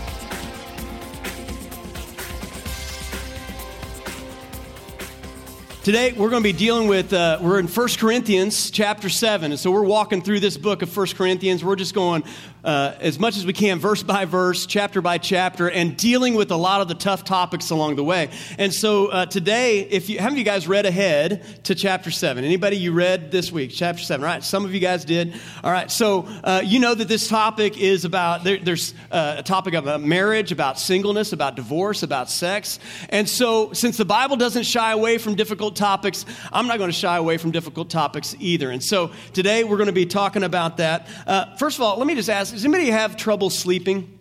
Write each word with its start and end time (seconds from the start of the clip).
Today, 5.87 6.11
we're 6.15 6.31
going 6.31 6.43
to 6.43 6.53
be 6.53 6.53
dealing 6.53 6.89
with, 6.89 7.13
uh, 7.13 7.39
we're 7.41 7.61
in 7.61 7.69
1 7.69 7.89
Corinthians 7.97 8.73
chapter 8.73 9.09
7. 9.09 9.53
And 9.53 9.61
so 9.61 9.71
we're 9.71 9.85
walking 9.85 10.21
through 10.21 10.41
this 10.41 10.57
book 10.57 10.83
of 10.83 10.97
1 10.97 11.07
Corinthians. 11.15 11.65
We're 11.65 11.77
just 11.77 11.95
going 11.95 12.25
uh, 12.67 12.97
as 13.01 13.19
much 13.21 13.37
as 13.37 13.47
we 13.47 13.53
can, 13.53 13.79
verse 13.79 14.03
by 14.03 14.25
verse, 14.25 14.67
chapter 14.67 15.01
by 15.01 15.19
chapter, 15.19 15.71
and 15.71 15.97
dealing 15.97 16.35
with 16.35 16.51
a 16.51 16.57
lot 16.57 16.81
of 16.81 16.89
the 16.89 16.95
tough 16.95 17.23
topics 17.23 17.71
along 17.71 17.95
the 17.95 18.03
way. 18.03 18.29
And 18.59 18.75
so 18.75 19.07
uh, 19.07 19.27
today, 19.27 19.83
if 19.83 20.11
you, 20.11 20.19
how 20.19 20.25
many 20.25 20.35
of 20.35 20.39
you 20.39 20.45
guys 20.45 20.67
read 20.67 20.85
ahead 20.85 21.65
to 21.65 21.77
chapter 21.77 22.11
7? 22.11 22.45
Anybody 22.45 22.77
you 22.77 22.93
read 22.93 23.31
this 23.31 23.53
week, 23.53 23.71
chapter 23.73 24.03
7? 24.03 24.25
All 24.25 24.29
right, 24.29 24.43
some 24.43 24.65
of 24.65 24.75
you 24.75 24.81
guys 24.81 25.05
did. 25.05 25.35
All 25.63 25.71
right, 25.71 25.89
so 25.89 26.27
uh, 26.43 26.61
you 26.65 26.81
know 26.81 26.93
that 26.93 27.07
this 27.07 27.29
topic 27.29 27.79
is 27.79 28.05
about, 28.05 28.43
there, 28.43 28.59
there's 28.59 28.95
uh, 29.13 29.37
a 29.39 29.43
topic 29.45 29.75
about 29.75 30.03
marriage, 30.03 30.51
about 30.51 30.81
singleness, 30.81 31.33
about 31.33 31.55
divorce, 31.55 32.03
about 32.03 32.29
sex. 32.29 32.81
And 33.11 33.29
so, 33.29 33.73
since 33.75 33.97
the 33.97 34.05
Bible 34.05 34.37
doesn't 34.37 34.65
shy 34.65 34.91
away 34.91 35.19
from 35.19 35.37
difficult 35.37 35.77
topics, 35.77 36.27
I'm 36.53 36.67
not 36.67 36.79
going 36.79 36.91
to 36.91 36.97
shy 36.97 37.17
away 37.17 37.37
from 37.37 37.53
difficult 37.53 37.91
topics 37.91 38.35
either. 38.41 38.73
And 38.73 38.83
so, 38.83 39.13
today 39.33 39.63
we're 39.63 39.77
going 39.77 39.87
to 39.87 39.93
be 39.93 40.07
talking 40.07 40.43
about 40.43 40.79
that. 40.79 41.07
Uh, 41.29 41.55
first 41.55 41.79
of 41.79 41.83
all, 41.83 41.97
let 41.99 42.09
me 42.09 42.17
just 42.17 42.29
ask 42.29 42.56
does 42.57 42.65
anybody 42.65 42.89
have 42.89 43.19
trouble 43.19 43.51
sleeping? 43.51 44.16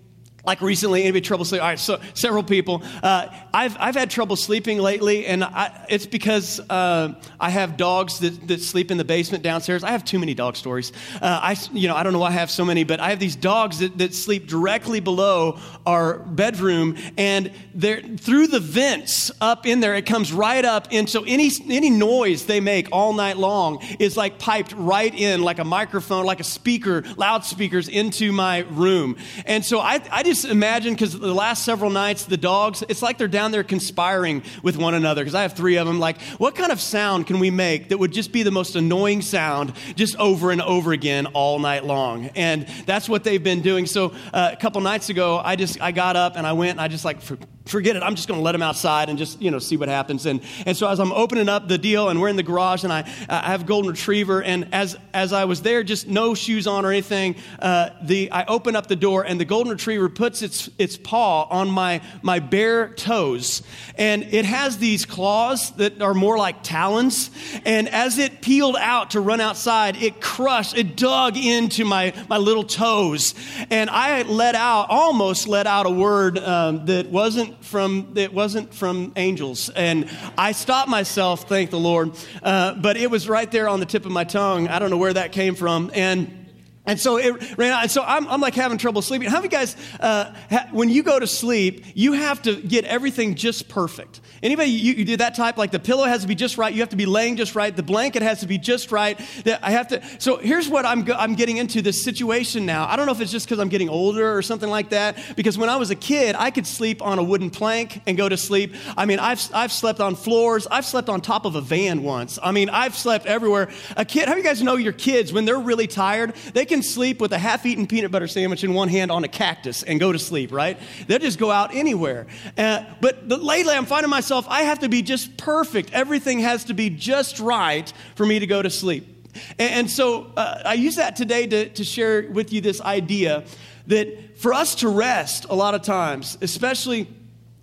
Like 0.45 0.61
recently, 0.61 1.03
anybody 1.03 1.21
trouble 1.21 1.45
sleeping? 1.45 1.63
All 1.63 1.69
right, 1.69 1.79
so 1.79 1.99
several 2.13 2.43
people. 2.43 2.83
Uh, 3.01 3.27
I've, 3.53 3.77
I've 3.79 3.95
had 3.95 4.09
trouble 4.09 4.35
sleeping 4.35 4.79
lately, 4.79 5.25
and 5.25 5.43
I, 5.43 5.85
it's 5.89 6.05
because 6.05 6.59
uh, 6.69 7.13
I 7.39 7.49
have 7.49 7.77
dogs 7.77 8.19
that, 8.19 8.47
that 8.47 8.61
sleep 8.61 8.91
in 8.91 8.97
the 8.97 9.05
basement 9.05 9.43
downstairs. 9.43 9.83
I 9.83 9.91
have 9.91 10.05
too 10.05 10.19
many 10.19 10.33
dog 10.33 10.55
stories. 10.55 10.91
Uh, 11.21 11.39
I, 11.41 11.57
you 11.73 11.87
know, 11.87 11.95
I 11.95 12.03
don't 12.03 12.13
know 12.13 12.19
why 12.19 12.29
I 12.29 12.31
have 12.31 12.51
so 12.51 12.65
many, 12.65 12.83
but 12.83 12.99
I 12.99 13.09
have 13.09 13.19
these 13.19 13.35
dogs 13.35 13.79
that, 13.79 13.97
that 13.97 14.13
sleep 14.13 14.47
directly 14.47 14.99
below 14.99 15.59
our 15.85 16.19
bedroom, 16.19 16.97
and 17.17 17.51
they're 17.73 18.01
through 18.01 18.47
the 18.47 18.59
vents 18.59 19.31
up 19.41 19.65
in 19.65 19.79
there. 19.79 19.95
It 19.95 20.05
comes 20.05 20.31
right 20.31 20.65
up, 20.65 20.87
and 20.91 21.09
so 21.09 21.23
any 21.23 21.49
any 21.69 21.89
noise 21.89 22.45
they 22.45 22.59
make 22.59 22.89
all 22.91 23.13
night 23.13 23.37
long 23.37 23.81
is 23.99 24.17
like 24.17 24.39
piped 24.39 24.73
right 24.73 25.13
in, 25.13 25.41
like 25.41 25.59
a 25.59 25.63
microphone, 25.63 26.25
like 26.25 26.39
a 26.39 26.43
speaker, 26.43 27.03
loudspeakers 27.17 27.87
into 27.87 28.31
my 28.31 28.59
room. 28.69 29.15
And 29.45 29.63
so 29.63 29.79
I, 29.79 30.01
I 30.11 30.23
just 30.23 30.34
just 30.35 30.51
imagine, 30.51 30.93
because 30.93 31.17
the 31.17 31.33
last 31.33 31.63
several 31.63 31.89
nights, 31.89 32.25
the 32.25 32.37
dogs, 32.37 32.83
it's 32.89 33.01
like 33.01 33.17
they're 33.17 33.27
down 33.27 33.51
there 33.51 33.63
conspiring 33.63 34.43
with 34.63 34.77
one 34.77 34.93
another, 34.93 35.21
because 35.21 35.35
I 35.35 35.43
have 35.43 35.53
three 35.53 35.77
of 35.77 35.87
them. 35.87 35.99
Like, 35.99 36.21
what 36.37 36.55
kind 36.55 36.71
of 36.71 36.81
sound 36.81 37.27
can 37.27 37.39
we 37.39 37.49
make 37.49 37.89
that 37.89 37.97
would 37.97 38.11
just 38.11 38.31
be 38.31 38.43
the 38.43 38.51
most 38.51 38.75
annoying 38.75 39.21
sound 39.21 39.73
just 39.95 40.15
over 40.17 40.51
and 40.51 40.61
over 40.61 40.91
again 40.91 41.25
all 41.27 41.59
night 41.59 41.85
long? 41.85 42.27
And 42.35 42.67
that's 42.85 43.07
what 43.07 43.23
they've 43.23 43.43
been 43.43 43.61
doing. 43.61 43.85
So 43.85 44.13
uh, 44.33 44.49
a 44.51 44.57
couple 44.57 44.81
nights 44.81 45.09
ago, 45.09 45.41
I 45.43 45.55
just, 45.55 45.81
I 45.81 45.91
got 45.91 46.15
up 46.15 46.35
and 46.35 46.45
I 46.45 46.53
went 46.53 46.71
and 46.71 46.81
I 46.81 46.87
just 46.89 47.05
like, 47.05 47.21
forget 47.65 47.95
it. 47.95 48.03
I'm 48.03 48.15
just 48.15 48.27
going 48.27 48.39
to 48.39 48.43
let 48.43 48.51
them 48.51 48.61
outside 48.61 49.09
and 49.09 49.17
just, 49.17 49.41
you 49.41 49.49
know, 49.49 49.59
see 49.59 49.77
what 49.77 49.89
happens. 49.89 50.25
And, 50.25 50.41
and 50.65 50.77
so 50.77 50.87
as 50.87 50.99
I'm 50.99 51.11
opening 51.11 51.49
up 51.49 51.67
the 51.67 51.77
deal 51.77 52.09
and 52.09 52.21
we're 52.21 52.27
in 52.27 52.35
the 52.35 52.43
garage 52.43 52.83
and 52.83 52.93
I, 52.93 53.09
I 53.27 53.47
have 53.51 53.65
golden 53.65 53.89
retriever 53.89 54.43
and 54.43 54.67
as, 54.71 54.97
as 55.13 55.33
I 55.33 55.45
was 55.45 55.61
there, 55.61 55.83
just 55.83 56.07
no 56.07 56.35
shoes 56.35 56.67
on 56.67 56.85
or 56.85 56.91
anything, 56.91 57.35
uh, 57.59 57.89
the, 58.03 58.31
I 58.31 58.45
open 58.45 58.75
up 58.75 58.87
the 58.87 58.95
door 58.95 59.25
and 59.25 59.39
the 59.39 59.45
golden 59.45 59.71
retriever 59.71 60.09
puts 60.25 60.41
its, 60.41 60.71
its 60.79 60.97
paw 60.97 61.43
on 61.51 61.69
my, 61.69 62.01
my 62.23 62.39
bare 62.39 62.89
toes. 62.95 63.61
And 63.95 64.23
it 64.23 64.43
has 64.43 64.79
these 64.79 65.05
claws 65.05 65.69
that 65.73 66.01
are 66.01 66.15
more 66.15 66.35
like 66.35 66.63
talons. 66.63 67.29
And 67.63 67.87
as 67.87 68.17
it 68.17 68.41
peeled 68.41 68.75
out 68.75 69.11
to 69.11 69.19
run 69.19 69.39
outside, 69.39 70.01
it 70.01 70.21
crushed, 70.21 70.75
it 70.75 70.97
dug 70.97 71.37
into 71.37 71.85
my, 71.85 72.11
my 72.27 72.37
little 72.37 72.63
toes. 72.63 73.35
And 73.69 73.87
I 73.87 74.23
let 74.23 74.55
out, 74.55 74.87
almost 74.89 75.47
let 75.47 75.67
out 75.67 75.85
a 75.85 75.91
word 75.91 76.39
um, 76.39 76.87
that 76.87 77.11
wasn't 77.11 77.63
from 77.63 78.13
it 78.15 78.33
wasn't 78.33 78.73
from 78.73 79.13
angels, 79.15 79.69
and 79.69 80.09
I 80.37 80.53
stopped 80.53 80.89
myself. 80.89 81.47
Thank 81.47 81.69
the 81.69 81.79
Lord, 81.79 82.11
uh, 82.41 82.73
but 82.75 82.97
it 82.97 83.11
was 83.11 83.29
right 83.29 83.51
there 83.51 83.69
on 83.69 83.79
the 83.79 83.85
tip 83.85 84.07
of 84.07 84.11
my 84.11 84.23
tongue. 84.23 84.67
I 84.69 84.79
don't 84.79 84.89
know 84.89 84.97
where 84.97 85.13
that 85.13 85.31
came 85.31 85.53
from, 85.53 85.91
and. 85.93 86.41
And 86.85 86.99
so 86.99 87.17
it 87.17 87.57
ran 87.57 87.71
out. 87.71 87.83
And 87.83 87.91
so 87.91 88.03
I'm, 88.03 88.27
I'm 88.27 88.41
like 88.41 88.53
having 88.53 88.77
trouble 88.77 89.01
sleeping. 89.01 89.29
How 89.29 89.37
many 89.37 89.49
guys, 89.49 89.75
uh, 89.99 90.33
ha, 90.49 90.67
when 90.71 90.89
you 90.89 91.03
go 91.03 91.19
to 91.19 91.27
sleep, 91.27 91.85
you 91.95 92.13
have 92.13 92.41
to 92.43 92.55
get 92.55 92.85
everything 92.85 93.35
just 93.35 93.67
perfect? 93.67 94.21
Anybody, 94.43 94.69
you, 94.69 94.93
you, 94.93 95.05
do 95.05 95.17
that 95.17 95.35
type? 95.35 95.57
Like 95.57 95.71
the 95.71 95.79
pillow 95.79 96.05
has 96.05 96.21
to 96.21 96.27
be 96.27 96.35
just 96.35 96.57
right. 96.57 96.71
You 96.71 96.81
have 96.81 96.89
to 96.89 96.95
be 96.95 97.07
laying 97.07 97.35
just 97.35 97.55
right. 97.55 97.75
The 97.75 97.81
blanket 97.81 98.21
has 98.21 98.41
to 98.41 98.47
be 98.47 98.57
just 98.57 98.91
right. 98.91 99.19
That 99.45 99.63
I 99.63 99.71
have 99.71 99.87
to. 99.87 100.03
So 100.19 100.37
here's 100.37 100.69
what 100.69 100.85
I'm, 100.85 101.09
I'm 101.13 101.33
getting 101.33 101.57
into 101.57 101.81
this 101.81 102.03
situation 102.03 102.65
now. 102.65 102.87
I 102.87 102.95
don't 102.95 103.07
know 103.07 103.11
if 103.11 103.21
it's 103.21 103.31
just 103.31 103.47
because 103.47 103.59
I'm 103.59 103.69
getting 103.69 103.89
older 103.89 104.37
or 104.37 104.41
something 104.43 104.69
like 104.69 104.89
that. 104.89 105.17
Because 105.35 105.57
when 105.57 105.69
I 105.69 105.77
was 105.77 105.89
a 105.89 105.95
kid, 105.95 106.35
I 106.37 106.51
could 106.51 106.67
sleep 106.67 107.01
on 107.01 107.17
a 107.17 107.23
wooden 107.23 107.49
plank 107.49 108.01
and 108.05 108.15
go 108.17 108.29
to 108.29 108.37
sleep. 108.37 108.75
I 108.95 109.05
mean, 109.05 109.19
I've, 109.19 109.41
I've 109.53 109.71
slept 109.71 109.99
on 109.99 110.15
floors. 110.15 110.67
I've 110.69 110.85
slept 110.85 111.09
on 111.09 111.21
top 111.21 111.45
of 111.45 111.55
a 111.55 111.61
van 111.61 112.03
once. 112.03 112.37
I 112.43 112.51
mean, 112.51 112.69
I've 112.69 112.95
slept 112.95 113.25
everywhere. 113.25 113.69
A 113.97 114.05
kid, 114.05 114.27
how 114.27 114.35
you 114.35 114.43
guys 114.43 114.61
know 114.61 114.75
your 114.75 114.93
kids, 114.93 115.33
when 115.33 115.45
they're 115.45 115.59
really 115.59 115.87
tired, 115.87 116.35
they 116.53 116.65
can 116.65 116.74
sleep 116.83 117.19
with 117.21 117.31
a 117.31 117.39
half 117.39 117.65
eaten 117.65 117.87
peanut 117.87 118.11
butter 118.11 118.27
sandwich 118.27 118.63
in 118.63 118.73
one 118.73 118.89
hand 118.89 119.11
on 119.11 119.23
a 119.23 119.27
cactus 119.27 119.83
and 119.83 119.99
go 119.99 120.11
to 120.11 120.19
sleep, 120.19 120.51
right? 120.51 120.77
They'll 121.07 121.19
just 121.19 121.39
go 121.39 121.51
out 121.51 121.73
anywhere. 121.73 122.27
Uh, 122.57 122.83
but 123.01 123.27
lately, 123.27 123.73
I'm 123.73 123.85
finding 123.85 124.09
myself 124.09 124.25
myself, 124.25 124.47
I 124.49 124.63
have 124.63 124.79
to 124.79 124.89
be 124.89 125.01
just 125.01 125.37
perfect. 125.37 125.93
Everything 125.93 126.39
has 126.39 126.65
to 126.65 126.73
be 126.73 126.89
just 126.89 127.39
right 127.39 127.91
for 128.15 128.25
me 128.25 128.39
to 128.39 128.47
go 128.47 128.61
to 128.61 128.69
sleep. 128.69 129.29
And, 129.59 129.71
and 129.71 129.91
so 129.91 130.31
uh, 130.35 130.63
I 130.65 130.73
use 130.73 130.95
that 130.95 131.15
today 131.15 131.47
to, 131.47 131.69
to 131.69 131.83
share 131.83 132.29
with 132.29 132.51
you 132.51 132.61
this 132.61 132.81
idea 132.81 133.43
that 133.87 134.37
for 134.37 134.53
us 134.53 134.75
to 134.75 134.89
rest 134.89 135.45
a 135.49 135.55
lot 135.55 135.75
of 135.75 135.83
times, 135.83 136.37
especially 136.41 137.07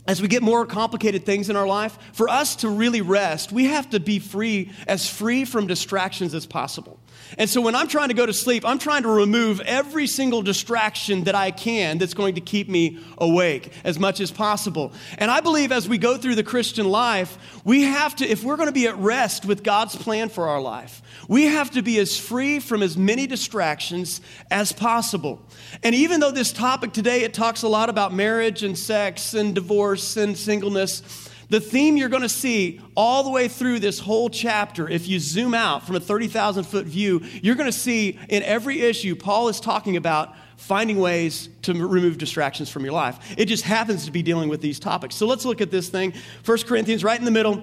as 0.06 0.23
we 0.23 0.29
get 0.29 0.43
more 0.43 0.67
complicated 0.67 1.27
things 1.27 1.50
in 1.50 1.56
our 1.56 1.67
life, 1.67 1.99
for 2.12 2.29
us 2.29 2.56
to 2.56 2.69
really 2.69 3.00
rest, 3.00 3.53
we 3.53 3.65
have 3.65 3.91
to 3.91 4.00
be 4.00 4.19
free, 4.19 4.71
as 4.87 5.09
free 5.09 5.44
from 5.44 5.67
distractions 5.67 6.34
as 6.34 6.47
possible. 6.47 6.99
And 7.38 7.48
so 7.48 7.60
when 7.60 7.75
I'm 7.75 7.88
trying 7.88 8.09
to 8.09 8.15
go 8.15 8.26
to 8.26 8.32
sleep, 8.32 8.65
I'm 8.65 8.78
trying 8.78 9.03
to 9.03 9.09
remove 9.09 9.60
every 9.60 10.06
single 10.06 10.43
distraction 10.43 11.25
that 11.25 11.34
I 11.34 11.50
can 11.50 11.98
that's 11.98 12.15
going 12.15 12.34
to 12.34 12.41
keep 12.41 12.69
me 12.69 12.98
awake 13.19 13.72
as 13.84 13.98
much 13.98 14.20
as 14.20 14.31
possible. 14.31 14.93
And 15.19 15.31
I 15.31 15.41
believe 15.41 15.72
as 15.72 15.88
we 15.88 15.98
go 15.98 16.16
through 16.16 16.34
the 16.34 16.43
Christian 16.43 16.87
life, 16.87 17.38
we 17.65 17.82
have 17.82 18.16
to, 18.16 18.28
if 18.28 18.44
we're 18.44 18.56
going 18.56 18.69
to 18.69 18.72
be 18.72 18.87
at 18.87 18.97
rest 18.98 19.44
with 19.44 19.62
God's 19.62 19.97
plan 19.97 20.28
for 20.28 20.48
our 20.48 20.60
life, 20.60 21.03
we 21.28 21.44
have 21.44 21.70
to 21.72 21.82
be 21.82 21.98
as 21.98 22.19
free 22.19 22.60
from 22.60 22.82
as 22.82 22.97
many 22.97 23.26
distractions 23.26 24.20
as 24.50 24.72
possible. 24.72 25.41
And 25.82 25.94
even 25.94 26.20
though 26.20 26.31
this 26.31 26.53
topic 26.53 26.93
today, 26.93 27.22
it 27.22 27.34
talks 27.34 27.62
a 27.62 27.69
lot 27.69 27.88
about 27.88 28.12
marriage 28.12 28.62
and 28.62 28.76
sex 28.76 29.34
and 29.34 29.54
divorce 29.54 30.16
and 30.16 30.37
singleness, 30.37 31.03
the 31.52 31.60
theme 31.60 31.98
you're 31.98 32.08
going 32.08 32.22
to 32.22 32.30
see 32.30 32.80
all 32.96 33.22
the 33.22 33.28
way 33.28 33.46
through 33.46 33.78
this 33.78 33.98
whole 33.98 34.30
chapter, 34.30 34.88
if 34.88 35.06
you 35.06 35.20
zoom 35.20 35.52
out 35.52 35.86
from 35.86 35.96
a 35.96 36.00
30,000 36.00 36.64
foot 36.64 36.86
view, 36.86 37.20
you're 37.42 37.56
going 37.56 37.70
to 37.70 37.78
see 37.78 38.18
in 38.30 38.42
every 38.42 38.80
issue, 38.80 39.14
Paul 39.14 39.48
is 39.48 39.60
talking 39.60 39.98
about 39.98 40.34
finding 40.56 40.98
ways 40.98 41.50
to 41.60 41.74
remove 41.74 42.16
distractions 42.16 42.70
from 42.70 42.84
your 42.84 42.94
life. 42.94 43.34
It 43.36 43.46
just 43.46 43.64
happens 43.64 44.06
to 44.06 44.10
be 44.10 44.22
dealing 44.22 44.48
with 44.48 44.62
these 44.62 44.80
topics. 44.80 45.14
So 45.14 45.26
let's 45.26 45.44
look 45.44 45.60
at 45.60 45.70
this 45.70 45.90
thing. 45.90 46.14
1 46.46 46.58
Corinthians, 46.60 47.04
right 47.04 47.18
in 47.18 47.26
the 47.26 47.30
middle, 47.30 47.62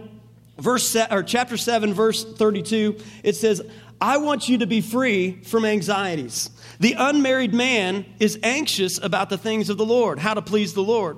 verse 0.60 0.96
or 1.10 1.24
chapter 1.24 1.58
7, 1.58 1.92
verse 1.92 2.24
32. 2.24 2.96
It 3.24 3.38
says, 3.38 3.60
I 4.00 4.18
want 4.18 4.48
you 4.48 4.60
to 4.60 4.68
be 4.68 4.82
free 4.82 5.42
from 5.42 5.66
anxieties. 5.66 6.52
The 6.80 6.94
unmarried 6.96 7.56
man 7.56 8.06
is 8.20 8.38
anxious 8.44 9.00
about 9.02 9.32
the 9.32 9.38
things 9.40 9.68
of 9.72 9.80
the 9.80 9.86
Lord, 9.86 10.20
how 10.20 10.36
to 10.36 10.44
please 10.44 10.76
the 10.76 10.84
Lord. 10.84 11.18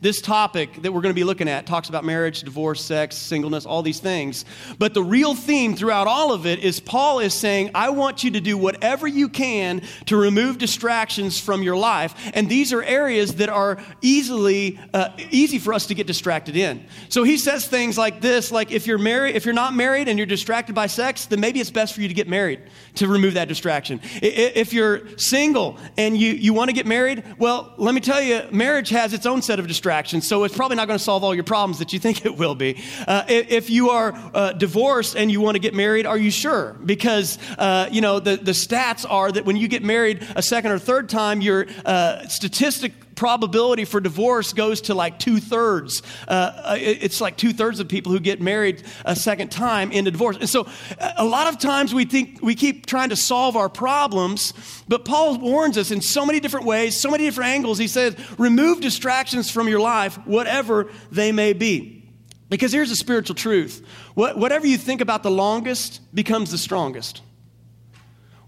this 0.00 0.20
topic 0.20 0.82
that 0.82 0.92
we're 0.92 1.00
going 1.00 1.14
to 1.14 1.18
be 1.18 1.24
looking 1.24 1.48
at 1.48 1.66
talks 1.66 1.88
about 1.88 2.04
marriage, 2.04 2.42
divorce, 2.42 2.84
sex, 2.84 3.16
singleness, 3.16 3.66
all 3.66 3.82
these 3.82 4.00
things. 4.00 4.44
But 4.78 4.94
the 4.94 5.02
real 5.02 5.34
theme 5.34 5.74
throughout 5.74 6.06
all 6.06 6.32
of 6.32 6.46
it 6.46 6.60
is 6.60 6.78
Paul 6.78 7.18
is 7.18 7.34
saying, 7.34 7.72
I 7.74 7.90
want 7.90 8.22
you 8.22 8.30
to 8.32 8.40
do 8.40 8.56
whatever 8.56 9.08
you 9.08 9.28
can 9.28 9.82
to 10.06 10.16
remove 10.16 10.58
distractions 10.58 11.40
from 11.40 11.62
your 11.62 11.76
life. 11.76 12.14
And 12.34 12.48
these 12.48 12.72
are 12.72 12.82
areas 12.82 13.36
that 13.36 13.48
are 13.48 13.78
easily 14.00 14.78
uh, 14.94 15.10
easy 15.30 15.58
for 15.58 15.72
us 15.74 15.86
to 15.86 15.94
get 15.94 16.06
distracted 16.06 16.56
in. 16.56 16.86
So 17.08 17.24
he 17.24 17.36
says 17.36 17.66
things 17.66 17.98
like 17.98 18.20
this, 18.20 18.52
like 18.52 18.70
if 18.70 18.86
you're 18.86 18.98
married, 18.98 19.34
if 19.34 19.44
you're 19.44 19.54
not 19.54 19.74
married 19.74 20.08
and 20.08 20.18
you're 20.18 20.26
distracted 20.26 20.74
by 20.74 20.86
sex, 20.86 21.26
then 21.26 21.40
maybe 21.40 21.60
it's 21.60 21.70
best 21.70 21.94
for 21.94 22.02
you 22.02 22.08
to 22.08 22.14
get 22.14 22.28
married 22.28 22.62
to 22.96 23.08
remove 23.08 23.34
that 23.34 23.48
distraction. 23.48 24.00
If 24.22 24.72
you're 24.72 25.18
single 25.18 25.76
and 25.96 26.16
you, 26.16 26.32
you 26.32 26.54
want 26.54 26.68
to 26.68 26.74
get 26.74 26.86
married, 26.86 27.24
well, 27.38 27.74
let 27.78 27.94
me 27.94 28.00
tell 28.00 28.22
you, 28.22 28.42
marriage 28.52 28.90
has 28.90 29.12
its 29.12 29.26
own 29.26 29.42
set 29.42 29.58
of 29.58 29.66
distractions, 29.66 29.87
so 30.22 30.44
it's 30.44 30.56
probably 30.56 30.76
not 30.76 30.86
going 30.86 30.98
to 30.98 31.04
solve 31.04 31.24
all 31.24 31.34
your 31.34 31.44
problems 31.44 31.78
that 31.78 31.92
you 31.92 31.98
think 31.98 32.24
it 32.24 32.36
will 32.36 32.54
be. 32.54 32.82
Uh, 33.06 33.24
if 33.28 33.70
you 33.70 33.90
are 33.90 34.12
uh, 34.34 34.52
divorced 34.52 35.16
and 35.16 35.30
you 35.30 35.40
want 35.40 35.54
to 35.54 35.60
get 35.60 35.74
married, 35.74 36.06
are 36.06 36.18
you 36.18 36.30
sure? 36.30 36.76
Because, 36.84 37.38
uh, 37.58 37.88
you 37.90 38.00
know, 38.00 38.20
the, 38.20 38.36
the 38.36 38.52
stats 38.52 39.06
are 39.08 39.30
that 39.32 39.44
when 39.44 39.56
you 39.56 39.68
get 39.68 39.82
married 39.82 40.26
a 40.36 40.42
second 40.42 40.72
or 40.72 40.78
third 40.78 41.08
time, 41.08 41.40
your 41.40 41.66
uh, 41.84 42.26
statistic 42.28 42.92
probability 43.18 43.84
for 43.84 44.00
divorce 44.00 44.52
goes 44.52 44.82
to 44.82 44.94
like 44.94 45.18
two 45.18 45.40
thirds. 45.40 46.04
Uh, 46.28 46.30
uh 46.30 46.76
it's 46.78 47.20
like 47.20 47.36
two 47.36 47.52
thirds 47.52 47.80
of 47.80 47.88
people 47.88 48.12
who 48.12 48.20
get 48.20 48.40
married 48.40 48.84
a 49.04 49.16
second 49.16 49.50
time 49.50 49.90
into 49.90 50.12
divorce. 50.12 50.36
And 50.36 50.48
so 50.48 50.68
a 51.00 51.24
lot 51.24 51.48
of 51.48 51.58
times 51.58 51.92
we 51.92 52.04
think 52.04 52.38
we 52.42 52.54
keep 52.54 52.86
trying 52.86 53.08
to 53.08 53.16
solve 53.16 53.56
our 53.56 53.68
problems, 53.68 54.54
but 54.86 55.04
Paul 55.04 55.36
warns 55.38 55.76
us 55.76 55.90
in 55.90 56.00
so 56.00 56.24
many 56.24 56.38
different 56.38 56.64
ways, 56.64 57.00
so 57.00 57.10
many 57.10 57.24
different 57.24 57.50
angles. 57.50 57.76
He 57.76 57.88
says, 57.88 58.16
remove 58.38 58.80
distractions 58.80 59.50
from 59.50 59.66
your 59.66 59.80
life, 59.80 60.14
whatever 60.24 60.88
they 61.10 61.32
may 61.32 61.54
be. 61.54 62.08
Because 62.48 62.72
here's 62.72 62.88
the 62.88 62.96
spiritual 62.96 63.34
truth 63.34 63.84
whatever 64.14 64.66
you 64.66 64.78
think 64.78 65.00
about 65.00 65.24
the 65.24 65.30
longest 65.30 66.00
becomes 66.14 66.52
the 66.52 66.58
strongest. 66.58 67.22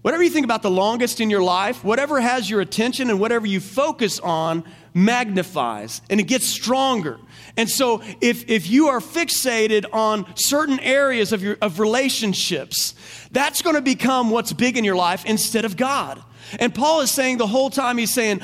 Whatever 0.01 0.23
you 0.23 0.31
think 0.31 0.45
about 0.45 0.63
the 0.63 0.71
longest 0.71 1.21
in 1.21 1.29
your 1.29 1.43
life, 1.43 1.83
whatever 1.83 2.19
has 2.19 2.49
your 2.49 2.59
attention 2.59 3.09
and 3.11 3.19
whatever 3.19 3.45
you 3.45 3.59
focus 3.59 4.19
on 4.19 4.63
magnifies 4.93 6.01
and 6.09 6.19
it 6.19 6.23
gets 6.23 6.47
stronger. 6.47 7.19
And 7.55 7.69
so 7.69 8.01
if, 8.19 8.49
if 8.49 8.69
you 8.69 8.87
are 8.87 8.99
fixated 8.99 9.85
on 9.93 10.25
certain 10.35 10.79
areas 10.79 11.31
of 11.31 11.43
your 11.43 11.57
of 11.61 11.79
relationships, 11.79 12.95
that's 13.31 13.61
going 13.61 13.75
to 13.75 13.81
become 13.81 14.31
what's 14.31 14.53
big 14.53 14.75
in 14.75 14.83
your 14.83 14.95
life 14.95 15.23
instead 15.25 15.65
of 15.65 15.77
God. 15.77 16.21
And 16.59 16.73
Paul 16.73 17.01
is 17.01 17.11
saying 17.11 17.37
the 17.37 17.47
whole 17.47 17.69
time, 17.69 17.97
he's 17.97 18.13
saying, 18.13 18.41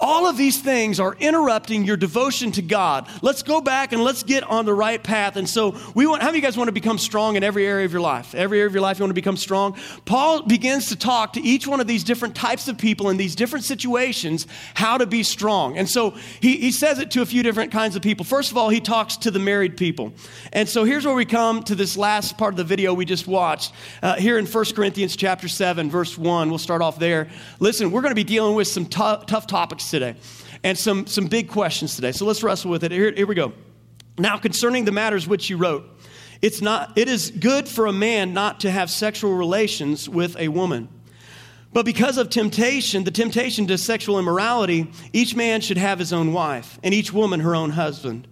all 0.00 0.28
of 0.28 0.36
these 0.36 0.60
things 0.60 1.00
are 1.00 1.16
interrupting 1.18 1.84
your 1.84 1.96
devotion 1.96 2.52
to 2.52 2.62
God. 2.62 3.08
Let's 3.20 3.42
go 3.42 3.60
back 3.60 3.92
and 3.92 4.02
let's 4.02 4.22
get 4.22 4.44
on 4.44 4.64
the 4.64 4.74
right 4.74 5.02
path. 5.02 5.36
And 5.36 5.48
so, 5.48 5.76
we 5.94 6.06
want, 6.06 6.22
how 6.22 6.28
many 6.28 6.38
of 6.38 6.42
you 6.42 6.46
guys 6.46 6.56
want 6.56 6.68
to 6.68 6.72
become 6.72 6.98
strong 6.98 7.34
in 7.34 7.42
every 7.42 7.66
area 7.66 7.84
of 7.84 7.92
your 7.92 8.00
life? 8.00 8.34
Every 8.34 8.58
area 8.58 8.68
of 8.68 8.74
your 8.74 8.82
life, 8.82 8.98
you 8.98 9.02
want 9.02 9.10
to 9.10 9.14
become 9.14 9.36
strong? 9.36 9.76
Paul 10.04 10.42
begins 10.42 10.88
to 10.88 10.96
talk 10.96 11.32
to 11.32 11.40
each 11.40 11.66
one 11.66 11.80
of 11.80 11.88
these 11.88 12.04
different 12.04 12.36
types 12.36 12.68
of 12.68 12.78
people 12.78 13.10
in 13.10 13.16
these 13.16 13.34
different 13.34 13.64
situations 13.64 14.46
how 14.74 14.98
to 14.98 15.06
be 15.06 15.24
strong. 15.24 15.76
And 15.76 15.88
so, 15.88 16.10
he, 16.40 16.58
he 16.58 16.70
says 16.70 17.00
it 17.00 17.10
to 17.12 17.22
a 17.22 17.26
few 17.26 17.42
different 17.42 17.72
kinds 17.72 17.96
of 17.96 18.02
people. 18.02 18.24
First 18.24 18.52
of 18.52 18.56
all, 18.56 18.68
he 18.68 18.80
talks 18.80 19.16
to 19.18 19.32
the 19.32 19.40
married 19.40 19.76
people. 19.76 20.12
And 20.52 20.68
so, 20.68 20.84
here's 20.84 21.06
where 21.06 21.14
we 21.14 21.24
come 21.24 21.64
to 21.64 21.74
this 21.74 21.96
last 21.96 22.38
part 22.38 22.52
of 22.52 22.56
the 22.56 22.64
video 22.64 22.94
we 22.94 23.04
just 23.04 23.26
watched. 23.26 23.72
Uh, 24.00 24.14
here 24.14 24.38
in 24.38 24.46
1 24.46 24.64
Corinthians 24.76 25.16
chapter 25.16 25.48
7, 25.48 25.90
verse 25.90 26.16
1, 26.16 26.50
we'll 26.50 26.58
start 26.58 26.82
off 26.82 27.00
there. 27.00 27.28
Listen, 27.58 27.90
we're 27.90 28.02
going 28.02 28.12
to 28.12 28.14
be 28.14 28.22
dealing 28.22 28.54
with 28.54 28.68
some 28.68 28.86
t- 28.86 29.24
tough 29.26 29.48
topics 29.48 29.87
today 29.90 30.16
and 30.64 30.76
some, 30.76 31.06
some 31.06 31.26
big 31.26 31.48
questions 31.48 31.96
today. 31.96 32.12
So 32.12 32.26
let's 32.26 32.42
wrestle 32.42 32.70
with 32.70 32.84
it. 32.84 32.92
Here, 32.92 33.12
here 33.12 33.26
we 33.26 33.34
go. 33.34 33.52
Now, 34.18 34.36
concerning 34.36 34.84
the 34.84 34.92
matters 34.92 35.28
which 35.28 35.48
you 35.48 35.56
wrote, 35.56 35.84
it's 36.42 36.60
not, 36.60 36.96
it 36.96 37.08
is 37.08 37.30
good 37.30 37.68
for 37.68 37.86
a 37.86 37.92
man 37.92 38.32
not 38.32 38.60
to 38.60 38.70
have 38.70 38.90
sexual 38.90 39.34
relations 39.34 40.08
with 40.08 40.36
a 40.36 40.48
woman. 40.48 40.88
But 41.72 41.84
because 41.84 42.16
of 42.16 42.30
temptation, 42.30 43.04
the 43.04 43.10
temptation 43.10 43.66
to 43.66 43.78
sexual 43.78 44.18
immorality, 44.18 44.90
each 45.12 45.34
man 45.34 45.60
should 45.60 45.76
have 45.76 45.98
his 45.98 46.12
own 46.12 46.32
wife, 46.32 46.78
and 46.82 46.94
each 46.94 47.12
woman 47.12 47.40
her 47.40 47.54
own 47.54 47.70
husband. 47.70 48.26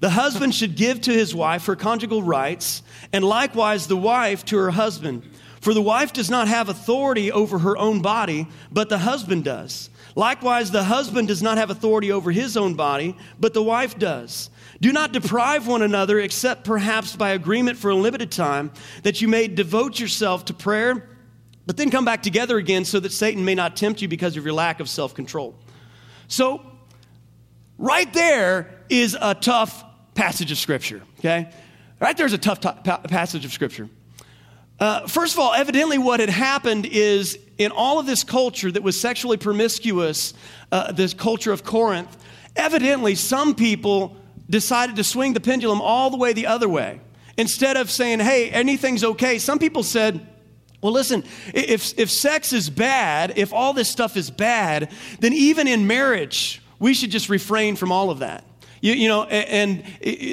The 0.00 0.10
husband 0.10 0.54
should 0.54 0.76
give 0.76 1.00
to 1.02 1.12
his 1.12 1.34
wife 1.34 1.66
her 1.66 1.76
conjugal 1.76 2.22
rights, 2.22 2.82
and 3.12 3.24
likewise 3.24 3.86
the 3.86 3.96
wife 3.96 4.44
to 4.46 4.56
her 4.58 4.70
husband. 4.70 5.22
For 5.60 5.74
the 5.74 5.82
wife 5.82 6.12
does 6.12 6.30
not 6.30 6.48
have 6.48 6.68
authority 6.68 7.32
over 7.32 7.58
her 7.58 7.76
own 7.76 8.02
body, 8.02 8.46
but 8.70 8.88
the 8.88 8.98
husband 8.98 9.44
does. 9.44 9.90
Likewise, 10.16 10.70
the 10.70 10.82
husband 10.82 11.28
does 11.28 11.42
not 11.42 11.58
have 11.58 11.68
authority 11.68 12.10
over 12.10 12.32
his 12.32 12.56
own 12.56 12.72
body, 12.72 13.14
but 13.38 13.52
the 13.52 13.62
wife 13.62 13.98
does. 13.98 14.48
Do 14.80 14.90
not 14.90 15.12
deprive 15.12 15.66
one 15.66 15.82
another, 15.82 16.18
except 16.18 16.64
perhaps 16.64 17.14
by 17.14 17.30
agreement 17.30 17.76
for 17.76 17.90
a 17.90 17.94
limited 17.94 18.32
time, 18.32 18.72
that 19.02 19.20
you 19.20 19.28
may 19.28 19.46
devote 19.46 20.00
yourself 20.00 20.46
to 20.46 20.54
prayer, 20.54 21.06
but 21.66 21.76
then 21.76 21.90
come 21.90 22.06
back 22.06 22.22
together 22.22 22.56
again 22.56 22.86
so 22.86 22.98
that 22.98 23.12
Satan 23.12 23.44
may 23.44 23.54
not 23.54 23.76
tempt 23.76 24.00
you 24.00 24.08
because 24.08 24.38
of 24.38 24.44
your 24.44 24.54
lack 24.54 24.80
of 24.80 24.88
self 24.88 25.14
control. 25.14 25.54
So, 26.28 26.62
right 27.76 28.10
there 28.14 28.84
is 28.88 29.16
a 29.20 29.34
tough 29.34 29.84
passage 30.14 30.50
of 30.50 30.56
Scripture, 30.56 31.02
okay? 31.18 31.50
Right 32.00 32.16
there's 32.16 32.32
a 32.32 32.38
tough 32.38 32.60
to- 32.60 32.72
passage 33.08 33.44
of 33.44 33.52
Scripture. 33.52 33.90
Uh, 34.78 35.06
first 35.06 35.32
of 35.34 35.40
all, 35.40 35.54
evidently, 35.54 35.96
what 35.96 36.20
had 36.20 36.28
happened 36.28 36.84
is 36.86 37.38
in 37.56 37.70
all 37.72 37.98
of 37.98 38.06
this 38.06 38.22
culture 38.22 38.70
that 38.70 38.82
was 38.82 39.00
sexually 39.00 39.38
promiscuous, 39.38 40.34
uh, 40.70 40.92
this 40.92 41.14
culture 41.14 41.52
of 41.52 41.64
Corinth, 41.64 42.14
evidently 42.54 43.14
some 43.14 43.54
people 43.54 44.16
decided 44.48 44.96
to 44.96 45.04
swing 45.04 45.32
the 45.32 45.40
pendulum 45.40 45.80
all 45.80 46.10
the 46.10 46.16
way 46.16 46.32
the 46.32 46.46
other 46.46 46.68
way. 46.68 47.00
Instead 47.38 47.76
of 47.76 47.90
saying, 47.90 48.20
hey, 48.20 48.50
anything's 48.50 49.02
okay, 49.02 49.38
some 49.38 49.58
people 49.58 49.82
said, 49.82 50.26
well, 50.82 50.92
listen, 50.92 51.24
if, 51.54 51.98
if 51.98 52.10
sex 52.10 52.52
is 52.52 52.70
bad, 52.70 53.32
if 53.36 53.52
all 53.52 53.72
this 53.72 53.90
stuff 53.90 54.16
is 54.16 54.30
bad, 54.30 54.90
then 55.20 55.32
even 55.32 55.66
in 55.66 55.86
marriage, 55.86 56.62
we 56.78 56.94
should 56.94 57.10
just 57.10 57.28
refrain 57.28 57.76
from 57.76 57.90
all 57.90 58.10
of 58.10 58.20
that. 58.20 58.44
You, 58.80 58.92
you 58.92 59.08
know, 59.08 59.24
and, 59.24 59.80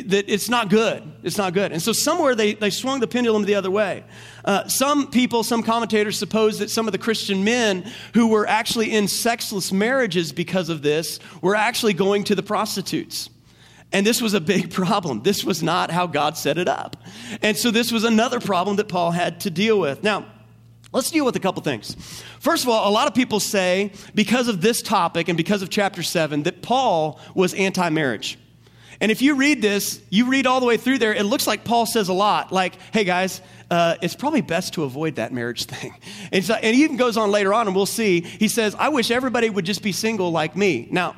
that 0.09 0.25
it's 0.27 0.49
not 0.49 0.69
good. 0.69 1.03
It's 1.23 1.37
not 1.37 1.53
good. 1.53 1.71
And 1.71 1.81
so 1.81 1.93
somewhere 1.93 2.35
they, 2.35 2.53
they 2.53 2.69
swung 2.69 2.99
the 2.99 3.07
pendulum 3.07 3.43
the 3.43 3.55
other 3.55 3.71
way. 3.71 4.03
Uh, 4.43 4.67
some 4.67 5.09
people, 5.09 5.43
some 5.43 5.63
commentators 5.63 6.17
suppose 6.17 6.59
that 6.59 6.69
some 6.69 6.87
of 6.87 6.91
the 6.91 6.97
Christian 6.97 7.43
men 7.43 7.89
who 8.13 8.27
were 8.27 8.47
actually 8.47 8.91
in 8.91 9.07
sexless 9.07 9.71
marriages 9.71 10.31
because 10.31 10.69
of 10.69 10.81
this 10.81 11.19
were 11.41 11.55
actually 11.55 11.93
going 11.93 12.25
to 12.25 12.35
the 12.35 12.43
prostitutes. 12.43 13.29
And 13.93 14.05
this 14.05 14.21
was 14.21 14.33
a 14.33 14.41
big 14.41 14.71
problem. 14.73 15.21
This 15.21 15.45
was 15.45 15.63
not 15.63 15.91
how 15.91 16.07
God 16.07 16.35
set 16.37 16.57
it 16.57 16.67
up. 16.67 16.97
And 17.41 17.55
so 17.55 17.71
this 17.71 17.91
was 17.91 18.03
another 18.03 18.39
problem 18.39 18.75
that 18.77 18.89
Paul 18.89 19.11
had 19.11 19.39
to 19.41 19.49
deal 19.49 19.79
with. 19.79 20.03
Now, 20.03 20.25
Let's 20.93 21.09
deal 21.09 21.25
with 21.25 21.35
a 21.35 21.39
couple 21.39 21.63
things. 21.63 21.95
First 22.39 22.63
of 22.63 22.69
all, 22.69 22.87
a 22.87 22.93
lot 22.93 23.07
of 23.07 23.15
people 23.15 23.39
say, 23.39 23.91
because 24.13 24.47
of 24.47 24.61
this 24.61 24.81
topic 24.81 25.27
and 25.27 25.35
because 25.35 25.63
of 25.63 25.69
chapter 25.69 26.03
7, 26.03 26.43
that 26.43 26.61
Paul 26.61 27.19
was 27.33 27.55
anti 27.55 27.89
marriage. 27.89 28.37
And 29.01 29.11
if 29.11 29.21
you 29.21 29.35
read 29.35 29.61
this, 29.61 30.01
you 30.09 30.29
read 30.29 30.45
all 30.45 30.59
the 30.59 30.65
way 30.65 30.77
through 30.77 30.99
there, 30.99 31.13
it 31.13 31.23
looks 31.23 31.47
like 31.47 31.63
Paul 31.65 31.85
says 31.85 32.09
a 32.09 32.13
lot, 32.13 32.51
like, 32.51 32.75
hey 32.93 33.03
guys, 33.03 33.41
uh, 33.71 33.95
it's 34.01 34.15
probably 34.15 34.41
best 34.41 34.75
to 34.75 34.83
avoid 34.83 35.15
that 35.15 35.33
marriage 35.33 35.65
thing. 35.65 35.95
And, 36.31 36.43
so, 36.43 36.53
and 36.53 36.75
he 36.75 36.83
even 36.83 36.97
goes 36.97 37.17
on 37.17 37.31
later 37.31 37.53
on, 37.53 37.67
and 37.67 37.75
we'll 37.75 37.85
see. 37.85 38.21
He 38.21 38.47
says, 38.47 38.75
I 38.75 38.89
wish 38.89 39.11
everybody 39.11 39.49
would 39.49 39.65
just 39.65 39.83
be 39.83 39.91
single 39.91 40.31
like 40.31 40.55
me. 40.55 40.87
Now, 40.89 41.15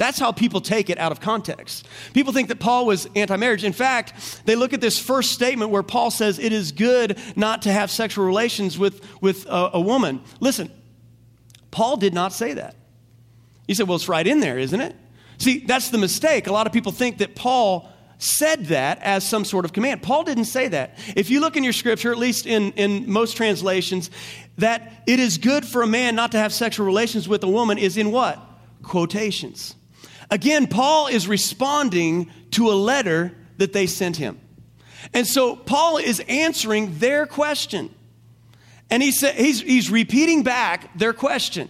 that's 0.00 0.18
how 0.18 0.32
people 0.32 0.62
take 0.62 0.88
it 0.88 0.96
out 0.96 1.12
of 1.12 1.20
context. 1.20 1.86
People 2.14 2.32
think 2.32 2.48
that 2.48 2.58
Paul 2.58 2.86
was 2.86 3.06
anti 3.14 3.36
marriage. 3.36 3.64
In 3.64 3.74
fact, 3.74 4.40
they 4.46 4.56
look 4.56 4.72
at 4.72 4.80
this 4.80 4.98
first 4.98 5.30
statement 5.30 5.70
where 5.70 5.82
Paul 5.82 6.10
says 6.10 6.38
it 6.38 6.54
is 6.54 6.72
good 6.72 7.18
not 7.36 7.60
to 7.62 7.72
have 7.72 7.90
sexual 7.90 8.24
relations 8.24 8.78
with, 8.78 9.06
with 9.20 9.44
a, 9.44 9.72
a 9.74 9.80
woman. 9.80 10.22
Listen, 10.40 10.70
Paul 11.70 11.98
did 11.98 12.14
not 12.14 12.32
say 12.32 12.54
that. 12.54 12.76
You 13.68 13.74
said, 13.74 13.88
well, 13.88 13.96
it's 13.96 14.08
right 14.08 14.26
in 14.26 14.40
there, 14.40 14.58
isn't 14.58 14.80
it? 14.80 14.96
See, 15.36 15.58
that's 15.66 15.90
the 15.90 15.98
mistake. 15.98 16.46
A 16.46 16.52
lot 16.52 16.66
of 16.66 16.72
people 16.72 16.92
think 16.92 17.18
that 17.18 17.36
Paul 17.36 17.92
said 18.16 18.68
that 18.68 19.02
as 19.02 19.28
some 19.28 19.44
sort 19.44 19.66
of 19.66 19.74
command. 19.74 20.02
Paul 20.02 20.24
didn't 20.24 20.46
say 20.46 20.68
that. 20.68 20.96
If 21.14 21.28
you 21.28 21.40
look 21.40 21.58
in 21.58 21.62
your 21.62 21.74
scripture, 21.74 22.10
at 22.10 22.16
least 22.16 22.46
in, 22.46 22.72
in 22.72 23.12
most 23.12 23.36
translations, 23.36 24.10
that 24.56 25.02
it 25.06 25.20
is 25.20 25.36
good 25.36 25.66
for 25.66 25.82
a 25.82 25.86
man 25.86 26.14
not 26.14 26.32
to 26.32 26.38
have 26.38 26.54
sexual 26.54 26.86
relations 26.86 27.28
with 27.28 27.44
a 27.44 27.48
woman 27.48 27.76
is 27.76 27.98
in 27.98 28.10
what? 28.10 28.42
Quotations. 28.82 29.74
Again, 30.30 30.66
Paul 30.66 31.08
is 31.08 31.26
responding 31.26 32.30
to 32.52 32.70
a 32.70 32.74
letter 32.74 33.32
that 33.56 33.72
they 33.72 33.86
sent 33.86 34.16
him. 34.16 34.40
And 35.12 35.26
so 35.26 35.56
Paul 35.56 35.98
is 35.98 36.20
answering 36.28 36.98
their 36.98 37.26
question. 37.26 37.94
And 38.90 39.02
he 39.02 39.12
said, 39.12 39.34
he's, 39.34 39.60
he's 39.60 39.90
repeating 39.90 40.42
back 40.42 40.96
their 40.98 41.12
question. 41.12 41.68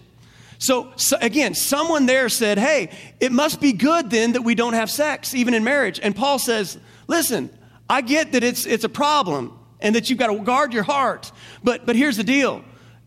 So, 0.59 0.91
so, 0.95 1.17
again, 1.21 1.55
someone 1.55 2.05
there 2.05 2.29
said, 2.29 2.59
hey, 2.59 2.91
it 3.19 3.31
must 3.31 3.59
be 3.59 3.73
good 3.73 4.11
then 4.11 4.33
that 4.33 4.43
we 4.43 4.53
don't 4.53 4.73
have 4.73 4.91
sex, 4.91 5.33
even 5.33 5.55
in 5.55 5.63
marriage. 5.63 5.99
And 6.01 6.15
Paul 6.15 6.37
says, 6.37 6.77
listen, 7.07 7.49
I 7.89 8.01
get 8.01 8.33
that 8.33 8.43
it's, 8.43 8.65
it's 8.65 8.83
a 8.83 8.89
problem 8.89 9.57
and 9.79 9.95
that 9.95 10.09
you've 10.09 10.19
got 10.19 10.27
to 10.27 10.39
guard 10.39 10.73
your 10.73 10.83
heart. 10.83 11.31
But, 11.63 11.85
but 11.85 11.95
here's 11.95 12.17
the 12.17 12.23
deal 12.23 12.63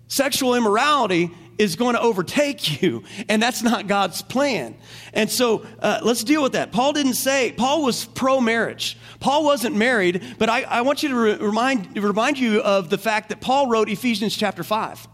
sexual 0.09 0.55
immorality 0.55 1.31
is 1.59 1.77
going 1.77 1.95
to 1.95 2.01
overtake 2.01 2.83
you, 2.83 3.05
and 3.29 3.43
that's 3.43 3.63
not 3.63 3.87
God's 3.87 4.23
plan. 4.23 4.77
And 5.13 5.31
so 5.31 5.65
uh, 5.81 6.01
let's 6.03 6.25
deal 6.25 6.43
with 6.43 6.53
that. 6.53 6.73
Paul 6.73 6.93
didn't 6.93 7.15
say, 7.15 7.53
Paul 7.53 7.85
was 7.85 8.05
pro 8.05 8.41
marriage. 8.41 8.99
Paul 9.21 9.45
wasn't 9.45 9.77
married, 9.77 10.23
but 10.39 10.49
I, 10.49 10.63
I 10.63 10.81
want 10.83 11.03
you 11.03 11.11
to 11.11 11.17
re- 11.17 11.37
remind, 11.37 11.97
remind 11.97 12.39
you 12.39 12.61
of 12.61 12.91
the 12.91 12.99
fact 12.99 13.29
that 13.31 13.41
Paul 13.41 13.69
wrote 13.69 13.89
Ephesians 13.89 14.37
chapter 14.37 14.65
5 14.65 15.09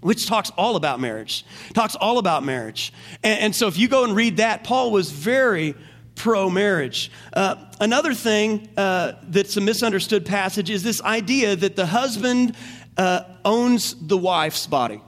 which 0.00 0.28
talks 0.28 0.50
all 0.56 0.76
about 0.76 1.00
marriage 1.00 1.44
talks 1.74 1.96
all 1.96 2.18
about 2.18 2.44
marriage 2.44 2.92
and, 3.24 3.40
and, 3.40 3.56
so 3.56 3.66
if 3.66 3.76
you 3.76 3.88
go 3.88 4.04
and 4.04 4.14
read 4.14 4.36
that 4.36 4.62
paul 4.62 4.92
was 4.92 5.10
very 5.10 5.74
pro 6.18 6.50
marriage. 6.50 7.10
Uh, 7.32 7.56
another 7.80 8.12
thing 8.12 8.68
uh, 8.76 9.12
that's 9.22 9.56
a 9.56 9.60
misunderstood 9.60 10.26
passage 10.26 10.68
is 10.68 10.82
this 10.82 11.00
idea 11.02 11.56
that 11.56 11.76
the 11.76 11.86
husband 11.86 12.54
uh, 12.96 13.22
owns 13.44 13.94
the 14.06 14.18
wife's 14.18 14.66
body. 14.66 15.00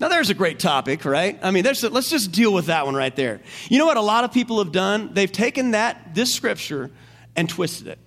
Now, 0.00 0.08
there's 0.08 0.30
a 0.30 0.34
great 0.34 0.58
topic, 0.58 1.04
right? 1.04 1.38
I 1.42 1.50
mean, 1.50 1.66
a, 1.66 1.90
let's 1.90 2.08
just 2.08 2.32
deal 2.32 2.54
with 2.54 2.66
that 2.66 2.86
one 2.86 2.94
right 2.94 3.14
there. 3.14 3.42
You 3.68 3.78
know 3.78 3.84
what 3.84 3.98
a 3.98 4.02
lot 4.02 4.24
of 4.24 4.32
people 4.32 4.58
have 4.64 4.72
done? 4.72 5.10
They've 5.12 5.30
taken 5.30 5.72
that, 5.72 6.14
this 6.14 6.32
scripture, 6.32 6.90
and 7.36 7.46
twisted 7.46 7.86
it. 7.86 7.98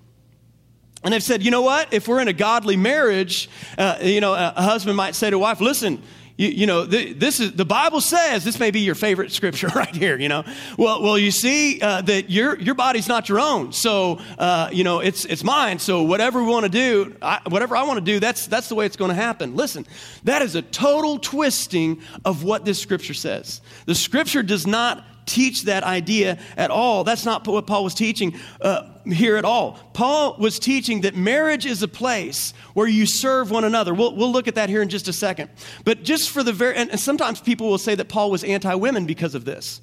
And 1.04 1.14
they've 1.14 1.22
said, 1.22 1.44
you 1.44 1.52
know 1.52 1.62
what? 1.62 1.94
If 1.94 2.08
we're 2.08 2.20
in 2.20 2.28
a 2.28 2.34
godly 2.34 2.78
marriage, 2.78 3.48
uh, 3.78 4.00
you 4.02 4.22
know, 4.22 4.34
a, 4.34 4.54
husband 4.56 4.98
might 4.98 5.14
say 5.14 5.30
to 5.30 5.36
a 5.36 5.40
wife, 5.40 5.62
listen, 5.62 6.02
you, 6.36 6.48
you 6.48 6.66
know, 6.66 6.86
the, 6.86 7.14
this 7.14 7.40
is 7.40 7.52
the 7.54 7.66
Bible 7.66 8.02
says 8.02 8.44
this 8.44 8.60
may 8.60 8.72
be 8.72 8.80
your 8.80 8.96
favorite 8.96 9.32
scripture 9.32 9.68
right 9.76 9.96
here. 9.96 10.18
You 10.18 10.30
know, 10.30 10.44
well, 10.78 11.02
well, 11.02 11.18
you 11.18 11.30
see 11.30 11.80
uh, 11.80 12.02
that 12.02 12.30
your 12.30 12.60
your 12.60 12.76
body's 12.76 13.08
not 13.08 13.30
your 13.30 13.40
own, 13.40 13.72
so 13.72 14.20
uh, 14.40 14.70
you 14.72 14.84
know 14.84 15.00
it's 15.00 15.26
it's 15.26 15.44
mine. 15.44 15.78
So 15.78 16.04
whatever 16.04 16.44
we 16.44 16.50
want 16.50 16.64
to 16.64 16.72
do, 16.72 17.16
I, 17.22 17.42
whatever 17.48 17.76
I 17.76 17.84
want 17.84 18.00
to 18.00 18.06
do, 18.06 18.20
that's 18.20 18.48
that's 18.48 18.68
the 18.68 18.76
way 18.76 18.86
it's 18.86 18.98
going 18.98 19.10
to 19.10 19.16
happen. 19.16 19.56
Listen, 19.56 19.86
that 20.24 20.42
is 20.42 20.56
a 20.56 20.64
total 20.64 21.20
twisting 21.20 22.02
of 22.26 22.44
what 22.44 22.66
this 22.66 22.80
scripture 22.80 23.14
says. 23.14 23.62
The 23.86 23.96
scripture 23.96 24.42
does 24.42 24.66
not 24.66 25.06
teach 25.26 25.64
that 25.64 25.84
idea 25.84 26.40
at 26.58 26.72
all. 26.72 27.04
That's 27.04 27.26
not 27.26 27.48
what 27.48 27.68
Paul 27.68 27.84
was 27.84 27.94
teaching 27.94 28.36
uh, 28.60 28.93
here 29.06 29.36
at 29.36 29.46
all. 29.46 29.80
Paul 29.94 30.36
was 30.38 30.60
teaching 30.60 31.02
that 31.02 31.16
marriage 31.16 31.66
is 31.66 31.84
a 31.84 31.88
place 31.88 32.54
where 32.74 32.88
you 32.88 33.06
serve 33.06 33.52
one 33.52 33.64
another. 33.64 33.94
We'll, 33.94 34.16
we'll 34.16 34.32
look 34.32 34.48
at 34.48 34.56
that 34.56 34.70
here 34.70 34.82
in 34.82 34.90
just 34.90 35.08
a 35.08 35.14
second. 35.14 35.50
But 35.84 36.04
just 36.04 36.30
for 36.30 36.44
the 36.44 36.54
very, 36.54 36.76
and, 36.76 36.90
and 36.92 37.00
sometimes 37.00 37.42
people 37.42 37.70
will 37.70 37.78
say 37.78 37.96
that 37.96 38.08
Paul 38.08 38.32
was 38.32 38.44
anti 38.44 38.74
women 38.76 39.06
because 39.06 39.36
of 39.36 39.46
this. 39.46 39.82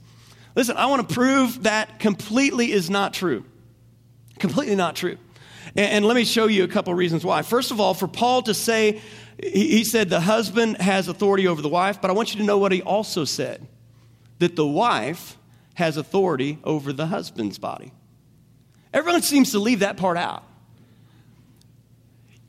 Listen, 0.55 0.77
I 0.77 0.87
want 0.87 1.09
to 1.09 1.15
prove 1.15 1.65
that 1.65 1.99
completely 1.99 2.73
is 2.73 2.91
not 2.91 3.15
true. 3.15 3.45
Completely 4.39 4.77
not 4.77 4.97
true. 4.97 5.19
And, 5.77 5.93
and 5.93 6.05
let 6.05 6.17
me 6.17 6.25
show 6.25 6.47
you 6.47 6.65
a 6.65 6.69
couple 6.69 6.95
reasons 6.95 7.25
why. 7.25 7.43
First 7.43 7.71
of 7.71 7.81
all, 7.81 7.95
for 7.95 8.09
Paul 8.09 8.43
to 8.43 8.55
say, 8.55 9.01
he, 9.43 9.69
he 9.69 9.85
said 9.85 10.09
the 10.09 10.21
husband 10.21 10.79
has 10.79 11.09
authority 11.09 11.47
over 11.47 11.63
the 11.63 11.69
wife, 11.69 12.01
but 12.01 12.11
I 12.11 12.15
want 12.15 12.33
you 12.35 12.41
to 12.41 12.47
know 12.47 12.59
what 12.59 12.73
he 12.73 12.83
also 12.83 13.25
said 13.25 13.67
that 14.39 14.57
the 14.57 14.67
wife 14.67 15.37
has 15.75 15.97
authority 15.97 16.59
over 16.65 16.93
the 16.93 17.07
husband's 17.07 17.59
body. 17.59 17.93
Everyone 18.93 19.23
seems 19.23 19.53
to 19.53 19.59
leave 19.59 19.81
that 19.81 19.97
part 19.97 20.17
out. 20.17 20.45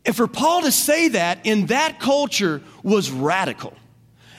And 0.05 0.15
for 0.15 0.27
Paul 0.27 0.63
to 0.63 0.71
say 0.71 1.09
that 1.09 1.45
in 1.45 1.67
that 1.67 1.99
culture 1.99 2.61
was 2.83 3.11
radical. 3.11 3.73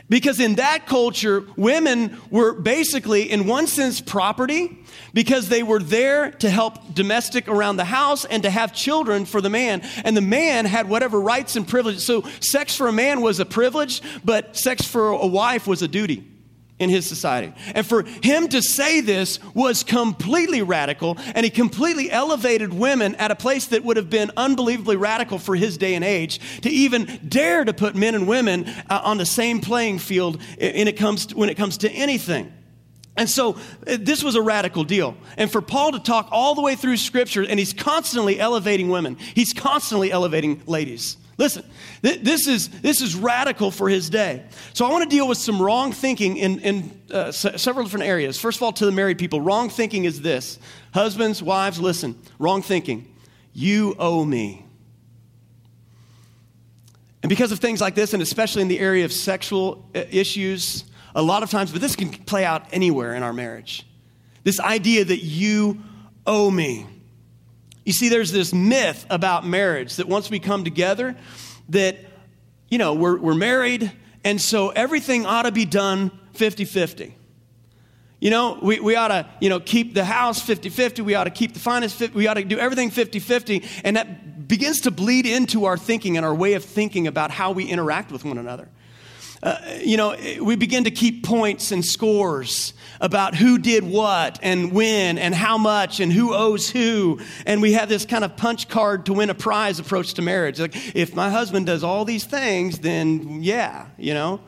Because 0.08 0.40
in 0.40 0.56
that 0.56 0.86
culture, 0.86 1.46
women 1.56 2.20
were 2.30 2.52
basically, 2.52 3.30
in 3.30 3.46
one 3.46 3.66
sense, 3.66 4.00
property 4.00 4.78
because 5.14 5.48
they 5.48 5.62
were 5.62 5.78
there 5.78 6.32
to 6.32 6.50
help 6.50 6.92
domestic 6.94 7.48
around 7.48 7.76
the 7.76 7.84
house 7.84 8.26
and 8.26 8.42
to 8.42 8.50
have 8.50 8.74
children 8.74 9.24
for 9.24 9.40
the 9.40 9.48
man. 9.48 9.80
And 10.04 10.14
the 10.14 10.20
man 10.20 10.66
had 10.66 10.88
whatever 10.88 11.18
rights 11.18 11.56
and 11.56 11.66
privileges. 11.66 12.04
So, 12.04 12.24
sex 12.40 12.76
for 12.76 12.88
a 12.88 12.92
man 12.92 13.22
was 13.22 13.40
a 13.40 13.46
privilege, 13.46 14.02
but 14.22 14.54
sex 14.54 14.84
for 14.84 15.12
a 15.12 15.26
wife 15.26 15.66
was 15.66 15.80
a 15.80 15.88
duty 15.88 16.31
in 16.82 16.90
his 16.90 17.06
society. 17.06 17.52
And 17.74 17.86
for 17.86 18.02
him 18.22 18.48
to 18.48 18.62
say 18.62 19.00
this 19.00 19.38
was 19.54 19.82
completely 19.82 20.62
radical, 20.62 21.16
and 21.34 21.44
he 21.44 21.50
completely 21.50 22.10
elevated 22.10 22.72
women 22.72 23.14
at 23.16 23.30
a 23.30 23.36
place 23.36 23.66
that 23.66 23.84
would 23.84 23.96
have 23.96 24.10
been 24.10 24.30
unbelievably 24.36 24.96
radical 24.96 25.38
for 25.38 25.56
his 25.56 25.78
day 25.78 25.94
and 25.94 26.04
age 26.04 26.40
to 26.60 26.70
even 26.70 27.20
dare 27.28 27.64
to 27.64 27.72
put 27.72 27.94
men 27.94 28.14
and 28.14 28.26
women 28.26 28.66
uh, 28.90 29.00
on 29.04 29.18
the 29.18 29.26
same 29.26 29.60
playing 29.60 29.98
field 29.98 30.40
in 30.58 30.88
it 30.88 30.96
comes 30.96 31.26
to, 31.26 31.36
when 31.36 31.48
it 31.48 31.56
comes 31.56 31.78
to 31.78 31.90
anything. 31.90 32.52
And 33.16 33.28
so 33.28 33.56
uh, 33.86 33.98
this 34.00 34.22
was 34.22 34.34
a 34.34 34.42
radical 34.42 34.84
deal. 34.84 35.16
And 35.36 35.50
for 35.50 35.60
Paul 35.60 35.92
to 35.92 36.00
talk 36.00 36.28
all 36.30 36.54
the 36.54 36.62
way 36.62 36.76
through 36.76 36.96
Scripture, 36.96 37.42
and 37.42 37.58
he's 37.58 37.72
constantly 37.72 38.40
elevating 38.40 38.88
women, 38.88 39.16
he's 39.34 39.52
constantly 39.52 40.10
elevating 40.10 40.62
ladies. 40.66 41.16
Listen, 41.42 41.64
th- 42.02 42.20
this, 42.20 42.46
is, 42.46 42.68
this 42.68 43.00
is 43.00 43.16
radical 43.16 43.72
for 43.72 43.88
his 43.88 44.08
day. 44.08 44.44
So 44.74 44.86
I 44.86 44.92
want 44.92 45.02
to 45.02 45.08
deal 45.08 45.26
with 45.26 45.38
some 45.38 45.60
wrong 45.60 45.90
thinking 45.90 46.36
in, 46.36 46.60
in 46.60 47.00
uh, 47.10 47.32
several 47.32 47.84
different 47.84 48.06
areas. 48.06 48.38
First 48.38 48.58
of 48.58 48.62
all, 48.62 48.72
to 48.74 48.86
the 48.86 48.92
married 48.92 49.18
people, 49.18 49.40
wrong 49.40 49.68
thinking 49.68 50.04
is 50.04 50.22
this 50.22 50.60
Husbands, 50.94 51.42
wives, 51.42 51.80
listen, 51.80 52.16
wrong 52.38 52.62
thinking. 52.62 53.12
You 53.52 53.96
owe 53.98 54.24
me. 54.24 54.64
And 57.24 57.28
because 57.28 57.50
of 57.50 57.58
things 57.58 57.80
like 57.80 57.96
this, 57.96 58.12
and 58.12 58.22
especially 58.22 58.62
in 58.62 58.68
the 58.68 58.78
area 58.78 59.04
of 59.04 59.12
sexual 59.12 59.90
uh, 59.96 60.04
issues, 60.12 60.84
a 61.12 61.22
lot 61.22 61.42
of 61.42 61.50
times, 61.50 61.72
but 61.72 61.80
this 61.80 61.96
can 61.96 62.10
play 62.10 62.44
out 62.44 62.66
anywhere 62.70 63.16
in 63.16 63.24
our 63.24 63.32
marriage. 63.32 63.84
This 64.44 64.60
idea 64.60 65.04
that 65.04 65.24
you 65.24 65.82
owe 66.24 66.52
me. 66.52 66.86
You 67.84 67.92
see, 67.92 68.08
there's 68.08 68.32
this 68.32 68.52
myth 68.52 69.06
about 69.10 69.46
marriage 69.46 69.96
that 69.96 70.08
once 70.08 70.30
we 70.30 70.38
come 70.38 70.64
together, 70.64 71.16
that, 71.70 71.98
you 72.68 72.78
know, 72.78 72.94
we're, 72.94 73.18
we're 73.18 73.34
married, 73.34 73.90
and 74.24 74.40
so 74.40 74.70
everything 74.70 75.26
ought 75.26 75.42
to 75.42 75.52
be 75.52 75.64
done 75.64 76.10
50 76.34 76.64
50. 76.64 77.16
You 78.20 78.30
know, 78.30 78.56
we, 78.62 78.78
we 78.78 78.94
ought 78.94 79.08
to, 79.08 79.28
you 79.40 79.48
know, 79.48 79.58
keep 79.58 79.94
the 79.94 80.04
house 80.04 80.40
50 80.40 80.68
50. 80.68 81.02
We 81.02 81.16
ought 81.16 81.24
to 81.24 81.30
keep 81.30 81.54
the 81.54 81.58
finance 81.58 81.92
50. 81.92 82.16
We 82.16 82.28
ought 82.28 82.34
to 82.34 82.44
do 82.44 82.56
everything 82.56 82.90
50 82.90 83.18
50. 83.18 83.64
And 83.82 83.96
that 83.96 84.46
begins 84.46 84.82
to 84.82 84.92
bleed 84.92 85.26
into 85.26 85.64
our 85.64 85.76
thinking 85.76 86.16
and 86.16 86.24
our 86.24 86.34
way 86.34 86.52
of 86.52 86.64
thinking 86.64 87.08
about 87.08 87.32
how 87.32 87.50
we 87.50 87.64
interact 87.64 88.12
with 88.12 88.24
one 88.24 88.38
another. 88.38 88.68
Uh, 89.42 89.58
you 89.82 89.96
know, 89.96 90.16
we 90.40 90.54
begin 90.54 90.84
to 90.84 90.90
keep 90.90 91.24
points 91.24 91.72
and 91.72 91.84
scores 91.84 92.74
about 93.00 93.34
who 93.34 93.58
did 93.58 93.82
what 93.82 94.38
and 94.40 94.70
when 94.70 95.18
and 95.18 95.34
how 95.34 95.58
much 95.58 95.98
and 95.98 96.12
who 96.12 96.32
owes 96.32 96.70
who. 96.70 97.18
And 97.44 97.60
we 97.60 97.72
have 97.72 97.88
this 97.88 98.06
kind 98.06 98.22
of 98.22 98.36
punch 98.36 98.68
card 98.68 99.06
to 99.06 99.12
win 99.14 99.30
a 99.30 99.34
prize 99.34 99.80
approach 99.80 100.14
to 100.14 100.22
marriage. 100.22 100.60
Like, 100.60 100.76
if 100.94 101.16
my 101.16 101.28
husband 101.28 101.66
does 101.66 101.82
all 101.82 102.04
these 102.04 102.24
things, 102.24 102.78
then 102.78 103.42
yeah, 103.42 103.86
you 103.98 104.14
know. 104.14 104.40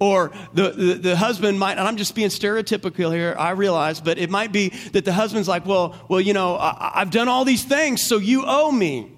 Or 0.00 0.32
the, 0.52 0.70
the, 0.70 0.94
the, 0.94 1.16
husband 1.16 1.60
might, 1.60 1.78
and 1.78 1.86
I'm 1.86 1.96
just 1.96 2.16
being 2.16 2.28
stereotypical 2.28 3.14
here, 3.14 3.36
I 3.38 3.50
realize, 3.50 4.00
but 4.00 4.18
it 4.18 4.30
might 4.30 4.50
be 4.50 4.70
that 4.90 5.04
the 5.04 5.12
husband's 5.12 5.46
like, 5.46 5.64
well, 5.64 5.94
well, 6.08 6.20
you 6.20 6.32
know, 6.32 6.56
I, 6.56 6.90
I've 6.96 7.12
done 7.12 7.28
all 7.28 7.44
these 7.44 7.62
things, 7.62 8.02
so 8.02 8.18
you 8.18 8.42
owe 8.44 8.72
me. 8.72 9.12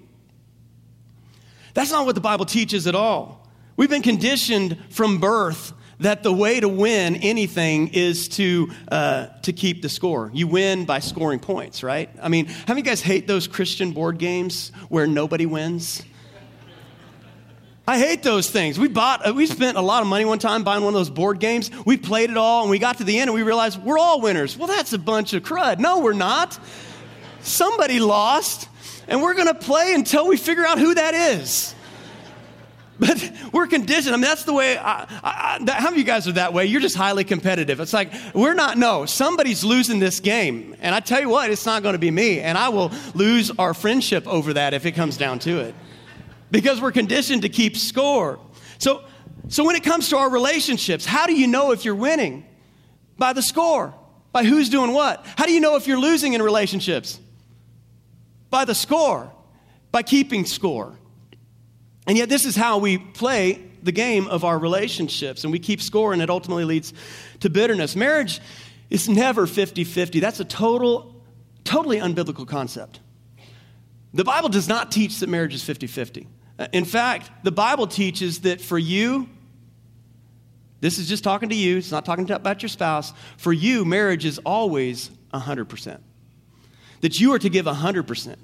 That's 1.73 1.89
not 1.89 2.05
what 2.05 2.13
the 2.13 2.21
Bible 2.21 2.45
teaches 2.45 2.85
at 2.85 2.93
all. 2.93 3.44
We've 3.77 3.89
been 3.89 4.01
conditioned 4.01 4.77
from 4.89 5.19
birth 5.19 5.73
that 5.99 6.23
the 6.23 6.31
way 6.31 6.59
to 6.59 6.69
win 6.69 7.17
anything 7.17 7.89
is 7.89 8.29
to, 8.29 8.69
uh, 8.89 9.27
to 9.43 9.53
keep 9.53 9.81
the 9.81 9.89
score. 9.89 10.31
You 10.33 10.47
win 10.47 10.85
by 10.85 10.99
scoring 10.99 11.39
points, 11.39 11.83
right? 11.83 12.09
I 12.21 12.29
mean, 12.29 12.45
how 12.45 12.73
many 12.73 12.81
of 12.81 12.85
you 12.85 12.91
guys 12.91 13.01
hate 13.01 13.27
those 13.27 13.47
Christian 13.47 13.91
board 13.91 14.17
games 14.17 14.71
where 14.89 15.07
nobody 15.07 15.45
wins? 15.45 16.03
I 17.87 17.99
hate 17.99 18.23
those 18.23 18.49
things. 18.49 18.79
We 18.79 18.87
bought, 18.87 19.27
uh, 19.27 19.33
we 19.33 19.45
spent 19.45 19.77
a 19.77 19.81
lot 19.81 20.01
of 20.01 20.07
money 20.07 20.25
one 20.25 20.39
time 20.39 20.63
buying 20.63 20.83
one 20.83 20.93
of 20.93 20.97
those 20.97 21.09
board 21.09 21.39
games. 21.39 21.69
We 21.85 21.97
played 21.97 22.29
it 22.29 22.37
all, 22.37 22.61
and 22.61 22.71
we 22.71 22.79
got 22.79 22.97
to 22.97 23.03
the 23.03 23.19
end, 23.19 23.29
and 23.29 23.35
we 23.35 23.43
realized 23.43 23.83
we're 23.83 23.99
all 23.99 24.21
winners. 24.21 24.57
Well, 24.57 24.67
that's 24.67 24.93
a 24.93 24.97
bunch 24.97 25.33
of 25.33 25.43
crud. 25.43 25.79
No, 25.79 25.99
we're 25.99 26.13
not. 26.13 26.57
Somebody 27.41 27.99
lost, 27.99 28.69
and 29.07 29.21
we're 29.21 29.35
going 29.35 29.49
to 29.49 29.53
play 29.53 29.93
until 29.93 30.27
we 30.27 30.37
figure 30.37 30.65
out 30.65 30.79
who 30.79 30.95
that 30.95 31.13
is. 31.13 31.74
But 32.97 33.31
we're 33.51 33.67
conditioned. 33.67 34.13
I 34.13 34.17
mean, 34.17 34.21
that's 34.21 34.45
the 34.45 34.53
way. 34.53 34.77
I, 34.77 35.05
I, 35.23 35.57
that, 35.63 35.77
how 35.77 35.89
many 35.89 35.95
of 35.95 35.97
you 35.97 36.03
guys 36.05 36.27
are 36.27 36.33
that 36.33 36.53
way? 36.53 36.65
You're 36.65 36.81
just 36.81 36.95
highly 36.95 37.25
competitive. 37.25 37.79
It's 37.81 37.91
like, 37.91 38.11
we're 38.33 38.53
not, 38.53 38.77
no, 38.77 39.05
somebody's 39.05 39.63
losing 39.65 39.99
this 39.99 40.21
game. 40.21 40.75
And 40.79 40.95
I 40.95 41.01
tell 41.01 41.19
you 41.19 41.27
what, 41.27 41.49
it's 41.49 41.65
not 41.65 41.83
going 41.83 41.93
to 41.93 41.99
be 41.99 42.11
me. 42.11 42.39
And 42.39 42.57
I 42.57 42.69
will 42.69 42.91
lose 43.13 43.51
our 43.59 43.73
friendship 43.73 44.25
over 44.27 44.53
that 44.53 44.73
if 44.73 44.85
it 44.85 44.93
comes 44.93 45.17
down 45.17 45.39
to 45.39 45.59
it. 45.59 45.75
Because 46.51 46.79
we're 46.79 46.93
conditioned 46.93 47.41
to 47.41 47.49
keep 47.49 47.75
score. 47.75 48.39
So, 48.77 49.03
so 49.49 49.65
when 49.65 49.75
it 49.75 49.83
comes 49.83 50.09
to 50.09 50.17
our 50.17 50.29
relationships, 50.29 51.05
how 51.05 51.27
do 51.27 51.33
you 51.33 51.47
know 51.47 51.71
if 51.71 51.83
you're 51.83 51.95
winning? 51.95 52.45
By 53.17 53.33
the 53.33 53.41
score, 53.41 53.93
by 54.31 54.43
who's 54.43 54.69
doing 54.69 54.93
what. 54.93 55.25
How 55.37 55.45
do 55.45 55.51
you 55.51 55.59
know 55.59 55.75
if 55.75 55.87
you're 55.87 55.99
losing 55.99 56.33
in 56.33 56.41
relationships? 56.41 57.19
By 58.49 58.63
the 58.63 58.75
score, 58.75 59.31
by 59.91 60.01
keeping 60.01 60.45
score. 60.45 60.97
And 62.07 62.17
yet, 62.17 62.29
this 62.29 62.45
is 62.45 62.55
how 62.55 62.77
we 62.77 62.97
play 62.97 63.61
the 63.81 63.91
game 63.91 64.27
of 64.27 64.43
our 64.43 64.57
relationships, 64.57 65.43
and 65.43 65.51
we 65.51 65.59
keep 65.59 65.81
score, 65.81 66.13
and 66.13 66.21
it 66.21 66.29
ultimately 66.29 66.65
leads 66.65 66.93
to 67.39 67.49
bitterness. 67.49 67.95
Marriage 67.95 68.41
is 68.89 69.09
never 69.09 69.47
50 69.47 69.83
50. 69.83 70.19
That's 70.19 70.39
a 70.39 70.45
total, 70.45 71.15
totally 71.63 71.99
unbiblical 71.99 72.47
concept. 72.47 72.99
The 74.13 74.23
Bible 74.23 74.49
does 74.49 74.67
not 74.67 74.91
teach 74.91 75.19
that 75.19 75.29
marriage 75.29 75.53
is 75.53 75.63
50 75.63 75.87
50. 75.87 76.27
Uh, 76.57 76.67
in 76.71 76.85
fact, 76.85 77.29
the 77.43 77.51
Bible 77.51 77.85
teaches 77.87 78.41
that 78.41 78.61
for 78.61 78.77
you, 78.77 79.29
This 80.81 80.99
is 80.99 81.07
just 81.07 81.23
talking 81.23 81.49
to 81.49 81.55
you, 81.55 81.77
it's 81.77 81.91
not 81.91 82.05
talking 82.05 82.29
about 82.29 82.61
your 82.61 82.69
spouse. 82.69 83.11
For 83.37 83.51
you, 83.51 83.85
marriage 83.85 84.23
is 84.23 84.37
always 84.39 85.09
100%. 85.33 85.99
That 87.01 87.19
you 87.19 87.33
are 87.33 87.39
to 87.39 87.49
give 87.49 87.65
100%. 87.65 88.35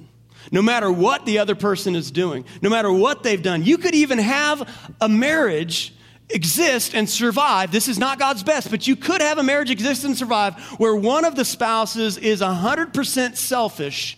No 0.52 0.62
matter 0.62 0.92
what 0.92 1.26
the 1.26 1.40
other 1.40 1.56
person 1.56 1.96
is 1.96 2.12
doing, 2.12 2.46
no 2.62 2.70
matter 2.70 2.92
what 2.92 3.24
they've 3.24 3.42
done. 3.42 3.64
You 3.64 3.78
could 3.78 3.96
even 3.96 4.18
have 4.18 4.68
a 5.00 5.10
marriage 5.10 5.94
exist 6.30 6.96
and 6.96 7.10
survive. 7.10 7.72
This 7.72 7.88
is 7.88 8.00
not 8.00 8.20
God's 8.20 8.44
best, 8.44 8.72
but 8.72 8.88
you 8.88 8.96
could 8.96 9.22
have 9.22 9.38
a 9.38 9.44
marriage 9.44 9.70
exist 9.70 10.04
and 10.04 10.18
survive 10.18 10.60
where 10.80 10.96
one 10.96 11.26
of 11.26 11.36
the 11.36 11.46
spouses 11.46 12.18
is 12.18 12.42
100% 12.42 13.38
selfish 13.38 14.18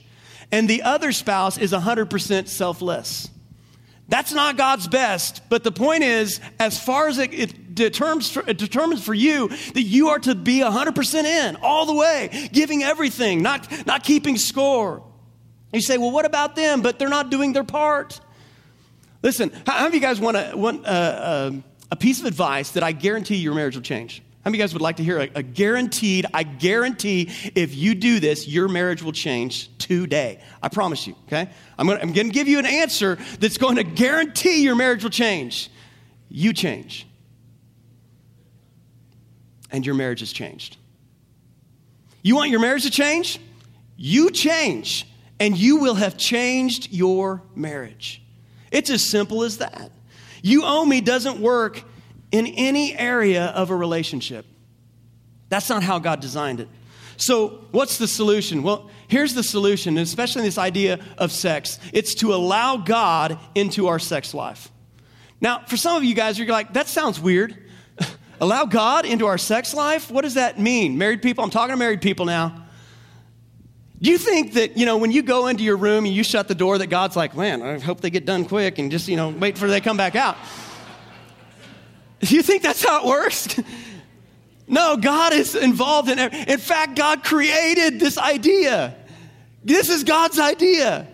and 0.51 0.70
the 0.70 0.84
other 0.84 1.12
spouse 1.12 1.58
is 1.58 1.72
100% 1.72 2.48
selfless. 2.48 3.30
That's 4.08 4.34
not 4.34 4.58
God's 4.58 4.88
best, 4.88 5.42
but 5.50 5.63
the 5.63 5.72
point 5.72 6.03
is, 6.03 6.39
as 6.60 6.77
far 6.77 7.08
as 7.08 7.18
it, 7.18 7.34
it, 7.34 7.74
determines, 7.74 8.30
for, 8.30 8.44
determines 8.44 9.03
for 9.03 9.13
you 9.13 9.48
that 9.48 9.82
you 9.82 10.10
are 10.10 10.20
to 10.20 10.36
be 10.36 10.60
100% 10.60 11.24
in, 11.24 11.56
all 11.63 11.86
the 11.86 11.96
way, 11.96 12.50
giving 12.51 12.84
everything, 12.84 13.42
not, 13.42 13.88
not 13.88 14.03
keeping 14.03 14.38
score. 14.38 15.03
You 15.74 15.82
say, 15.82 15.98
well, 15.98 16.12
what 16.12 16.25
about 16.25 16.56
them? 16.56 16.82
But 16.82 17.00
they're 17.00 17.10
not 17.10 17.30
doing 17.30 17.53
their 17.53 17.63
part. 17.63 18.20
Listen, 19.24 19.51
how, 19.65 19.75
many 19.75 19.88
of 19.88 19.94
you 19.96 20.00
guys 20.00 20.20
want, 20.20 20.38
a, 20.38 20.51
want 20.56 20.86
a, 20.86 20.92
a, 20.92 21.63
a 21.92 21.96
piece 21.96 22.20
of 22.20 22.25
advice 22.25 22.72
that 22.72 22.84
I 22.84 22.92
guarantee 22.92 23.38
your 23.38 23.56
marriage 23.56 23.75
will 23.75 23.84
change? 23.84 24.22
How 24.44 24.50
many 24.50 24.58
of 24.58 24.60
you 24.60 24.63
guys 24.63 24.74
would 24.74 24.82
like 24.82 24.98
to 24.98 25.03
hear 25.03 25.20
a, 25.20 25.30
a, 25.36 25.44
guaranteed, 25.44 26.25
I 26.34 26.44
guarantee 26.44 27.32
if 27.56 27.74
you 27.74 27.96
do 27.96 28.20
this, 28.20 28.46
your 28.46 28.68
marriage 28.68 29.01
will 29.01 29.13
change 29.13 29.75
today. 29.77 30.42
I 30.62 30.68
promise 30.68 31.08
you, 31.08 31.15
okay? 31.27 31.50
I'm 31.77 31.88
gonna, 31.88 32.01
I'm 32.01 32.12
gonna 32.12 32.30
give 32.30 32.50
you 32.50 32.60
an 32.60 32.65
answer 32.65 33.18
that's 33.39 33.58
going 33.58 33.77
to 33.77 33.84
guarantee 33.84 34.62
your 34.62 34.75
marriage 34.75 35.01
will 35.01 35.12
change. 35.12 35.72
You 36.27 36.51
change. 36.51 37.08
And 39.72 39.86
your 39.86 39.96
marriage 39.96 40.20
has 40.20 40.34
changed. 40.34 40.75
You 42.22 42.36
want 42.36 42.50
your 42.50 42.60
marriage 42.60 42.84
to 42.84 42.92
change? 42.92 43.39
You 43.96 44.30
change, 44.30 45.08
and 45.44 45.58
you 45.58 45.76
will 45.76 45.96
have 45.96 46.16
changed 46.16 46.94
your 46.94 47.44
marriage. 47.54 48.22
It's 48.72 48.90
as 48.90 49.04
simple 49.04 49.44
as 49.44 49.58
that. 49.58 49.92
You 50.42 50.62
owe 50.64 50.86
me 50.86 51.02
doesn't 51.02 51.42
work 51.42 51.84
in 52.32 52.48
any 52.48 52.98
area 52.98 53.48
of 53.48 53.70
a 53.70 53.76
relationship. 53.76 54.46
That's 55.50 55.68
not 55.68 55.84
how 55.84 56.00
God 56.00 56.22
designed 56.22 56.62
it. 56.62 56.70
So, 57.18 57.66
what's 57.72 57.98
the 57.98 58.08
solution? 58.08 58.64
Well, 58.64 58.90
here's 59.10 59.34
the 59.34 59.44
solution, 59.44 59.98
especially 59.98 60.44
this 60.44 60.58
idea 60.58 61.00
of 61.18 61.30
sex 61.30 61.78
it's 61.92 62.16
to 62.16 62.34
allow 62.34 62.78
God 62.78 63.38
into 63.54 63.88
our 63.88 64.00
sex 64.00 64.34
life. 64.34 64.72
Now, 65.42 65.66
for 65.68 65.76
some 65.76 65.98
of 65.98 66.06
you 66.06 66.16
guys, 66.16 66.40
you're 66.40 66.48
like, 66.48 66.72
that 66.72 66.88
sounds 66.88 67.20
weird. 67.20 67.70
allow 68.40 68.64
God 68.64 69.06
into 69.06 69.26
our 69.28 69.38
sex 69.38 69.74
life? 69.74 70.10
What 70.10 70.22
does 70.22 70.36
that 70.36 70.58
mean? 70.58 70.98
Married 70.98 71.22
people, 71.22 71.44
I'm 71.44 71.50
talking 71.50 71.74
to 71.74 71.78
married 71.78 72.02
people 72.02 72.26
now. 72.26 72.62
Do 74.03 74.10
you 74.10 74.17
think 74.17 74.55
that, 74.55 74.77
you 74.77 74.86
know, 74.86 74.98
when 74.98 75.13
you 75.13 75.24
go 75.24 75.48
into 75.48 75.63
your 75.63 75.77
room 75.77 76.03
and 76.03 76.13
you 76.13 76.25
shut 76.25 76.50
the 76.50 76.55
door, 76.55 76.77
that 76.77 76.88
God's 76.88 77.15
like, 77.15 77.38
man, 77.38 77.62
I 77.62 77.79
hope 77.79 78.01
they 78.01 78.10
get 78.10 78.25
done 78.25 78.43
quick 78.43 78.77
and 78.77 78.91
just, 78.91 79.07
you 79.07 79.15
know, 79.15 79.29
wait 79.29 79.57
for 79.57 79.65
they 79.65 79.79
come 79.79 79.95
back 79.95 80.17
out? 80.17 80.36
Do 82.19 82.36
you 82.36 82.43
think 82.43 82.63
that's 82.63 82.83
how 82.83 83.01
it 83.01 83.07
works? 83.07 83.57
no, 84.67 84.98
God 84.98 85.31
is 85.31 85.55
involved 85.55 86.10
in 86.10 86.19
it. 86.19 86.33
In 86.50 86.60
fact, 86.60 86.98
God 86.98 87.24
created 87.24 87.98
this 88.01 88.17
idea. 88.17 88.93
This 89.63 89.88
is 89.88 90.03
God's 90.03 90.38
idea. 90.38 91.07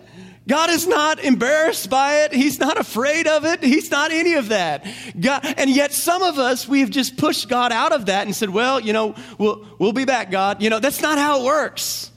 God 0.48 0.70
is 0.70 0.88
not 0.88 1.20
embarrassed 1.20 1.90
by 1.90 2.22
it. 2.22 2.32
He's 2.32 2.58
not 2.58 2.76
afraid 2.76 3.28
of 3.28 3.44
it. 3.44 3.62
He's 3.62 3.88
not 3.92 4.10
any 4.10 4.34
of 4.34 4.48
that. 4.48 4.84
God, 5.18 5.44
and 5.44 5.70
yet, 5.70 5.92
some 5.92 6.22
of 6.22 6.40
us, 6.40 6.66
we've 6.66 6.90
just 6.90 7.16
pushed 7.16 7.48
God 7.48 7.70
out 7.70 7.92
of 7.92 8.06
that 8.06 8.26
and 8.26 8.34
said, 8.34 8.50
well, 8.50 8.80
you 8.80 8.92
know, 8.92 9.14
we'll, 9.38 9.64
we'll 9.78 9.92
be 9.92 10.06
back, 10.06 10.32
God. 10.32 10.60
You 10.60 10.70
know, 10.70 10.80
that's 10.80 11.00
not 11.00 11.18
how 11.18 11.42
it 11.42 11.44
works. 11.44 12.09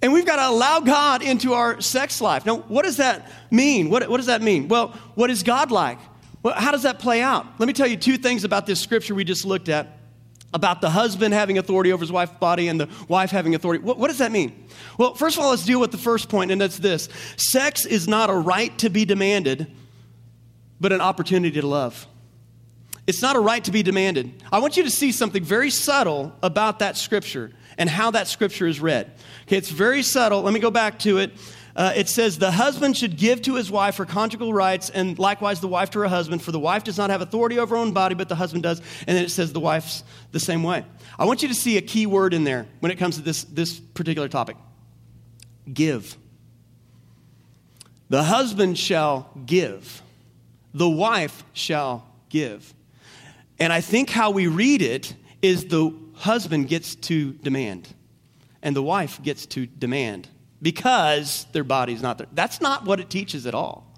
And 0.00 0.12
we've 0.12 0.26
got 0.26 0.36
to 0.36 0.48
allow 0.48 0.80
God 0.80 1.22
into 1.22 1.54
our 1.54 1.80
sex 1.80 2.20
life. 2.20 2.46
Now, 2.46 2.58
what 2.58 2.84
does 2.84 2.98
that 2.98 3.30
mean? 3.50 3.90
What, 3.90 4.08
what 4.08 4.18
does 4.18 4.26
that 4.26 4.42
mean? 4.42 4.68
Well, 4.68 4.88
what 5.14 5.30
is 5.30 5.42
God 5.42 5.70
like? 5.70 5.98
Well, 6.42 6.54
how 6.54 6.70
does 6.70 6.84
that 6.84 7.00
play 7.00 7.20
out? 7.20 7.46
Let 7.58 7.66
me 7.66 7.72
tell 7.72 7.86
you 7.86 7.96
two 7.96 8.16
things 8.16 8.44
about 8.44 8.66
this 8.66 8.80
scripture 8.80 9.14
we 9.14 9.24
just 9.24 9.44
looked 9.44 9.68
at 9.68 9.98
about 10.54 10.80
the 10.80 10.88
husband 10.88 11.34
having 11.34 11.58
authority 11.58 11.92
over 11.92 12.00
his 12.00 12.12
wife's 12.12 12.38
body 12.38 12.68
and 12.68 12.80
the 12.80 12.88
wife 13.08 13.30
having 13.30 13.54
authority. 13.54 13.82
What, 13.84 13.98
what, 13.98 14.08
does 14.08 14.18
that 14.18 14.32
mean? 14.32 14.66
Well, 14.96 15.14
first 15.14 15.36
of 15.36 15.44
all, 15.44 15.50
let's 15.50 15.64
deal 15.64 15.80
with 15.80 15.90
the 15.90 15.98
first 15.98 16.28
point, 16.28 16.50
and 16.50 16.60
that's 16.60 16.78
this 16.78 17.08
sex 17.36 17.84
is 17.84 18.08
not 18.08 18.30
a 18.30 18.34
right 18.34 18.76
to 18.78 18.88
be 18.88 19.04
demanded, 19.04 19.70
but 20.80 20.92
an 20.92 21.00
opportunity 21.00 21.60
to 21.60 21.66
love. 21.66 22.06
It's 23.06 23.20
not 23.20 23.36
a 23.36 23.40
right 23.40 23.62
to 23.64 23.70
be 23.70 23.82
demanded. 23.82 24.42
I 24.52 24.60
want 24.60 24.76
you 24.76 24.84
to 24.84 24.90
see 24.90 25.12
something 25.12 25.42
very 25.42 25.70
subtle 25.70 26.34
about 26.42 26.78
that 26.78 26.96
scripture 26.96 27.52
and 27.78 27.88
how 27.88 28.10
that 28.10 28.28
scripture 28.28 28.66
is 28.66 28.80
read. 28.80 29.10
Okay, 29.46 29.56
it's 29.56 29.70
very 29.70 30.02
subtle. 30.02 30.42
Let 30.42 30.52
me 30.52 30.60
go 30.60 30.70
back 30.70 30.98
to 31.00 31.18
it 31.18 31.32
uh, 31.78 31.92
it 31.94 32.08
says, 32.08 32.38
The 32.38 32.50
husband 32.50 32.96
should 32.96 33.16
give 33.16 33.40
to 33.42 33.54
his 33.54 33.70
wife 33.70 33.98
her 33.98 34.04
conjugal 34.04 34.52
rights, 34.52 34.90
and 34.90 35.16
likewise 35.16 35.60
the 35.60 35.68
wife 35.68 35.90
to 35.90 36.00
her 36.00 36.08
husband, 36.08 36.42
for 36.42 36.50
the 36.50 36.58
wife 36.58 36.82
does 36.82 36.98
not 36.98 37.08
have 37.08 37.22
authority 37.22 37.56
over 37.60 37.76
her 37.76 37.80
own 37.80 37.92
body, 37.92 38.16
but 38.16 38.28
the 38.28 38.34
husband 38.34 38.64
does. 38.64 38.80
And 39.06 39.16
then 39.16 39.24
it 39.24 39.30
says 39.30 39.52
the 39.52 39.60
wife's 39.60 40.02
the 40.32 40.40
same 40.40 40.64
way. 40.64 40.84
I 41.16 41.24
want 41.24 41.40
you 41.40 41.48
to 41.48 41.54
see 41.54 41.76
a 41.76 41.80
key 41.80 42.04
word 42.04 42.34
in 42.34 42.42
there 42.42 42.66
when 42.80 42.90
it 42.90 42.96
comes 42.96 43.14
to 43.16 43.22
this, 43.22 43.44
this 43.44 43.78
particular 43.78 44.28
topic 44.28 44.56
give. 45.72 46.16
The 48.08 48.24
husband 48.24 48.76
shall 48.76 49.30
give, 49.46 50.02
the 50.74 50.88
wife 50.88 51.44
shall 51.52 52.08
give. 52.28 52.74
And 53.60 53.72
I 53.72 53.82
think 53.82 54.10
how 54.10 54.32
we 54.32 54.48
read 54.48 54.82
it 54.82 55.14
is 55.42 55.66
the 55.66 55.94
husband 56.18 56.68
gets 56.68 56.94
to 56.94 57.32
demand, 57.32 57.88
and 58.62 58.74
the 58.74 58.82
wife 58.82 59.22
gets 59.22 59.46
to 59.46 59.66
demand 59.66 60.28
because 60.60 61.46
their 61.52 61.64
body's 61.64 62.02
not 62.02 62.18
there. 62.18 62.26
That's 62.32 62.60
not 62.60 62.84
what 62.84 63.00
it 63.00 63.08
teaches 63.08 63.46
at 63.46 63.54
all. 63.54 63.88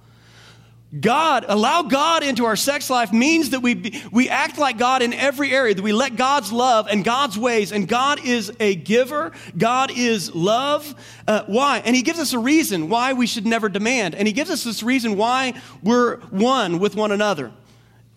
God, 0.99 1.45
allow 1.47 1.83
God 1.83 2.25
into 2.25 2.47
our 2.47 2.57
sex 2.57 2.91
life 2.91 3.13
means 3.13 3.51
that 3.51 3.61
we, 3.61 4.03
we 4.11 4.29
act 4.29 4.59
like 4.59 4.77
God 4.77 5.03
in 5.03 5.15
every 5.15 5.53
area, 5.53 5.73
that 5.73 5.83
we 5.83 5.93
let 5.93 6.17
God's 6.17 6.51
love 6.51 6.89
and 6.91 7.05
God's 7.05 7.39
ways, 7.39 7.71
and 7.71 7.87
God 7.87 8.25
is 8.25 8.53
a 8.59 8.75
giver, 8.75 9.31
God 9.57 9.93
is 9.97 10.35
love. 10.35 10.93
Uh, 11.29 11.45
why? 11.47 11.81
And 11.85 11.95
He 11.95 12.03
gives 12.03 12.19
us 12.19 12.33
a 12.33 12.41
reason 12.41 12.89
why 12.89 13.13
we 13.13 13.29
should 13.29 13.47
never 13.47 13.69
demand, 13.69 14.17
and 14.17 14.27
He 14.27 14.33
gives 14.33 14.51
us 14.51 14.65
this 14.65 14.83
reason 14.83 15.17
why 15.17 15.55
we're 15.81 16.17
one 16.31 16.81
with 16.81 16.97
one 16.97 17.13
another. 17.13 17.53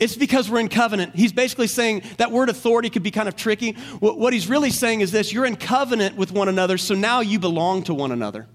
It's 0.04 0.18
because 0.18 0.50
we're 0.50 0.60
in 0.60 0.68
covenant. 0.68 1.16
He's 1.16 1.32
basically 1.32 1.68
saying 1.68 2.04
that 2.18 2.30
word 2.30 2.50
authority 2.50 2.90
could 2.90 3.04
be 3.04 3.12
kind 3.12 3.30
of 3.30 3.38
tricky. 3.38 3.72
What 4.02 4.34
he's 4.34 4.50
really 4.50 4.70
saying 4.70 5.00
is 5.00 5.14
this 5.14 5.32
you're 5.32 5.46
in 5.46 5.56
covenant 5.56 6.18
with 6.18 6.34
one 6.34 6.50
another, 6.50 6.78
so 6.78 6.94
now 6.94 7.22
you 7.22 7.40
belong 7.40 7.84
to 7.84 7.94
one 7.94 8.12
another. 8.12 8.48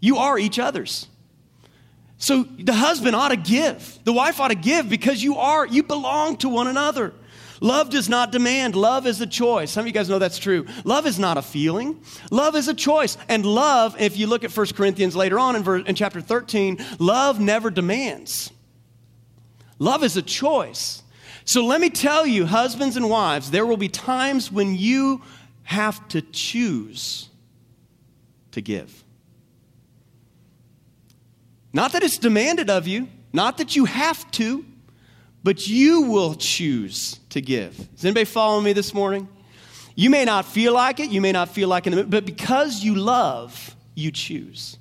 You 0.00 0.16
are 0.16 0.38
each 0.38 0.58
other's. 0.58 1.06
So 2.16 2.44
the 2.44 2.72
husband 2.72 3.14
ought 3.14 3.28
to 3.28 3.36
give, 3.36 3.98
the 4.04 4.14
wife 4.14 4.40
ought 4.40 4.48
to 4.48 4.54
give 4.54 4.88
because 4.88 5.22
you 5.22 5.36
are, 5.36 5.66
you 5.66 5.82
belong 5.82 6.38
to 6.38 6.48
one 6.48 6.66
another. 6.66 7.12
Love 7.60 7.90
does 7.90 8.08
not 8.08 8.32
demand. 8.32 8.74
Love 8.74 9.06
is 9.06 9.20
a 9.20 9.26
choice. 9.26 9.70
Some 9.70 9.82
of 9.82 9.86
you 9.86 9.92
guys 9.92 10.08
know 10.08 10.18
that's 10.18 10.38
true. 10.38 10.64
Love 10.84 11.06
is 11.06 11.18
not 11.18 11.36
a 11.36 11.42
feeling. 11.42 12.00
Love 12.30 12.56
is 12.56 12.68
a 12.68 12.74
choice. 12.74 13.18
And 13.28 13.44
love, 13.44 14.00
if 14.00 14.16
you 14.16 14.28
look 14.28 14.44
at 14.44 14.56
1 14.56 14.68
Corinthians 14.68 15.14
later 15.14 15.38
on 15.38 15.56
in, 15.56 15.62
verse, 15.62 15.84
in 15.86 15.94
chapter 15.94 16.22
13, 16.22 16.82
love 16.98 17.38
never 17.38 17.68
demands. 17.68 18.50
Love 19.78 20.04
is 20.04 20.16
a 20.16 20.22
choice. 20.22 21.02
So 21.44 21.64
let 21.64 21.80
me 21.80 21.90
tell 21.90 22.26
you, 22.26 22.46
husbands 22.46 22.96
and 22.96 23.10
wives, 23.10 23.50
there 23.50 23.66
will 23.66 23.76
be 23.76 23.88
times 23.88 24.50
when 24.50 24.74
you 24.76 25.22
have 25.64 26.06
to 26.08 26.22
choose 26.22 27.28
to 28.52 28.60
give. 28.60 29.04
Not 31.72 31.92
that 31.92 32.02
it's 32.02 32.18
demanded 32.18 32.70
of 32.70 32.86
you, 32.86 33.08
not 33.32 33.58
that 33.58 33.74
you 33.74 33.84
have 33.84 34.30
to, 34.32 34.64
but 35.42 35.66
you 35.66 36.02
will 36.02 36.34
choose 36.34 37.18
to 37.30 37.40
give. 37.40 37.78
Is 37.96 38.04
anybody 38.04 38.24
following 38.24 38.64
me 38.64 38.72
this 38.72 38.94
morning? 38.94 39.28
You 39.96 40.08
may 40.08 40.24
not 40.24 40.46
feel 40.46 40.72
like 40.72 41.00
it, 41.00 41.10
you 41.10 41.20
may 41.20 41.32
not 41.32 41.48
feel 41.50 41.68
like 41.68 41.86
it, 41.86 42.10
but 42.10 42.24
because 42.24 42.82
you 42.82 42.94
love, 42.94 43.76
you 43.94 44.10
choose. 44.10 44.78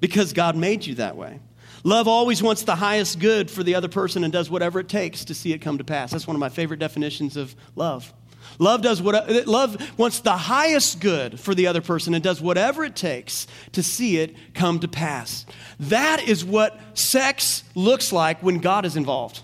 Because 0.00 0.32
God 0.32 0.56
made 0.56 0.84
you 0.84 0.96
that 0.96 1.16
way. 1.16 1.40
Love 1.82 2.08
always 2.08 2.42
wants 2.42 2.62
the 2.62 2.76
highest 2.76 3.18
good 3.18 3.50
for 3.50 3.62
the 3.62 3.74
other 3.74 3.88
person 3.88 4.24
and 4.24 4.32
does 4.32 4.50
whatever 4.50 4.80
it 4.80 4.88
takes 4.88 5.24
to 5.26 5.34
see 5.34 5.52
it 5.52 5.58
come 5.58 5.78
to 5.78 5.84
pass. 5.84 6.10
That's 6.10 6.26
one 6.26 6.36
of 6.36 6.40
my 6.40 6.48
favorite 6.48 6.80
definitions 6.80 7.36
of 7.36 7.54
love. 7.74 8.12
Love 8.58 8.82
does 8.82 9.00
what 9.00 9.46
love 9.46 9.98
wants 9.98 10.20
the 10.20 10.36
highest 10.36 11.00
good 11.00 11.38
for 11.38 11.54
the 11.54 11.66
other 11.66 11.80
person 11.80 12.14
and 12.14 12.22
does 12.22 12.40
whatever 12.40 12.84
it 12.84 12.96
takes 12.96 13.46
to 13.72 13.82
see 13.82 14.18
it 14.18 14.34
come 14.54 14.80
to 14.80 14.88
pass. 14.88 15.46
That 15.78 16.22
is 16.28 16.44
what 16.44 16.78
sex 16.94 17.64
looks 17.74 18.12
like 18.12 18.42
when 18.42 18.58
God 18.58 18.84
is 18.84 18.96
involved. 18.96 19.42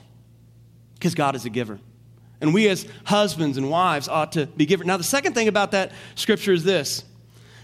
Because 0.94 1.14
God 1.14 1.36
is 1.36 1.44
a 1.44 1.50
giver. 1.50 1.78
And 2.40 2.52
we 2.52 2.68
as 2.68 2.86
husbands 3.04 3.56
and 3.56 3.70
wives 3.70 4.08
ought 4.08 4.32
to 4.32 4.46
be 4.46 4.66
givers. 4.66 4.86
Now 4.86 4.96
the 4.96 5.04
second 5.04 5.34
thing 5.34 5.48
about 5.48 5.70
that 5.70 5.92
scripture 6.14 6.52
is 6.52 6.64
this. 6.64 7.04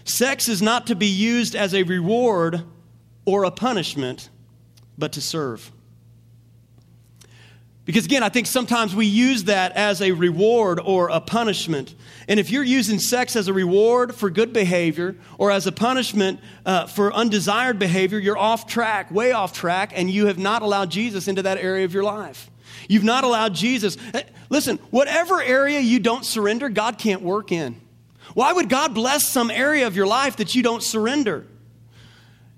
Sex 0.05 0.49
is 0.49 0.61
not 0.61 0.87
to 0.87 0.95
be 0.95 1.07
used 1.07 1.55
as 1.55 1.73
a 1.73 1.83
reward 1.83 2.63
or 3.25 3.43
a 3.43 3.51
punishment 3.51 4.29
but 4.97 5.13
to 5.13 5.21
serve. 5.21 5.71
Because 7.85 8.05
again, 8.05 8.23
I 8.23 8.29
think 8.29 8.47
sometimes 8.47 8.95
we 8.95 9.05
use 9.05 9.45
that 9.45 9.73
as 9.73 10.01
a 10.01 10.13
reward 10.13 10.79
or 10.79 11.09
a 11.09 11.19
punishment. 11.19 11.93
And 12.29 12.39
if 12.39 12.49
you're 12.49 12.63
using 12.63 12.97
sex 12.97 13.35
as 13.35 13.49
a 13.49 13.53
reward 13.53 14.15
for 14.15 14.29
good 14.29 14.53
behavior 14.53 15.15
or 15.37 15.51
as 15.51 15.67
a 15.67 15.71
punishment 15.71 16.39
uh, 16.65 16.87
for 16.87 17.11
undesired 17.11 17.79
behavior, 17.79 18.19
you're 18.19 18.37
off 18.37 18.67
track, 18.67 19.11
way 19.11 19.33
off 19.33 19.51
track, 19.51 19.91
and 19.93 20.09
you 20.09 20.27
have 20.27 20.37
not 20.37 20.61
allowed 20.61 20.91
Jesus 20.91 21.27
into 21.27 21.41
that 21.41 21.57
area 21.57 21.83
of 21.83 21.93
your 21.93 22.05
life. 22.05 22.49
You've 22.87 23.03
not 23.03 23.25
allowed 23.25 23.53
Jesus. 23.53 23.97
Eh, 24.13 24.23
listen, 24.49 24.77
whatever 24.89 25.41
area 25.41 25.81
you 25.81 25.99
don't 25.99 26.25
surrender, 26.25 26.69
God 26.69 26.97
can't 26.97 27.21
work 27.21 27.51
in. 27.51 27.75
Why 28.33 28.53
would 28.53 28.69
God 28.69 28.93
bless 28.93 29.27
some 29.27 29.51
area 29.51 29.87
of 29.87 29.95
your 29.97 30.07
life 30.07 30.37
that 30.37 30.55
you 30.55 30.63
don't 30.63 30.81
surrender? 30.81 31.45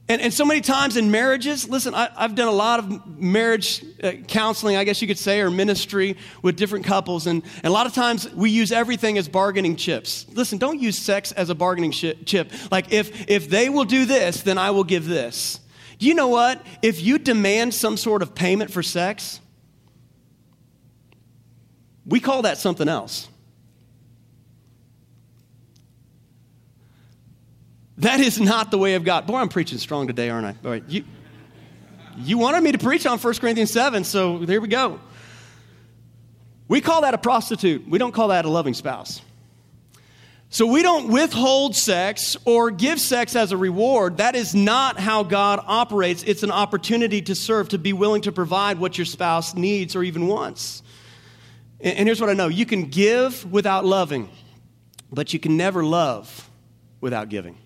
And, 0.08 0.22
and 0.22 0.32
so 0.32 0.46
many 0.46 0.62
times 0.62 0.98
in 0.98 1.10
marriages, 1.10 1.68
listen, 1.68 1.96
I, 1.96 2.10
have 2.16 2.36
done 2.36 2.48
a 2.48 2.52
lot 2.52 2.80
of 2.80 3.20
marriage 3.20 3.84
uh, 4.04 4.12
counseling, 4.28 4.76
I 4.76 4.84
guess 4.84 5.02
you 5.02 5.08
could 5.08 5.18
say, 5.18 5.42
or 5.42 5.50
ministry 5.50 6.16
with 6.44 6.58
different 6.58 6.86
couples. 6.86 7.26
And, 7.26 7.42
and, 7.56 7.66
a 7.66 7.72
lot 7.72 7.88
of 7.88 7.94
times 7.94 8.32
we 8.34 8.52
use 8.52 8.72
everything 8.72 9.18
as 9.18 9.28
bargaining 9.28 9.76
chips. 9.76 10.28
Listen, 10.32 10.60
don't 10.60 10.80
use 10.80 11.00
sex 11.00 11.32
as 11.32 11.50
a 11.50 11.56
bargaining 11.56 11.92
chip. 11.92 12.52
Like, 12.72 12.94
if, 12.94 13.28
if 13.28 13.50
they 13.50 13.68
will 13.68 13.86
do 13.86 14.06
this, 14.06 14.44
then 14.44 14.60
I 14.60 14.70
will 14.72 14.84
give 14.84 15.08
this. 15.08 15.60
Do 15.98 16.06
you 16.06 16.14
know 16.14 16.28
what? 16.28 16.64
If 16.84 17.02
you 17.02 17.18
demand 17.18 17.74
some 17.74 17.98
sort 17.98 18.22
of 18.22 18.36
payment 18.36 18.70
for 18.70 18.84
sex, 18.84 19.40
we 22.06 22.20
call 22.20 22.44
that 22.44 22.60
something 22.60 22.88
else. 22.88 23.28
That 28.00 28.20
is 28.20 28.40
not 28.40 28.72
the 28.72 28.78
way 28.78 28.96
of 28.96 29.04
God. 29.04 29.26
Boy, 29.26 29.38
I'm 29.38 29.50
preaching 29.50 29.78
strong 29.78 30.08
today, 30.08 30.30
aren't 30.30 30.46
I? 30.46 30.56
All 30.66 30.72
right, 30.72 30.84
you, 30.88 31.06
you 32.18 32.38
wanted 32.38 32.64
me 32.64 32.72
to 32.74 32.78
preach 32.78 33.06
on 33.06 33.20
1 33.20 33.34
Corinthians 33.36 33.72
7, 33.72 34.04
so 34.04 34.40
there 34.40 34.60
we 34.60 34.68
go. 34.68 35.00
We 36.68 36.82
call 36.82 37.02
that 37.02 37.14
a 37.14 37.18
prostitute. 37.18 37.88
We 37.88 38.00
don't 38.00 38.12
call 38.12 38.30
that 38.30 38.46
a 38.46 38.50
loving 38.50 38.74
spouse. 38.74 39.22
So 40.50 40.66
we 40.66 40.84
don't 40.84 41.10
withhold 41.10 41.76
sex 41.76 42.38
or 42.46 42.72
give 42.72 43.00
sex 43.00 43.36
as 43.36 43.52
a 43.52 43.58
reward. 43.58 44.18
That 44.18 44.36
is 44.36 44.56
not 44.56 45.00
how 45.00 45.24
God 45.24 45.60
operates. 45.66 46.24
It's 46.24 46.44
an 46.44 46.52
opportunity 46.52 47.22
to 47.24 47.36
serve, 47.36 47.70
to 47.70 47.78
be 47.78 47.94
willing 47.94 48.22
to 48.24 48.32
provide 48.32 48.80
what 48.80 48.98
your 48.98 49.06
spouse 49.06 49.54
needs 49.54 49.96
or 49.96 50.04
even 50.04 50.28
wants. 50.28 50.82
And 51.82 52.08
here's 52.08 52.22
what 52.22 52.30
I 52.30 52.34
know 52.34 52.48
you 52.48 52.66
can 52.66 52.86
give 52.86 53.52
without 53.52 53.86
loving, 53.86 54.30
but 55.12 55.34
you 55.34 55.40
can 55.40 55.58
never 55.58 55.84
love 55.84 56.50
without 57.02 57.30
giving. 57.30 57.58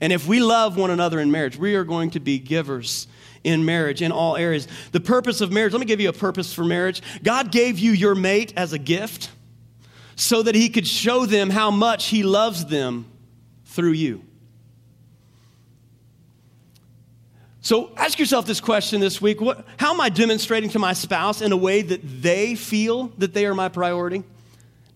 And 0.00 0.12
if 0.12 0.26
we 0.26 0.40
love 0.40 0.76
one 0.76 0.90
another 0.90 1.20
in 1.20 1.30
marriage, 1.30 1.56
we 1.56 1.74
are 1.74 1.84
going 1.84 2.10
to 2.10 2.20
be 2.20 2.38
givers 2.38 3.08
in 3.44 3.64
marriage 3.64 4.02
in 4.02 4.12
all 4.12 4.36
areas. 4.36 4.68
The 4.92 5.00
purpose 5.00 5.40
of 5.40 5.52
marriage, 5.52 5.72
let 5.72 5.80
me 5.80 5.86
give 5.86 6.00
you 6.00 6.08
a 6.08 6.12
purpose 6.12 6.52
for 6.52 6.64
marriage. 6.64 7.02
God 7.22 7.50
gave 7.50 7.78
you 7.78 7.92
your 7.92 8.14
mate 8.14 8.52
as 8.56 8.72
a 8.72 8.78
gift 8.78 9.30
so 10.16 10.42
that 10.42 10.54
he 10.54 10.68
could 10.68 10.86
show 10.86 11.26
them 11.26 11.50
how 11.50 11.70
much 11.70 12.08
he 12.08 12.22
loves 12.22 12.66
them 12.66 13.06
through 13.64 13.92
you. 13.92 14.22
So 17.60 17.92
ask 17.96 18.18
yourself 18.18 18.46
this 18.46 18.60
question 18.60 19.00
this 19.00 19.20
week 19.20 19.40
what, 19.40 19.66
How 19.76 19.92
am 19.92 20.00
I 20.00 20.08
demonstrating 20.08 20.70
to 20.70 20.78
my 20.78 20.92
spouse 20.92 21.42
in 21.42 21.52
a 21.52 21.56
way 21.56 21.82
that 21.82 22.00
they 22.22 22.54
feel 22.54 23.08
that 23.18 23.34
they 23.34 23.46
are 23.46 23.54
my 23.54 23.68
priority? 23.68 24.24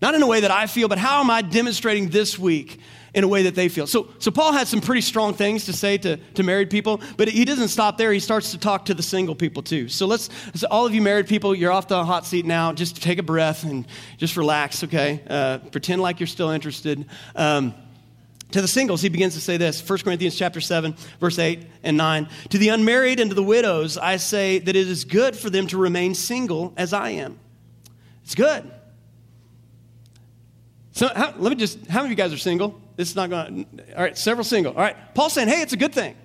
Not 0.01 0.15
in 0.15 0.23
a 0.23 0.27
way 0.27 0.41
that 0.41 0.51
I 0.51 0.67
feel, 0.67 0.89
but 0.89 0.99
how 0.99 1.21
am 1.21 1.31
I 1.31 1.43
demonstrating 1.43 2.09
this 2.09 2.39
week 2.39 2.81
in 3.15 3.25
a 3.25 3.29
way 3.29 3.43
that 3.43 3.55
they 3.55 3.69
feel. 3.69 3.87
So, 3.87 4.09
so 4.19 4.31
Paul 4.31 4.53
had 4.53 4.69
some 4.69 4.81
pretty 4.81 5.03
strong 5.03 5.35
things 5.35 5.67
to 5.67 5.73
say 5.73 5.99
to, 5.99 6.17
to 6.17 6.43
married 6.43 6.71
people, 6.71 7.01
but 7.17 7.29
he 7.29 7.45
doesn't 7.45 7.69
stop 7.69 7.99
there. 7.99 8.13
He 8.13 8.21
starts 8.21 8.53
to 8.53 8.59
talk 8.59 8.87
to 8.87 8.95
the 8.95 9.03
single 9.03 9.35
people 9.35 9.63
too. 9.63 9.89
So 9.89 10.07
let's, 10.07 10.31
so 10.55 10.67
all 10.71 10.87
of 10.87 10.95
you 10.95 11.03
married 11.03 11.27
people, 11.27 11.55
you're 11.55 11.73
off 11.73 11.89
the 11.89 12.05
hot 12.05 12.25
seat 12.25 12.47
now. 12.47 12.73
Just 12.73 13.03
take 13.03 13.19
a 13.19 13.23
breath 13.23 13.65
and 13.65 13.87
just 14.17 14.37
relax, 14.37 14.85
okay? 14.85 15.23
Uh, 15.29 15.59
pretend 15.59 16.01
like 16.01 16.21
you're 16.21 16.27
still 16.27 16.51
interested. 16.51 17.05
Um, 17.37 17.75
to 18.53 18.61
the 18.61 18.69
singles, 18.69 19.01
he 19.01 19.09
begins 19.09 19.35
to 19.35 19.41
say 19.41 19.57
this 19.57 19.87
1 19.87 20.01
Corinthians 20.01 20.37
chapter 20.37 20.61
7, 20.61 20.95
verse 21.21 21.39
8 21.39 21.67
and 21.83 21.97
9. 21.97 22.29
To 22.51 22.59
the 22.59 22.69
unmarried 22.69 23.19
and 23.19 23.31
to 23.31 23.35
the 23.35 23.43
widows, 23.43 23.97
I 23.97 24.17
say 24.17 24.59
that 24.59 24.77
it 24.77 24.89
is 24.89 25.05
good 25.05 25.37
for 25.37 25.49
them 25.49 25.67
to 25.69 25.79
remain 25.79 26.15
single 26.15 26.73
as 26.77 26.93
I 26.93 27.11
am. 27.11 27.39
It's 28.25 28.35
good. 28.35 28.71
So, 30.93 31.09
how, 31.09 31.35
let 31.39 31.51
me 31.51 31.57
just, 31.57 31.87
how 31.87 32.01
many 32.01 32.13
of 32.13 32.19
you 32.19 32.23
guys 32.23 32.33
are 32.35 32.39
single? 32.39 32.82
This 32.97 33.11
is 33.11 33.17
not 33.17 33.31
going 33.31 33.65
to, 33.65 33.97
all 33.97 34.03
right, 34.03 34.17
several 34.17 34.45
single. 34.45 34.73
All 34.73 34.81
right, 34.81 35.15
Paul's 35.15 35.33
saying, 35.33 35.49
hey, 35.49 35.63
it's 35.63 35.73
a 35.73 35.77
good 35.77 35.95
thing. 35.95 36.17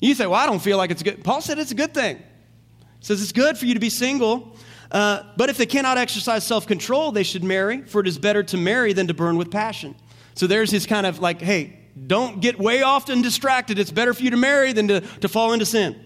You 0.00 0.14
say, 0.14 0.26
well, 0.26 0.38
I 0.38 0.46
don't 0.46 0.60
feel 0.60 0.76
like 0.76 0.90
it's 0.90 1.02
good. 1.02 1.24
Paul 1.24 1.40
said 1.40 1.58
it's 1.58 1.70
a 1.70 1.76
good 1.76 1.94
thing. 1.94 2.18
He 2.18 3.06
says 3.06 3.22
it's 3.22 3.32
good 3.32 3.56
for 3.56 3.66
you 3.66 3.74
to 3.74 3.80
be 3.80 3.90
single, 3.90 4.56
uh, 4.90 5.22
but 5.36 5.48
if 5.48 5.56
they 5.56 5.66
cannot 5.66 5.98
exercise 5.98 6.46
self 6.46 6.66
control, 6.66 7.12
they 7.12 7.22
should 7.22 7.44
marry, 7.44 7.82
for 7.82 8.00
it 8.00 8.08
is 8.08 8.18
better 8.18 8.42
to 8.44 8.56
marry 8.56 8.92
than 8.92 9.06
to 9.06 9.14
burn 9.14 9.36
with 9.36 9.50
passion. 9.50 9.94
So 10.34 10.46
there's 10.46 10.70
his 10.70 10.84
kind 10.86 11.06
of 11.06 11.20
like, 11.20 11.40
hey, 11.40 11.78
don't 12.06 12.40
get 12.40 12.58
way 12.58 12.82
off 12.82 13.08
and 13.08 13.22
distracted. 13.22 13.78
It's 13.78 13.90
better 13.90 14.12
for 14.14 14.22
you 14.22 14.30
to 14.30 14.36
marry 14.36 14.72
than 14.72 14.88
to, 14.88 15.00
to 15.00 15.28
fall 15.28 15.52
into 15.52 15.64
sin. 15.64 15.98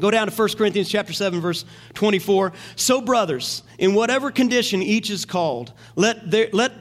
Go 0.00 0.10
down 0.10 0.28
to 0.28 0.34
1 0.34 0.48
Corinthians 0.56 0.88
chapter 0.88 1.12
7 1.12 1.40
verse 1.40 1.64
24. 1.94 2.52
So 2.76 3.00
brothers, 3.00 3.62
in 3.78 3.94
whatever 3.94 4.30
condition 4.30 4.82
each 4.82 5.10
is 5.10 5.24
called, 5.24 5.72
let 5.96 6.30
there, 6.30 6.48
let 6.52 6.72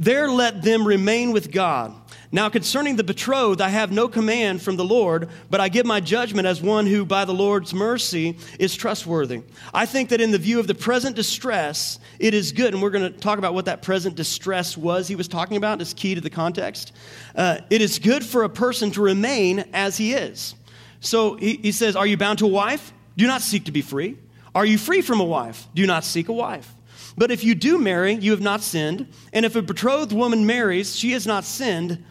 there 0.00 0.30
let 0.30 0.62
them 0.62 0.86
remain 0.86 1.30
with 1.30 1.52
God. 1.52 1.94
Now, 2.32 2.48
concerning 2.48 2.96
the 2.96 3.04
betrothed, 3.04 3.60
I 3.60 3.68
have 3.68 3.92
no 3.92 4.08
command 4.08 4.62
from 4.62 4.76
the 4.76 4.84
Lord, 4.84 5.28
but 5.50 5.60
I 5.60 5.68
give 5.68 5.84
my 5.84 6.00
judgment 6.00 6.46
as 6.46 6.62
one 6.62 6.86
who, 6.86 7.04
by 7.04 7.26
the 7.26 7.34
Lord's 7.34 7.74
mercy, 7.74 8.38
is 8.58 8.74
trustworthy. 8.74 9.42
I 9.74 9.84
think 9.84 10.08
that 10.08 10.20
in 10.20 10.30
the 10.30 10.38
view 10.38 10.58
of 10.58 10.66
the 10.66 10.74
present 10.74 11.16
distress, 11.16 11.98
it 12.18 12.32
is 12.32 12.52
good, 12.52 12.72
and 12.72 12.82
we're 12.82 12.90
going 12.90 13.12
to 13.12 13.18
talk 13.18 13.38
about 13.38 13.52
what 13.52 13.66
that 13.66 13.82
present 13.82 14.14
distress 14.14 14.74
was 14.74 15.06
he 15.06 15.16
was 15.16 15.28
talking 15.28 15.58
about, 15.58 15.82
is 15.82 15.92
key 15.92 16.14
to 16.14 16.20
the 16.20 16.30
context. 16.30 16.92
Uh, 17.36 17.58
it 17.68 17.82
is 17.82 17.98
good 17.98 18.24
for 18.24 18.44
a 18.44 18.48
person 18.48 18.90
to 18.92 19.02
remain 19.02 19.64
as 19.74 19.98
he 19.98 20.14
is. 20.14 20.54
So 21.00 21.34
he, 21.34 21.56
he 21.56 21.72
says, 21.72 21.94
Are 21.94 22.06
you 22.06 22.16
bound 22.16 22.38
to 22.38 22.46
a 22.46 22.48
wife? 22.48 22.92
Do 23.18 23.26
not 23.26 23.42
seek 23.42 23.64
to 23.64 23.72
be 23.72 23.82
free. 23.82 24.16
Are 24.54 24.64
you 24.64 24.78
free 24.78 25.02
from 25.02 25.20
a 25.20 25.24
wife? 25.24 25.68
Do 25.74 25.86
not 25.86 26.04
seek 26.04 26.28
a 26.28 26.32
wife. 26.32 26.74
But 27.20 27.30
if 27.30 27.44
you 27.44 27.54
do 27.54 27.76
marry, 27.76 28.14
you 28.14 28.30
have 28.30 28.40
not 28.40 28.62
sinned. 28.62 29.06
And 29.34 29.44
if 29.44 29.54
a 29.54 29.60
betrothed 29.60 30.10
woman 30.10 30.46
marries, 30.46 30.96
she 30.96 31.12
has 31.12 31.26
not 31.26 31.44
sinned. 31.44 32.02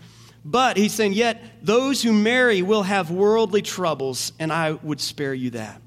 But 0.46 0.78
he's 0.78 0.94
saying, 0.94 1.14
yet 1.14 1.42
those 1.64 2.04
who 2.04 2.14
marry 2.14 2.62
will 2.62 2.84
have 2.84 3.10
worldly 3.10 3.64
troubles, 3.64 4.34
and 4.38 4.54
I 4.54 4.74
would 4.74 5.02
spare 5.02 5.34
you 5.34 5.50
that. 5.50 5.82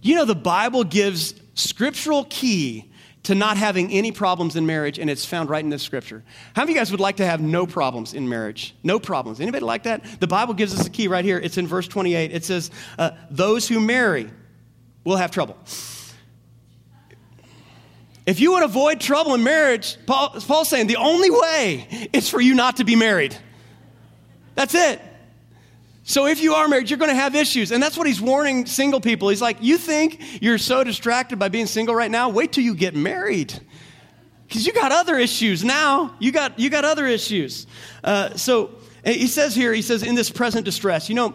You 0.00 0.16
know, 0.16 0.24
the 0.24 0.34
Bible 0.34 0.82
gives 0.82 1.34
scriptural 1.54 2.24
key 2.24 2.92
to 3.22 3.36
not 3.36 3.56
having 3.56 3.92
any 3.92 4.10
problems 4.10 4.56
in 4.56 4.66
marriage, 4.66 4.98
and 4.98 5.08
it's 5.08 5.24
found 5.24 5.48
right 5.48 5.62
in 5.62 5.70
this 5.70 5.84
scripture. 5.84 6.24
How 6.56 6.62
many 6.62 6.72
of 6.72 6.74
you 6.74 6.80
guys 6.80 6.90
would 6.90 6.98
like 6.98 7.18
to 7.18 7.24
have 7.24 7.40
no 7.40 7.68
problems 7.68 8.14
in 8.14 8.28
marriage? 8.28 8.74
No 8.82 8.98
problems. 8.98 9.40
Anybody 9.40 9.64
like 9.64 9.84
that? 9.84 10.18
The 10.18 10.26
Bible 10.26 10.54
gives 10.54 10.76
us 10.76 10.84
a 10.84 10.90
key 10.90 11.06
right 11.06 11.24
here. 11.24 11.38
It's 11.38 11.56
in 11.56 11.68
verse 11.68 11.86
28. 11.86 12.32
It 12.32 12.44
says, 12.44 12.72
uh, 12.98 13.12
Those 13.30 13.68
who 13.68 13.78
marry 13.78 14.28
will 15.04 15.18
have 15.18 15.30
trouble. 15.30 15.56
If 18.24 18.38
you 18.38 18.52
would 18.52 18.62
avoid 18.62 19.00
trouble 19.00 19.34
in 19.34 19.42
marriage, 19.42 19.96
Paul, 20.06 20.30
Paul's 20.30 20.68
saying 20.68 20.86
the 20.86 20.96
only 20.96 21.30
way 21.30 22.08
is 22.12 22.28
for 22.28 22.40
you 22.40 22.54
not 22.54 22.76
to 22.76 22.84
be 22.84 22.94
married. 22.94 23.36
That's 24.54 24.74
it. 24.74 25.00
So 26.04 26.26
if 26.26 26.42
you 26.42 26.54
are 26.54 26.68
married, 26.68 26.90
you're 26.90 26.98
going 26.98 27.10
to 27.10 27.16
have 27.16 27.34
issues. 27.34 27.70
And 27.70 27.82
that's 27.82 27.96
what 27.96 28.06
he's 28.06 28.20
warning 28.20 28.66
single 28.66 29.00
people. 29.00 29.28
He's 29.28 29.42
like, 29.42 29.58
You 29.60 29.78
think 29.78 30.42
you're 30.42 30.58
so 30.58 30.84
distracted 30.84 31.38
by 31.38 31.48
being 31.48 31.66
single 31.66 31.94
right 31.94 32.10
now? 32.10 32.28
Wait 32.28 32.52
till 32.52 32.64
you 32.64 32.74
get 32.74 32.94
married. 32.94 33.58
Because 34.46 34.66
you 34.66 34.72
got 34.72 34.92
other 34.92 35.16
issues 35.16 35.64
now. 35.64 36.14
You 36.18 36.30
got, 36.30 36.58
you 36.58 36.70
got 36.70 36.84
other 36.84 37.06
issues. 37.06 37.66
Uh, 38.04 38.36
so 38.36 38.72
he 39.04 39.26
says 39.26 39.54
here, 39.54 39.72
he 39.72 39.82
says, 39.82 40.02
in 40.02 40.14
this 40.14 40.30
present 40.30 40.64
distress, 40.64 41.08
you 41.08 41.14
know, 41.14 41.34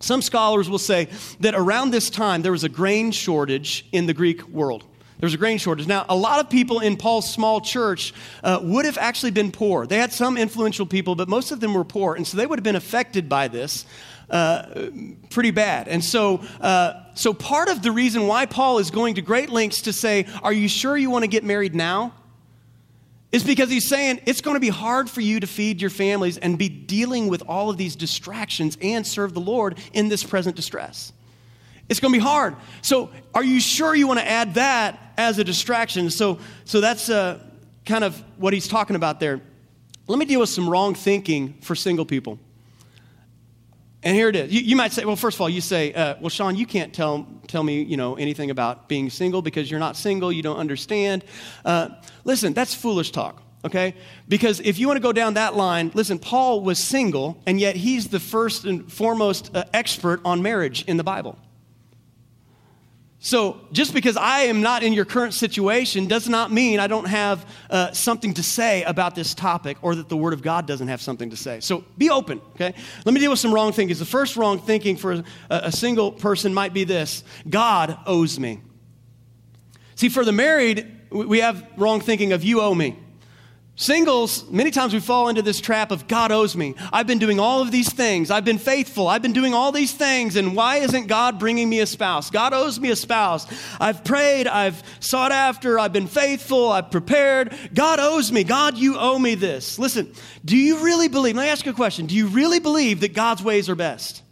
some 0.00 0.20
scholars 0.20 0.68
will 0.68 0.78
say 0.78 1.08
that 1.40 1.54
around 1.54 1.92
this 1.92 2.10
time 2.10 2.42
there 2.42 2.52
was 2.52 2.64
a 2.64 2.68
grain 2.68 3.12
shortage 3.12 3.86
in 3.92 4.06
the 4.06 4.14
Greek 4.14 4.46
world. 4.48 4.84
There 5.22 5.28
was 5.28 5.34
a 5.34 5.38
grain 5.38 5.58
shortage. 5.58 5.86
Now, 5.86 6.04
a 6.08 6.16
lot 6.16 6.40
of 6.40 6.50
people 6.50 6.80
in 6.80 6.96
Paul's 6.96 7.32
small 7.32 7.60
church 7.60 8.12
uh, 8.42 8.58
would 8.60 8.84
have 8.86 8.98
actually 8.98 9.30
been 9.30 9.52
poor. 9.52 9.86
They 9.86 9.98
had 9.98 10.12
some 10.12 10.36
influential 10.36 10.84
people, 10.84 11.14
but 11.14 11.28
most 11.28 11.52
of 11.52 11.60
them 11.60 11.74
were 11.74 11.84
poor. 11.84 12.16
And 12.16 12.26
so 12.26 12.36
they 12.36 12.44
would 12.44 12.58
have 12.58 12.64
been 12.64 12.74
affected 12.74 13.28
by 13.28 13.46
this. 13.46 13.86
Uh, 14.28 14.90
pretty 15.30 15.52
bad. 15.52 15.86
And 15.86 16.02
so, 16.02 16.42
uh, 16.60 17.04
so 17.14 17.32
part 17.32 17.68
of 17.68 17.82
the 17.82 17.92
reason 17.92 18.26
why 18.26 18.46
Paul 18.46 18.78
is 18.78 18.90
going 18.90 19.14
to 19.14 19.22
great 19.22 19.48
lengths 19.48 19.82
to 19.82 19.92
say, 19.92 20.26
Are 20.42 20.52
you 20.52 20.68
sure 20.68 20.96
you 20.96 21.08
want 21.08 21.22
to 21.22 21.28
get 21.28 21.44
married 21.44 21.76
now? 21.76 22.14
is 23.30 23.44
because 23.44 23.70
he's 23.70 23.88
saying 23.88 24.22
it's 24.26 24.40
going 24.40 24.56
to 24.56 24.60
be 24.60 24.70
hard 24.70 25.08
for 25.08 25.20
you 25.20 25.38
to 25.38 25.46
feed 25.46 25.80
your 25.80 25.90
families 25.90 26.36
and 26.36 26.58
be 26.58 26.68
dealing 26.68 27.28
with 27.28 27.44
all 27.46 27.70
of 27.70 27.76
these 27.76 27.94
distractions 27.94 28.76
and 28.82 29.06
serve 29.06 29.34
the 29.34 29.40
Lord 29.40 29.78
in 29.92 30.08
this 30.08 30.24
present 30.24 30.56
distress. 30.56 31.12
It's 31.88 32.00
going 32.00 32.12
to 32.12 32.18
be 32.18 32.24
hard. 32.24 32.56
So, 32.80 33.10
are 33.34 33.44
you 33.44 33.60
sure 33.60 33.94
you 33.94 34.08
want 34.08 34.18
to 34.18 34.28
add 34.28 34.54
that 34.54 34.98
as 35.16 35.38
a 35.38 35.44
distraction? 35.44 36.10
So, 36.10 36.38
so 36.64 36.80
that's 36.80 37.08
uh, 37.08 37.40
kind 37.84 38.04
of 38.04 38.22
what 38.36 38.52
he's 38.52 38.68
talking 38.68 38.96
about 38.96 39.20
there. 39.20 39.40
Let 40.06 40.18
me 40.18 40.24
deal 40.24 40.40
with 40.40 40.48
some 40.48 40.68
wrong 40.68 40.94
thinking 40.94 41.54
for 41.62 41.74
single 41.74 42.04
people. 42.04 42.38
And 44.02 44.16
here 44.16 44.28
it 44.28 44.36
is. 44.36 44.52
You, 44.52 44.60
you, 44.60 44.76
might 44.76 44.92
say, 44.92 45.04
well, 45.04 45.14
first 45.14 45.36
of 45.36 45.42
all, 45.42 45.48
you 45.48 45.60
say, 45.60 45.92
uh, 45.92 46.16
well, 46.20 46.28
Sean, 46.28 46.56
you 46.56 46.66
can't 46.66 46.92
tell, 46.92 47.26
tell 47.46 47.62
me, 47.62 47.82
you 47.82 47.96
know, 47.96 48.16
anything 48.16 48.50
about 48.50 48.88
being 48.88 49.10
single 49.10 49.42
because 49.42 49.70
you're 49.70 49.80
not 49.80 49.96
single, 49.96 50.32
you 50.32 50.42
don't 50.42 50.56
understand. 50.56 51.24
Uh, 51.64 51.90
listen, 52.24 52.52
that's 52.52 52.74
foolish 52.74 53.12
talk, 53.12 53.40
okay? 53.64 53.94
Because 54.28 54.58
if 54.58 54.80
you 54.80 54.88
want 54.88 54.96
to 54.96 55.02
go 55.02 55.12
down 55.12 55.34
that 55.34 55.54
line, 55.54 55.92
listen, 55.94 56.18
Paul 56.18 56.62
was 56.62 56.82
single, 56.82 57.40
and 57.46 57.60
yet 57.60 57.76
he's 57.76 58.08
the 58.08 58.18
first 58.18 58.64
and 58.64 58.90
foremost 58.90 59.54
uh, 59.54 59.64
expert 59.72 60.20
on 60.24 60.42
marriage 60.42 60.84
in 60.86 60.96
the 60.96 61.04
Bible. 61.04 61.38
So, 63.24 63.60
just 63.70 63.94
because 63.94 64.16
I 64.16 64.40
am 64.42 64.62
not 64.62 64.82
in 64.82 64.92
your 64.92 65.04
current 65.04 65.32
situation 65.32 66.08
does 66.08 66.28
not 66.28 66.50
mean 66.50 66.80
I 66.80 66.88
don't 66.88 67.06
have 67.06 67.46
uh, 67.70 67.92
something 67.92 68.34
to 68.34 68.42
say 68.42 68.82
about 68.82 69.14
this 69.14 69.32
topic 69.32 69.76
or 69.80 69.94
that 69.94 70.08
the 70.08 70.16
Word 70.16 70.32
of 70.32 70.42
God 70.42 70.66
doesn't 70.66 70.88
have 70.88 71.00
something 71.00 71.30
to 71.30 71.36
say. 71.36 71.60
So, 71.60 71.84
be 71.96 72.10
open, 72.10 72.40
okay? 72.56 72.74
Let 73.04 73.14
me 73.14 73.20
deal 73.20 73.30
with 73.30 73.38
some 73.38 73.54
wrong 73.54 73.72
thinking. 73.72 73.96
The 73.96 74.04
first 74.04 74.34
wrong 74.34 74.58
thinking 74.58 74.96
for 74.96 75.12
a, 75.12 75.24
a 75.50 75.70
single 75.70 76.10
person 76.10 76.52
might 76.52 76.74
be 76.74 76.82
this 76.82 77.22
God 77.48 77.96
owes 78.06 78.40
me. 78.40 78.60
See, 79.94 80.08
for 80.08 80.24
the 80.24 80.32
married, 80.32 80.92
we 81.12 81.38
have 81.38 81.64
wrong 81.76 82.00
thinking 82.00 82.32
of 82.32 82.42
you 82.42 82.60
owe 82.60 82.74
me. 82.74 82.98
Singles, 83.74 84.48
many 84.50 84.70
times 84.70 84.92
we 84.92 85.00
fall 85.00 85.30
into 85.30 85.40
this 85.40 85.58
trap 85.58 85.92
of 85.92 86.06
God 86.06 86.30
owes 86.30 86.54
me. 86.54 86.74
I've 86.92 87.06
been 87.06 87.18
doing 87.18 87.40
all 87.40 87.62
of 87.62 87.70
these 87.70 87.90
things. 87.90 88.30
I've 88.30 88.44
been 88.44 88.58
faithful. 88.58 89.08
I've 89.08 89.22
been 89.22 89.32
doing 89.32 89.54
all 89.54 89.72
these 89.72 89.94
things. 89.94 90.36
And 90.36 90.54
why 90.54 90.76
isn't 90.76 91.06
God 91.06 91.38
bringing 91.38 91.70
me 91.70 91.80
a 91.80 91.86
spouse? 91.86 92.28
God 92.28 92.52
owes 92.52 92.78
me 92.78 92.90
a 92.90 92.96
spouse. 92.96 93.46
I've 93.80 94.04
prayed. 94.04 94.46
I've 94.46 94.82
sought 95.00 95.32
after. 95.32 95.78
I've 95.78 95.92
been 95.92 96.06
faithful. 96.06 96.70
I've 96.70 96.90
prepared. 96.90 97.56
God 97.72 97.98
owes 97.98 98.30
me. 98.30 98.44
God, 98.44 98.76
you 98.76 98.96
owe 98.98 99.18
me 99.18 99.36
this. 99.36 99.78
Listen, 99.78 100.12
do 100.44 100.56
you 100.56 100.84
really 100.84 101.08
believe? 101.08 101.34
Let 101.34 101.44
me 101.44 101.48
ask 101.48 101.64
you 101.64 101.72
a 101.72 101.74
question. 101.74 102.04
Do 102.04 102.14
you 102.14 102.26
really 102.26 102.60
believe 102.60 103.00
that 103.00 103.14
God's 103.14 103.42
ways 103.42 103.70
are 103.70 103.74
best? 103.74 104.22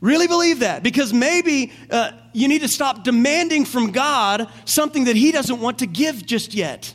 Really 0.00 0.26
believe 0.26 0.60
that? 0.60 0.82
Because 0.82 1.12
maybe 1.12 1.72
uh, 1.90 2.12
you 2.32 2.48
need 2.48 2.62
to 2.62 2.68
stop 2.68 3.04
demanding 3.04 3.66
from 3.66 3.92
God 3.92 4.50
something 4.64 5.04
that 5.04 5.14
He 5.14 5.30
doesn't 5.30 5.60
want 5.60 5.80
to 5.80 5.86
give 5.86 6.24
just 6.24 6.54
yet 6.54 6.94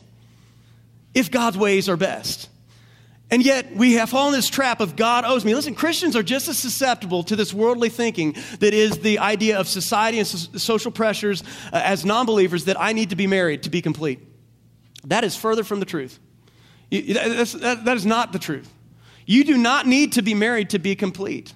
if 1.18 1.30
God's 1.30 1.58
ways 1.58 1.88
are 1.88 1.96
best. 1.96 2.48
And 3.30 3.44
yet, 3.44 3.74
we 3.76 3.94
have 3.94 4.08
fallen 4.08 4.32
this 4.32 4.48
trap 4.48 4.80
of 4.80 4.96
God 4.96 5.24
owes 5.26 5.44
me. 5.44 5.54
Listen, 5.54 5.74
Christians 5.74 6.16
are 6.16 6.22
just 6.22 6.48
as 6.48 6.58
susceptible 6.58 7.22
to 7.24 7.36
this 7.36 7.52
worldly 7.52 7.90
thinking 7.90 8.34
that 8.60 8.72
is 8.72 9.00
the 9.00 9.18
idea 9.18 9.58
of 9.58 9.68
society 9.68 10.18
and 10.18 10.26
so- 10.26 10.56
social 10.56 10.90
pressures 10.90 11.42
uh, 11.72 11.82
as 11.84 12.06
non 12.06 12.24
believers 12.24 12.64
that 12.64 12.80
I 12.80 12.94
need 12.94 13.10
to 13.10 13.16
be 13.16 13.26
married 13.26 13.64
to 13.64 13.70
be 13.70 13.82
complete. 13.82 14.20
That 15.04 15.24
is 15.24 15.36
further 15.36 15.62
from 15.62 15.80
the 15.80 15.86
truth. 15.86 16.18
You, 16.90 17.14
that, 17.14 17.84
that 17.84 17.96
is 17.96 18.06
not 18.06 18.32
the 18.32 18.38
truth. 18.38 18.72
You 19.26 19.44
do 19.44 19.58
not 19.58 19.86
need 19.86 20.12
to 20.12 20.22
be 20.22 20.32
married 20.32 20.70
to 20.70 20.78
be 20.78 20.96
complete. 20.96 21.52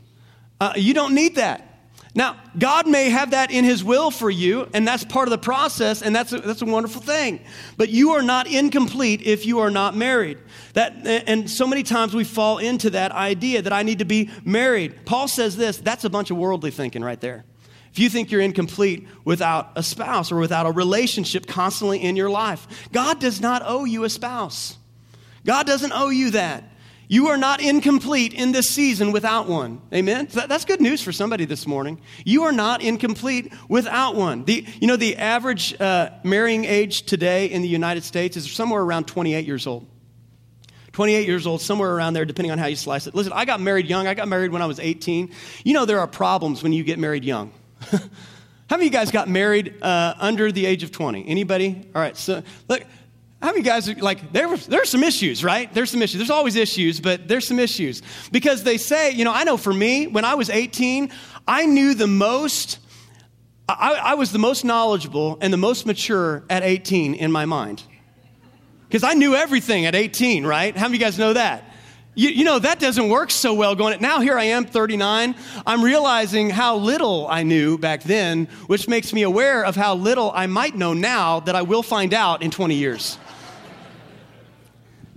Uh, 0.60 0.74
you 0.76 0.92
don't 0.92 1.14
need 1.14 1.36
that. 1.36 1.71
Now, 2.14 2.36
God 2.58 2.86
may 2.86 3.08
have 3.08 3.30
that 3.30 3.50
in 3.50 3.64
His 3.64 3.82
will 3.82 4.10
for 4.10 4.30
you, 4.30 4.68
and 4.74 4.86
that's 4.86 5.02
part 5.04 5.28
of 5.28 5.30
the 5.30 5.38
process, 5.38 6.02
and 6.02 6.14
that's 6.14 6.32
a, 6.32 6.38
that's 6.40 6.60
a 6.60 6.66
wonderful 6.66 7.00
thing. 7.00 7.40
But 7.78 7.88
you 7.88 8.10
are 8.10 8.22
not 8.22 8.46
incomplete 8.46 9.22
if 9.22 9.46
you 9.46 9.60
are 9.60 9.70
not 9.70 9.96
married. 9.96 10.38
That, 10.74 11.06
and 11.06 11.50
so 11.50 11.66
many 11.66 11.82
times 11.82 12.14
we 12.14 12.24
fall 12.24 12.58
into 12.58 12.90
that 12.90 13.12
idea 13.12 13.62
that 13.62 13.72
I 13.72 13.82
need 13.82 14.00
to 14.00 14.04
be 14.04 14.30
married. 14.44 15.06
Paul 15.06 15.26
says 15.26 15.56
this 15.56 15.78
that's 15.78 16.04
a 16.04 16.10
bunch 16.10 16.30
of 16.30 16.36
worldly 16.36 16.70
thinking 16.70 17.02
right 17.02 17.20
there. 17.20 17.44
If 17.92 17.98
you 17.98 18.08
think 18.08 18.30
you're 18.30 18.40
incomplete 18.40 19.06
without 19.24 19.72
a 19.76 19.82
spouse 19.82 20.32
or 20.32 20.36
without 20.36 20.66
a 20.66 20.70
relationship 20.70 21.46
constantly 21.46 22.02
in 22.02 22.16
your 22.16 22.30
life, 22.30 22.66
God 22.92 23.20
does 23.20 23.40
not 23.40 23.62
owe 23.64 23.84
you 23.84 24.04
a 24.04 24.10
spouse. 24.10 24.76
God 25.44 25.66
doesn't 25.66 25.92
owe 25.92 26.08
you 26.08 26.30
that. 26.30 26.64
You 27.12 27.28
are 27.28 27.36
not 27.36 27.60
incomplete 27.60 28.32
in 28.32 28.52
this 28.52 28.70
season 28.70 29.12
without 29.12 29.46
one. 29.46 29.82
Amen? 29.92 30.28
That's 30.32 30.64
good 30.64 30.80
news 30.80 31.02
for 31.02 31.12
somebody 31.12 31.44
this 31.44 31.66
morning. 31.66 32.00
You 32.24 32.44
are 32.44 32.52
not 32.52 32.80
incomplete 32.80 33.52
without 33.68 34.14
one. 34.16 34.46
The, 34.46 34.64
you 34.80 34.86
know, 34.86 34.96
the 34.96 35.18
average 35.18 35.78
uh, 35.78 36.08
marrying 36.24 36.64
age 36.64 37.02
today 37.02 37.50
in 37.50 37.60
the 37.60 37.68
United 37.68 38.04
States 38.04 38.38
is 38.38 38.50
somewhere 38.50 38.80
around 38.80 39.08
28 39.08 39.46
years 39.46 39.66
old. 39.66 39.86
28 40.92 41.26
years 41.26 41.46
old, 41.46 41.60
somewhere 41.60 41.94
around 41.94 42.14
there, 42.14 42.24
depending 42.24 42.50
on 42.50 42.56
how 42.56 42.64
you 42.64 42.76
slice 42.76 43.06
it. 43.06 43.14
Listen, 43.14 43.34
I 43.34 43.44
got 43.44 43.60
married 43.60 43.88
young. 43.88 44.06
I 44.06 44.14
got 44.14 44.26
married 44.26 44.50
when 44.50 44.62
I 44.62 44.66
was 44.66 44.80
18. 44.80 45.32
You 45.64 45.74
know, 45.74 45.84
there 45.84 46.00
are 46.00 46.06
problems 46.06 46.62
when 46.62 46.72
you 46.72 46.82
get 46.82 46.98
married 46.98 47.26
young. 47.26 47.52
how 47.90 47.98
many 48.70 48.84
of 48.86 48.90
you 48.90 48.90
guys 48.90 49.10
got 49.10 49.28
married 49.28 49.74
uh, 49.82 50.14
under 50.18 50.50
the 50.50 50.64
age 50.64 50.82
of 50.82 50.92
20? 50.92 51.28
Anybody? 51.28 51.90
All 51.94 52.00
right, 52.00 52.16
so 52.16 52.42
look, 52.68 52.84
how 53.42 53.50
many 53.50 53.62
guys 53.62 53.88
are 53.88 53.94
like, 53.94 54.32
there, 54.32 54.56
there's 54.56 54.88
some 54.88 55.02
issues, 55.02 55.42
right? 55.42 55.72
There's 55.74 55.90
some 55.90 56.00
issues. 56.00 56.18
There's 56.18 56.30
always 56.30 56.54
issues, 56.54 57.00
but 57.00 57.26
there's 57.26 57.46
some 57.46 57.58
issues. 57.58 58.00
Because 58.30 58.62
they 58.62 58.78
say, 58.78 59.10
you 59.10 59.24
know, 59.24 59.32
I 59.32 59.42
know 59.42 59.56
for 59.56 59.74
me, 59.74 60.06
when 60.06 60.24
I 60.24 60.36
was 60.36 60.48
18, 60.48 61.10
I 61.48 61.66
knew 61.66 61.94
the 61.94 62.06
most, 62.06 62.78
I, 63.68 63.94
I 63.94 64.14
was 64.14 64.30
the 64.30 64.38
most 64.38 64.64
knowledgeable 64.64 65.38
and 65.40 65.52
the 65.52 65.58
most 65.58 65.86
mature 65.86 66.44
at 66.48 66.62
18 66.62 67.14
in 67.14 67.32
my 67.32 67.44
mind. 67.44 67.82
Because 68.86 69.02
I 69.02 69.14
knew 69.14 69.34
everything 69.34 69.86
at 69.86 69.96
18, 69.96 70.46
right? 70.46 70.76
How 70.76 70.86
many 70.86 70.98
guys 70.98 71.18
know 71.18 71.32
that? 71.32 71.64
You, 72.14 72.28
you, 72.28 72.44
know, 72.44 72.58
that 72.58 72.78
doesn't 72.78 73.08
work 73.08 73.30
so 73.30 73.54
well 73.54 73.74
going. 73.74 74.00
Now, 74.02 74.20
here 74.20 74.36
I 74.38 74.44
am, 74.44 74.66
39. 74.66 75.34
I'm 75.66 75.82
realizing 75.82 76.50
how 76.50 76.76
little 76.76 77.26
I 77.26 77.42
knew 77.42 77.78
back 77.78 78.02
then, 78.02 78.48
which 78.66 78.86
makes 78.86 79.14
me 79.14 79.22
aware 79.22 79.64
of 79.64 79.76
how 79.76 79.94
little 79.94 80.30
I 80.32 80.46
might 80.46 80.76
know 80.76 80.92
now 80.92 81.40
that 81.40 81.56
I 81.56 81.62
will 81.62 81.82
find 81.82 82.12
out 82.12 82.42
in 82.42 82.50
20 82.50 82.74
years. 82.74 83.18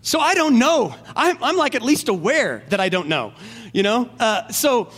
So 0.06 0.20
I 0.20 0.36
don't 0.36 0.60
know. 0.60 0.94
I'm, 1.16 1.44
I'm 1.44 1.58
like 1.58 1.74
at 1.74 1.82
least 1.82 2.10
aware 2.10 2.62
that 2.70 2.80
I 2.80 2.90
don't 2.90 3.08
know, 3.08 3.34
you 3.74 3.82
know? 3.82 4.08
Uh, 4.20 4.48
so, 4.50 4.92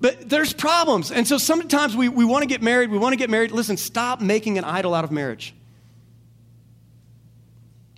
but 0.00 0.30
there's 0.30 0.54
problems. 0.54 1.10
And 1.12 1.28
so 1.28 1.36
sometimes 1.36 1.94
we, 1.94 2.08
we 2.08 2.24
want 2.24 2.44
to 2.44 2.48
get 2.48 2.62
married, 2.62 2.90
we 2.90 2.96
want 2.96 3.12
to 3.12 3.18
get 3.18 3.28
married. 3.28 3.52
Listen, 3.52 3.76
stop 3.76 4.22
making 4.22 4.56
an 4.56 4.64
idol 4.64 4.94
out 4.94 5.04
of 5.04 5.12
marriage. 5.12 5.54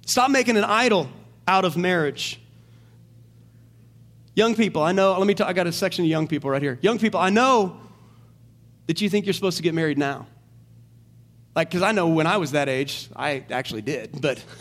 Stop 0.07 0.33
making 0.33 0.57
an 0.57 0.65
idol 0.65 1.09
out 1.47 1.65
of 1.65 1.77
marriage. 1.77 2.41
Young 4.35 4.57
people, 4.57 4.83
I 4.83 4.91
know, 4.91 5.17
let 5.17 5.27
me 5.29 5.35
talk, 5.35 5.47
I 5.47 5.53
got 5.53 5.69
a 5.69 5.73
section 5.73 6.05
of 6.05 6.09
young 6.09 6.27
people 6.27 6.51
right 6.51 6.61
here. 6.61 6.81
Young 6.83 6.99
people, 6.99 7.21
I 7.21 7.31
know 7.31 7.79
that 8.89 9.01
you 9.01 9.09
think 9.09 9.25
you're 9.25 9.35
supposed 9.35 9.59
to 9.59 9.63
get 9.63 9.73
married 9.73 9.99
now. 9.99 10.27
Like, 11.55 11.71
because 11.71 11.83
I 11.83 11.93
know 11.93 12.09
when 12.09 12.27
I 12.27 12.39
was 12.39 12.51
that 12.53 12.69
age, 12.69 13.09
I 13.15 13.45
actually 13.51 13.83
did, 13.83 14.21
but 14.21 14.43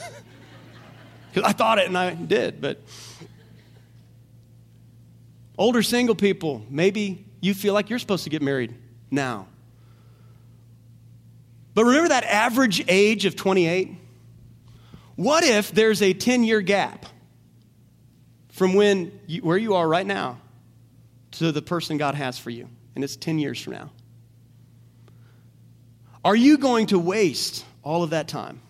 Because 1.35 1.49
I 1.49 1.51
thought 1.51 1.79
it 1.79 1.87
and 1.87 1.97
I 1.97 2.13
did, 2.13 2.61
but 2.61 2.79
older 5.57 5.83
single 5.83 6.15
people, 6.15 6.65
maybe 6.69 7.25
you 7.41 7.53
feel 7.53 7.73
like 7.73 7.89
you're 7.89 7.99
supposed 7.99 8.23
to 8.23 8.29
get 8.29 8.41
married 8.41 8.73
now. 9.11 9.45
But 11.73 11.83
remember 11.83 12.07
that 12.07 12.23
average 12.23 12.85
age 12.87 13.25
of 13.25 13.35
28? 13.35 13.97
What 15.17 15.43
if 15.43 15.73
there's 15.73 16.01
a 16.01 16.13
10 16.13 16.45
year 16.45 16.61
gap 16.61 17.05
from 18.53 18.73
when 18.73 19.19
you, 19.27 19.41
where 19.41 19.57
you 19.57 19.75
are 19.75 19.85
right 19.85 20.07
now 20.07 20.39
to 21.31 21.51
the 21.51 21.61
person 21.61 21.97
God 21.97 22.15
has 22.15 22.39
for 22.39 22.49
you? 22.49 22.69
And 22.95 23.03
it's 23.03 23.17
10 23.17 23.39
years 23.39 23.61
from 23.61 23.73
now. 23.73 23.91
Are 26.23 26.35
you 26.35 26.57
going 26.57 26.87
to 26.87 26.97
waste 26.97 27.65
all 27.83 28.03
of 28.03 28.11
that 28.11 28.29
time 28.29 28.61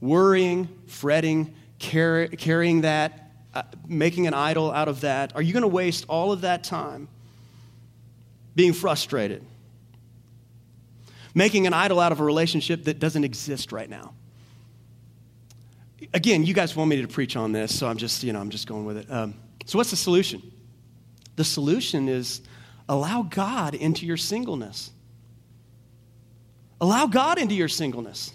worrying, 0.00 0.66
fretting, 0.86 1.54
carry, 1.80 2.28
carrying 2.28 2.82
that, 2.82 3.32
uh, 3.52 3.62
making 3.88 4.28
an 4.28 4.34
idol 4.34 4.70
out 4.70 4.86
of 4.86 5.00
that? 5.00 5.34
Are 5.34 5.42
you 5.42 5.52
going 5.52 5.62
to 5.62 5.68
waste 5.68 6.04
all 6.08 6.30
of 6.30 6.42
that 6.42 6.62
time 6.62 7.08
being 8.54 8.72
frustrated? 8.72 9.44
Making 11.34 11.66
an 11.66 11.72
idol 11.72 11.98
out 11.98 12.12
of 12.12 12.20
a 12.20 12.24
relationship 12.24 12.84
that 12.84 13.00
doesn't 13.00 13.24
exist 13.24 13.72
right 13.72 13.90
now? 13.90 14.14
Again, 16.14 16.44
you 16.44 16.54
guys 16.54 16.76
want 16.76 16.90
me 16.90 17.00
to 17.02 17.08
preach 17.08 17.36
on 17.36 17.52
this, 17.52 17.76
so 17.76 17.88
I'm 17.88 17.96
just, 17.96 18.22
you 18.22 18.32
know, 18.32 18.40
I'm 18.40 18.50
just 18.50 18.66
going 18.66 18.84
with 18.84 18.96
it. 18.96 19.10
Um, 19.10 19.34
so, 19.64 19.78
what's 19.78 19.90
the 19.90 19.96
solution? 19.96 20.42
The 21.36 21.44
solution 21.44 22.08
is 22.08 22.40
allow 22.88 23.22
God 23.22 23.74
into 23.74 24.06
your 24.06 24.16
singleness. 24.16 24.90
Allow 26.80 27.06
God 27.06 27.38
into 27.38 27.54
your 27.54 27.68
singleness. 27.68 28.34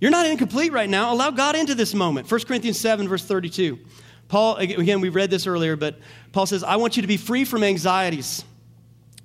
You're 0.00 0.10
not 0.10 0.26
incomplete 0.26 0.72
right 0.72 0.88
now. 0.88 1.12
Allow 1.12 1.30
God 1.30 1.56
into 1.56 1.74
this 1.74 1.94
moment. 1.94 2.30
1 2.30 2.40
Corinthians 2.42 2.80
7, 2.80 3.06
verse 3.06 3.24
32. 3.24 3.78
Paul, 4.28 4.56
again, 4.56 5.00
we 5.00 5.08
read 5.08 5.30
this 5.30 5.46
earlier, 5.46 5.76
but 5.76 5.98
Paul 6.32 6.46
says, 6.46 6.62
I 6.62 6.76
want 6.76 6.96
you 6.96 7.02
to 7.02 7.08
be 7.08 7.16
free 7.16 7.44
from 7.44 7.64
anxieties. 7.64 8.44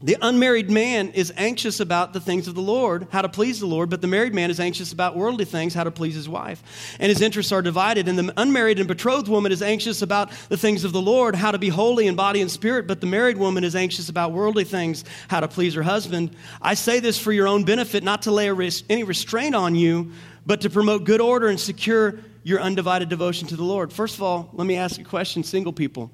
The 0.01 0.17
unmarried 0.21 0.69
man 0.69 1.09
is 1.11 1.31
anxious 1.37 1.79
about 1.79 2.11
the 2.11 2.19
things 2.19 2.47
of 2.47 2.53
the 2.53 2.61
Lord, 2.61 3.07
how 3.11 3.21
to 3.21 3.29
please 3.29 3.59
the 3.59 3.65
Lord, 3.65 3.89
but 3.89 4.01
the 4.01 4.07
married 4.07 4.33
man 4.33 4.51
is 4.51 4.59
anxious 4.59 4.91
about 4.91 5.15
worldly 5.15 5.45
things, 5.45 5.73
how 5.73 5.85
to 5.85 5.91
please 5.91 6.15
his 6.15 6.27
wife. 6.27 6.61
And 6.99 7.09
his 7.09 7.21
interests 7.21 7.51
are 7.51 7.61
divided. 7.61 8.07
And 8.07 8.19
the 8.19 8.33
unmarried 8.35 8.77
and 8.77 8.87
betrothed 8.87 9.29
woman 9.29 9.51
is 9.51 9.61
anxious 9.61 10.01
about 10.01 10.31
the 10.49 10.57
things 10.57 10.83
of 10.83 10.91
the 10.91 11.01
Lord, 11.01 11.35
how 11.35 11.51
to 11.51 11.57
be 11.57 11.69
holy 11.69 12.07
in 12.07 12.15
body 12.15 12.41
and 12.41 12.51
spirit, 12.51 12.87
but 12.87 12.99
the 12.99 13.07
married 13.07 13.37
woman 13.37 13.63
is 13.63 13.75
anxious 13.75 14.09
about 14.09 14.33
worldly 14.33 14.65
things, 14.65 15.05
how 15.29 15.39
to 15.39 15.47
please 15.47 15.75
her 15.75 15.83
husband. 15.83 16.35
I 16.61 16.73
say 16.73 16.99
this 16.99 17.17
for 17.17 17.31
your 17.31 17.47
own 17.47 17.63
benefit, 17.63 18.03
not 18.03 18.23
to 18.23 18.31
lay 18.31 18.49
any 18.89 19.03
restraint 19.03 19.55
on 19.55 19.75
you 19.75 20.11
but 20.45 20.61
to 20.61 20.69
promote 20.69 21.03
good 21.03 21.21
order 21.21 21.47
and 21.47 21.59
secure 21.59 22.19
your 22.43 22.61
undivided 22.61 23.09
devotion 23.09 23.47
to 23.47 23.55
the 23.55 23.63
Lord. 23.63 23.91
First 23.91 24.15
of 24.15 24.23
all, 24.23 24.49
let 24.53 24.67
me 24.67 24.75
ask 24.75 24.99
a 25.01 25.03
question, 25.03 25.43
single 25.43 25.73
people. 25.73 26.11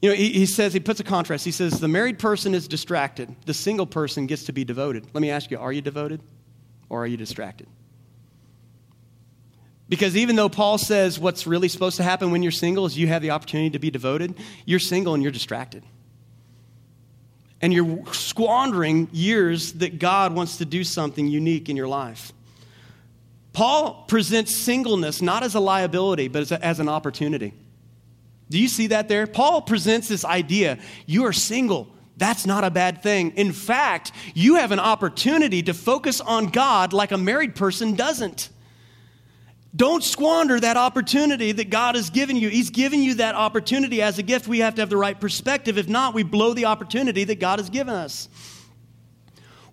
You 0.00 0.10
know, 0.10 0.16
he, 0.16 0.32
he 0.32 0.46
says, 0.46 0.72
he 0.72 0.80
puts 0.80 1.00
a 1.00 1.04
contrast. 1.04 1.44
He 1.44 1.50
says, 1.50 1.80
the 1.80 1.88
married 1.88 2.18
person 2.18 2.54
is 2.54 2.68
distracted, 2.68 3.34
the 3.46 3.54
single 3.54 3.86
person 3.86 4.26
gets 4.26 4.44
to 4.44 4.52
be 4.52 4.64
devoted. 4.64 5.06
Let 5.12 5.20
me 5.20 5.30
ask 5.30 5.50
you, 5.50 5.58
are 5.58 5.72
you 5.72 5.82
devoted 5.82 6.20
or 6.88 7.02
are 7.02 7.06
you 7.06 7.16
distracted? 7.16 7.66
Because 9.88 10.16
even 10.16 10.36
though 10.36 10.50
Paul 10.50 10.78
says 10.78 11.18
what's 11.18 11.46
really 11.46 11.68
supposed 11.68 11.96
to 11.96 12.02
happen 12.02 12.30
when 12.30 12.42
you're 12.42 12.52
single 12.52 12.84
is 12.84 12.96
you 12.96 13.08
have 13.08 13.22
the 13.22 13.30
opportunity 13.30 13.70
to 13.70 13.78
be 13.78 13.90
devoted, 13.90 14.34
you're 14.66 14.78
single 14.78 15.14
and 15.14 15.22
you're 15.22 15.32
distracted. 15.32 15.82
And 17.60 17.72
you're 17.72 18.04
squandering 18.12 19.08
years 19.12 19.72
that 19.74 19.98
God 19.98 20.34
wants 20.34 20.58
to 20.58 20.64
do 20.64 20.84
something 20.84 21.26
unique 21.26 21.68
in 21.68 21.76
your 21.76 21.88
life. 21.88 22.32
Paul 23.58 24.04
presents 24.06 24.54
singleness 24.54 25.20
not 25.20 25.42
as 25.42 25.56
a 25.56 25.58
liability, 25.58 26.28
but 26.28 26.42
as, 26.42 26.52
a, 26.52 26.64
as 26.64 26.78
an 26.78 26.88
opportunity. 26.88 27.52
Do 28.48 28.56
you 28.56 28.68
see 28.68 28.86
that 28.86 29.08
there? 29.08 29.26
Paul 29.26 29.62
presents 29.62 30.06
this 30.06 30.24
idea 30.24 30.78
you 31.06 31.26
are 31.26 31.32
single. 31.32 31.88
That's 32.16 32.46
not 32.46 32.62
a 32.62 32.70
bad 32.70 33.02
thing. 33.02 33.32
In 33.32 33.50
fact, 33.50 34.12
you 34.32 34.54
have 34.54 34.70
an 34.70 34.78
opportunity 34.78 35.60
to 35.64 35.74
focus 35.74 36.20
on 36.20 36.50
God 36.50 36.92
like 36.92 37.10
a 37.10 37.18
married 37.18 37.56
person 37.56 37.96
doesn't. 37.96 38.48
Don't 39.74 40.04
squander 40.04 40.60
that 40.60 40.76
opportunity 40.76 41.50
that 41.50 41.68
God 41.68 41.96
has 41.96 42.10
given 42.10 42.36
you. 42.36 42.50
He's 42.50 42.70
given 42.70 43.02
you 43.02 43.14
that 43.14 43.34
opportunity 43.34 44.00
as 44.02 44.20
a 44.20 44.22
gift. 44.22 44.46
We 44.46 44.60
have 44.60 44.76
to 44.76 44.82
have 44.82 44.90
the 44.90 44.96
right 44.96 45.20
perspective. 45.20 45.78
If 45.78 45.88
not, 45.88 46.14
we 46.14 46.22
blow 46.22 46.54
the 46.54 46.66
opportunity 46.66 47.24
that 47.24 47.40
God 47.40 47.58
has 47.58 47.70
given 47.70 47.92
us. 47.92 48.28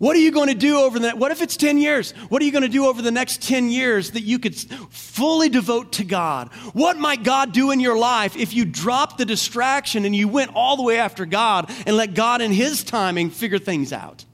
What 0.05 0.15
are 0.15 0.19
you 0.19 0.29
going 0.29 0.49
to 0.49 0.53
do 0.53 0.77
over 0.77 0.99
the 0.99 1.15
what 1.15 1.31
if 1.31 1.41
it's 1.41 1.57
10 1.57 1.79
years? 1.79 2.11
What 2.29 2.39
are 2.39 2.45
you 2.45 2.51
going 2.51 2.61
to 2.61 2.69
do 2.69 2.85
over 2.85 3.01
the 3.01 3.09
next 3.09 3.41
10 3.41 3.71
years 3.71 4.11
that 4.11 4.21
you 4.21 4.37
could 4.37 4.55
fully 4.55 5.49
devote 5.49 5.93
to 5.93 6.03
God? 6.03 6.53
What 6.73 6.99
might 6.99 7.23
God 7.23 7.53
do 7.53 7.71
in 7.71 7.79
your 7.79 7.97
life 7.97 8.37
if 8.37 8.53
you 8.53 8.65
dropped 8.65 9.17
the 9.17 9.25
distraction 9.25 10.05
and 10.05 10.15
you 10.15 10.27
went 10.27 10.51
all 10.53 10.77
the 10.77 10.83
way 10.83 10.99
after 10.99 11.25
God 11.25 11.71
and 11.87 11.97
let 11.97 12.13
God 12.13 12.43
in 12.43 12.51
his 12.51 12.83
timing 12.83 13.31
figure 13.31 13.57
things 13.57 13.91
out? 13.91 14.25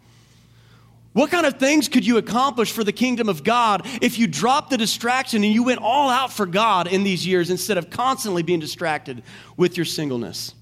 What 1.13 1.31
kind 1.31 1.45
of 1.45 1.57
things 1.57 1.87
could 1.87 2.05
you 2.05 2.17
accomplish 2.17 2.73
for 2.73 2.83
the 2.83 2.91
kingdom 2.91 3.29
of 3.29 3.45
God 3.45 3.87
if 4.01 4.19
you 4.19 4.27
dropped 4.27 4.71
the 4.71 4.77
distraction 4.77 5.41
and 5.45 5.53
you 5.53 5.63
went 5.63 5.79
all 5.81 6.09
out 6.09 6.33
for 6.33 6.45
God 6.45 6.87
in 6.87 7.03
these 7.03 7.25
years 7.25 7.49
instead 7.49 7.77
of 7.77 7.89
constantly 7.89 8.43
being 8.43 8.59
distracted 8.59 9.23
with 9.55 9.77
your 9.77 9.85
singleness? 9.85 10.53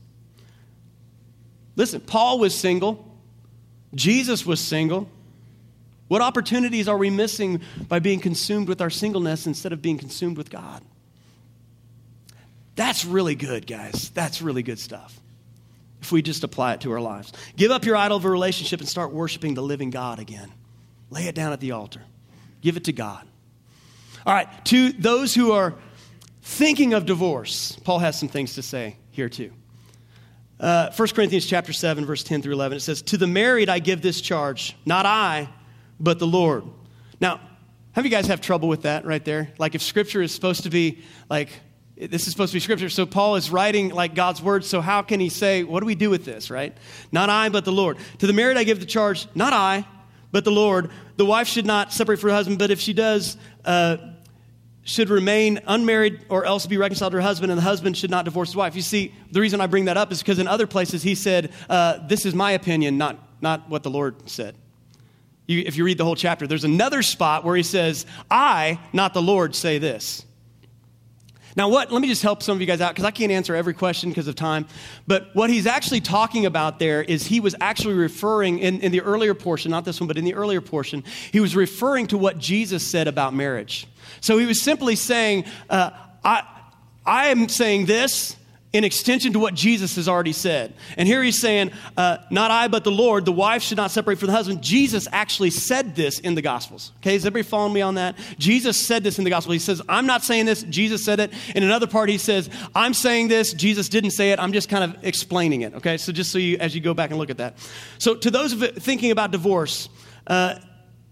Listen, 1.76 2.00
Paul 2.00 2.38
was 2.38 2.54
single, 2.54 3.09
Jesus 3.94 4.46
was 4.46 4.60
single. 4.60 5.10
What 6.08 6.22
opportunities 6.22 6.88
are 6.88 6.98
we 6.98 7.10
missing 7.10 7.62
by 7.88 8.00
being 8.00 8.20
consumed 8.20 8.68
with 8.68 8.82
our 8.82 8.90
singleness 8.90 9.46
instead 9.46 9.74
of 9.74 9.82
being 9.82 9.98
consumed 9.98 10.38
with 10.38 10.50
God? 10.50 10.84
That's 12.76 13.06
really 13.06 13.36
good, 13.36 13.68
guys. 13.68 14.10
That's 14.14 14.42
really 14.42 14.64
good 14.64 14.80
stuff 14.80 15.20
if 16.02 16.12
we 16.12 16.22
just 16.22 16.44
apply 16.44 16.74
it 16.74 16.82
to 16.82 16.92
our 16.92 17.02
lives. 17.02 17.34
Give 17.56 17.72
up 17.72 17.86
your 17.86 17.96
idol 17.96 18.18
of 18.18 18.26
a 18.26 18.30
relationship 18.30 18.80
and 18.80 18.88
start 18.88 19.12
worshiping 19.12 19.54
the 19.54 19.62
living 19.62 19.90
God 19.90 20.20
again. 20.20 20.52
Lay 21.10 21.28
it 21.28 21.36
down 21.36 21.54
at 21.54 21.60
the 21.60 21.72
altar, 21.72 22.02
give 22.62 22.78
it 22.78 22.86
to 22.86 22.94
God. 22.94 23.28
All 24.26 24.34
right, 24.34 24.48
to 24.66 24.92
those 24.94 25.34
who 25.34 25.52
are 25.52 25.76
thinking 26.42 26.94
of 26.94 27.06
divorce, 27.06 27.78
Paul 27.84 28.00
has 28.00 28.20
some 28.20 28.30
things 28.30 28.56
to 28.56 28.62
say 28.62 28.98
here 29.12 29.30
too. 29.30 29.52
Uh, 30.60 30.92
1 30.92 31.08
Corinthians 31.10 31.46
chapter 31.46 31.72
7, 31.72 32.06
verse 32.06 32.24
10 32.24 32.42
through 32.42 32.54
11, 32.54 32.78
it 32.78 32.82
says, 32.82 33.02
To 33.04 33.18
the 33.18 33.28
married 33.28 33.70
I 33.70 33.80
give 33.80 34.02
this 34.02 34.20
charge, 34.20 34.76
not 34.86 35.06
I, 35.06 35.50
but 36.00 36.20
the 36.20 36.28
Lord. 36.28 36.66
Now, 37.22 37.40
have 37.94 38.06
you 38.06 38.12
guys 38.12 38.28
have 38.28 38.42
trouble 38.42 38.68
with 38.68 38.84
that 38.84 39.06
right 39.06 39.24
there? 39.24 39.52
Like 39.58 39.76
if 39.76 39.82
scripture 39.82 40.22
is 40.22 40.34
supposed 40.34 40.64
to 40.64 40.70
be 40.70 41.00
like 41.30 41.50
this 42.00 42.28
is 42.28 42.32
supposed 42.32 42.54
to 42.54 42.56
be 42.56 42.62
scripture. 42.62 42.90
So 42.90 43.06
Paul 43.06 43.36
is 43.36 43.52
writing 43.52 43.90
like 43.90 44.16
God's 44.16 44.42
word. 44.42 44.64
So 44.64 44.80
how 44.80 45.02
can 45.02 45.20
he 45.20 45.28
say, 45.28 45.64
what 45.64 45.82
do 45.82 45.86
we 45.86 45.96
do 45.96 46.10
with 46.10 46.24
this, 46.24 46.50
right? 46.50 46.76
Not 47.12 47.30
I, 47.30 47.50
but 47.50 47.66
the 47.66 47.74
Lord. 47.74 47.98
To 48.20 48.28
the 48.28 48.32
married, 48.32 48.56
I 48.56 48.64
give 48.64 48.80
the 48.80 48.86
charge, 48.86 49.28
not 49.36 49.52
I, 49.52 49.86
but 50.32 50.46
the 50.46 50.52
Lord. 50.52 50.92
The 51.18 51.26
wife 51.26 51.48
should 51.48 51.66
not 51.66 51.92
separate 51.92 52.20
from 52.20 52.30
her 52.30 52.36
husband, 52.36 52.58
but 52.58 52.72
if 52.72 52.80
she 52.80 52.94
does, 52.94 53.36
uh, 53.66 53.98
should 54.90 55.12
remain 55.12 55.60
unmarried 55.68 56.26
or 56.30 56.46
else 56.46 56.66
be 56.66 56.76
reconciled 56.76 57.12
to 57.12 57.18
her 57.18 57.22
husband, 57.22 57.52
and 57.52 57.60
the 57.60 57.64
husband 57.64 57.96
should 57.96 58.10
not 58.10 58.26
divorce 58.26 58.50
his 58.50 58.56
wife. 58.56 58.76
You 58.76 58.82
see, 58.82 59.14
the 59.32 59.40
reason 59.40 59.62
I 59.62 59.68
bring 59.68 59.86
that 59.86 59.98
up 59.98 60.12
is 60.12 60.18
because 60.18 60.40
in 60.40 60.48
other 60.48 60.66
places 60.66 61.04
he 61.04 61.14
said, 61.14 61.52
uh, 61.70 62.00
This 62.08 62.26
is 62.26 62.34
my 62.34 62.54
opinion, 62.54 62.98
not, 62.98 63.20
not 63.40 63.70
what 63.70 63.84
the 63.84 63.92
Lord 63.92 64.28
said. 64.28 64.56
You, 65.46 65.62
if 65.64 65.78
you 65.78 65.84
read 65.84 66.00
the 66.00 66.06
whole 66.06 66.16
chapter, 66.16 66.48
there's 66.48 66.64
another 66.64 67.04
spot 67.04 67.46
where 67.46 67.56
he 67.56 67.62
says, 67.62 68.08
I, 68.32 68.80
not 68.92 69.14
the 69.14 69.22
Lord, 69.22 69.54
say 69.54 69.78
this. 69.78 70.26
Now, 71.60 71.68
what, 71.68 71.92
let 71.92 72.02
me 72.02 72.08
just 72.08 72.22
help 72.22 72.42
some 72.42 72.56
of 72.56 72.62
you 72.62 72.68
guys 72.68 72.80
out 72.80 72.94
because 72.96 73.04
I 73.04 73.12
can't 73.12 73.34
answer 73.34 73.54
every 73.54 73.74
question 73.74 74.12
because 74.12 74.30
of 74.30 74.36
time. 74.36 74.66
But 75.08 75.36
what 75.36 75.50
he's 75.50 75.68
actually 75.68 76.00
talking 76.00 76.46
about 76.46 76.80
there 76.80 77.04
is 77.04 77.28
he 77.28 77.42
was 77.42 77.54
actually 77.60 77.96
referring 77.96 78.60
in, 78.60 78.80
in 78.80 78.94
the 78.94 79.02
earlier 79.02 79.34
portion, 79.34 79.70
not 79.70 79.84
this 79.84 80.00
one, 80.00 80.08
but 80.08 80.18
in 80.18 80.24
the 80.24 80.36
earlier 80.36 80.62
portion, 80.62 81.04
he 81.34 81.42
was 81.42 81.58
referring 81.58 82.08
to 82.08 82.18
what 82.18 82.38
Jesus 82.38 82.90
said 82.90 83.10
about 83.10 83.34
marriage. 83.34 83.88
So 84.22 84.38
he 84.38 84.46
was 84.46 84.62
simply 84.62 84.96
saying, 84.96 85.44
uh, 85.70 85.90
I, 86.24 86.44
I 87.06 87.28
am 87.28 87.50
saying 87.50 87.88
this, 87.88 88.38
in 88.72 88.84
extension 88.84 89.34
to 89.34 89.40
what 89.40 89.56
Jesus 89.56 89.96
has 89.96 90.08
already 90.08 90.32
said. 90.32 90.76
And 90.96 91.08
here 91.08 91.24
he's 91.24 91.40
saying, 91.40 91.72
uh, 91.98 92.18
Not 92.30 92.52
I, 92.52 92.68
but 92.68 92.84
the 92.84 92.92
Lord, 92.92 93.26
the 93.26 93.32
wife 93.32 93.64
should 93.64 93.78
not 93.78 93.90
separate 93.90 94.20
from 94.20 94.28
the 94.28 94.34
husband. 94.34 94.62
Jesus 94.62 95.08
actually 95.12 95.50
said 95.50 95.96
this 95.96 96.20
in 96.20 96.36
the 96.36 96.42
Gospels. 96.42 96.92
Okay, 96.98 97.16
is 97.16 97.26
everybody 97.26 97.50
following 97.50 97.74
me 97.74 97.82
on 97.82 97.96
that? 97.96 98.16
Jesus 98.38 98.86
said 98.86 99.04
this 99.04 99.18
in 99.18 99.24
the 99.24 99.32
Gospel. 99.32 99.54
He 99.54 99.60
says, 99.60 99.82
I'm 99.90 100.06
not 100.06 100.24
saying 100.24 100.46
this, 100.46 100.62
Jesus 100.64 101.04
said 101.04 101.20
it. 101.20 101.32
In 101.56 101.64
another 101.64 101.88
part, 101.88 102.10
he 102.10 102.20
says, 102.20 102.50
I'm 102.76 102.94
saying 102.94 103.30
this, 103.30 103.54
Jesus 103.54 103.90
didn't 103.90 104.12
say 104.12 104.32
it, 104.32 104.40
I'm 104.40 104.54
just 104.54 104.70
kind 104.70 104.84
of 104.84 105.04
explaining 105.04 105.62
it. 105.62 105.74
Okay, 105.76 105.98
so 105.98 106.12
just 106.12 106.32
so 106.32 106.38
you, 106.38 106.58
as 106.58 106.76
you 106.76 106.82
go 106.82 106.94
back 106.94 107.10
and 107.10 107.18
look 107.18 107.32
at 107.32 107.38
that. 107.38 107.58
So 107.98 108.14
to 108.16 108.30
those 108.30 108.54
of 108.54 108.76
thinking 108.76 109.10
about 109.10 109.32
divorce, 109.32 109.90
uh, 110.28 110.60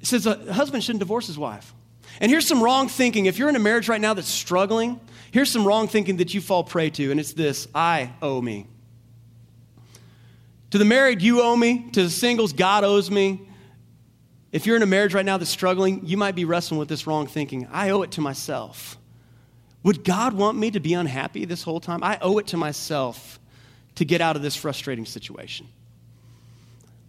says 0.03 0.27
a 0.27 0.53
husband 0.53 0.83
shouldn't 0.83 0.99
divorce 0.99 1.25
his 1.25 1.39
wife. 1.39 1.73
And 2.19 2.31
here's 2.31 2.47
some 2.47 2.63
wrong 2.63 2.87
thinking. 2.87 3.25
If 3.25 3.39
you're 3.39 3.49
in 3.49 3.55
a 3.55 3.59
marriage 3.59 3.89
right 3.89 4.01
now 4.01 4.13
that's 4.13 4.27
struggling, 4.27 4.99
Here's 5.37 5.51
some 5.51 5.67
wrong 5.67 5.87
thinking 5.87 6.17
that 6.17 6.33
you 6.33 6.41
fall 6.41 6.63
prey 6.63 6.89
to, 6.89 7.11
and 7.11 7.19
it's 7.19 7.33
this 7.33 7.67
I 7.75 8.11
owe 8.23 8.41
me. 8.41 8.65
To 10.71 10.79
the 10.79 10.83
married, 10.83 11.21
you 11.21 11.43
owe 11.43 11.55
me. 11.55 11.91
To 11.91 12.01
the 12.01 12.09
singles, 12.09 12.53
God 12.53 12.83
owes 12.83 13.11
me. 13.11 13.47
If 14.51 14.65
you're 14.65 14.77
in 14.77 14.81
a 14.81 14.87
marriage 14.87 15.13
right 15.13 15.23
now 15.23 15.37
that's 15.37 15.51
struggling, 15.51 16.07
you 16.07 16.17
might 16.17 16.33
be 16.33 16.43
wrestling 16.43 16.79
with 16.79 16.89
this 16.89 17.05
wrong 17.05 17.27
thinking. 17.27 17.67
I 17.71 17.91
owe 17.91 18.01
it 18.01 18.09
to 18.13 18.21
myself. 18.21 18.97
Would 19.83 20.03
God 20.03 20.33
want 20.33 20.57
me 20.57 20.71
to 20.71 20.79
be 20.79 20.95
unhappy 20.95 21.45
this 21.45 21.61
whole 21.61 21.79
time? 21.81 22.03
I 22.03 22.17
owe 22.19 22.39
it 22.39 22.47
to 22.47 22.57
myself 22.57 23.39
to 23.93 24.05
get 24.05 24.21
out 24.21 24.37
of 24.37 24.41
this 24.41 24.55
frustrating 24.55 25.05
situation. 25.05 25.67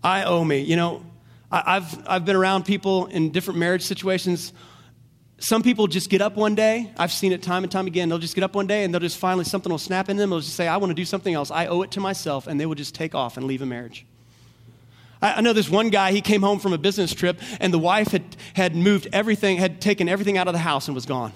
I 0.05 0.25
owe 0.25 0.45
me. 0.45 0.61
You 0.61 0.77
know, 0.77 1.03
I've, 1.51 2.07
I've 2.07 2.27
been 2.27 2.37
around 2.37 2.67
people 2.67 3.07
in 3.07 3.31
different 3.31 3.59
marriage 3.59 3.85
situations 3.85 4.53
some 5.39 5.63
people 5.63 5.87
just 5.87 6.11
get 6.11 6.21
up 6.21 6.37
one 6.37 6.55
day. 6.57 6.93
I've 6.97 7.13
seen 7.13 7.33
it 7.33 7.43
time 7.43 7.63
and 7.63 7.71
time 7.71 7.87
again. 7.87 8.09
They'll 8.09 8.19
just 8.19 8.35
get 8.35 8.43
up 8.43 8.57
one 8.57 8.67
day 8.67 8.85
and 8.85 8.93
they'll 8.93 9.01
just 9.01 9.19
finally, 9.19 9.45
something 9.45 9.71
will 9.71 9.79
snap 9.79 10.09
in 10.09 10.17
them. 10.17 10.31
They'll 10.31 10.41
just 10.41 10.57
say, 10.57 10.67
I 10.67 10.77
want 10.79 10.91
to 10.91 10.95
do 10.95 11.05
something 11.05 11.33
else. 11.33 11.51
I 11.51 11.67
owe 11.67 11.83
it 11.83 11.93
to 11.93 12.01
myself. 12.01 12.49
And 12.49 12.61
they 12.61 12.67
will 12.67 12.75
just 12.75 12.95
take 12.95 13.15
off 13.15 13.37
and 13.37 13.47
leave 13.47 13.63
a 13.63 13.67
marriage. 13.67 14.05
I, 15.23 15.41
know 15.41 15.53
this 15.53 15.69
one 15.69 15.91
guy, 15.91 16.13
he 16.13 16.21
came 16.21 16.43
home 16.43 16.59
from 16.61 16.73
a 16.73 16.79
business 16.79 17.13
trip 17.13 17.41
and 17.61 17.73
the 17.73 17.79
wife 17.79 18.09
had, 18.09 18.37
had 18.55 18.77
moved 18.77 19.09
everything, 19.13 19.59
had 19.59 19.81
taken 19.81 20.09
everything 20.09 20.39
out 20.39 20.47
of 20.47 20.55
the 20.55 20.61
house 20.61 20.87
and 20.87 20.95
was 20.95 21.07
gone. 21.07 21.33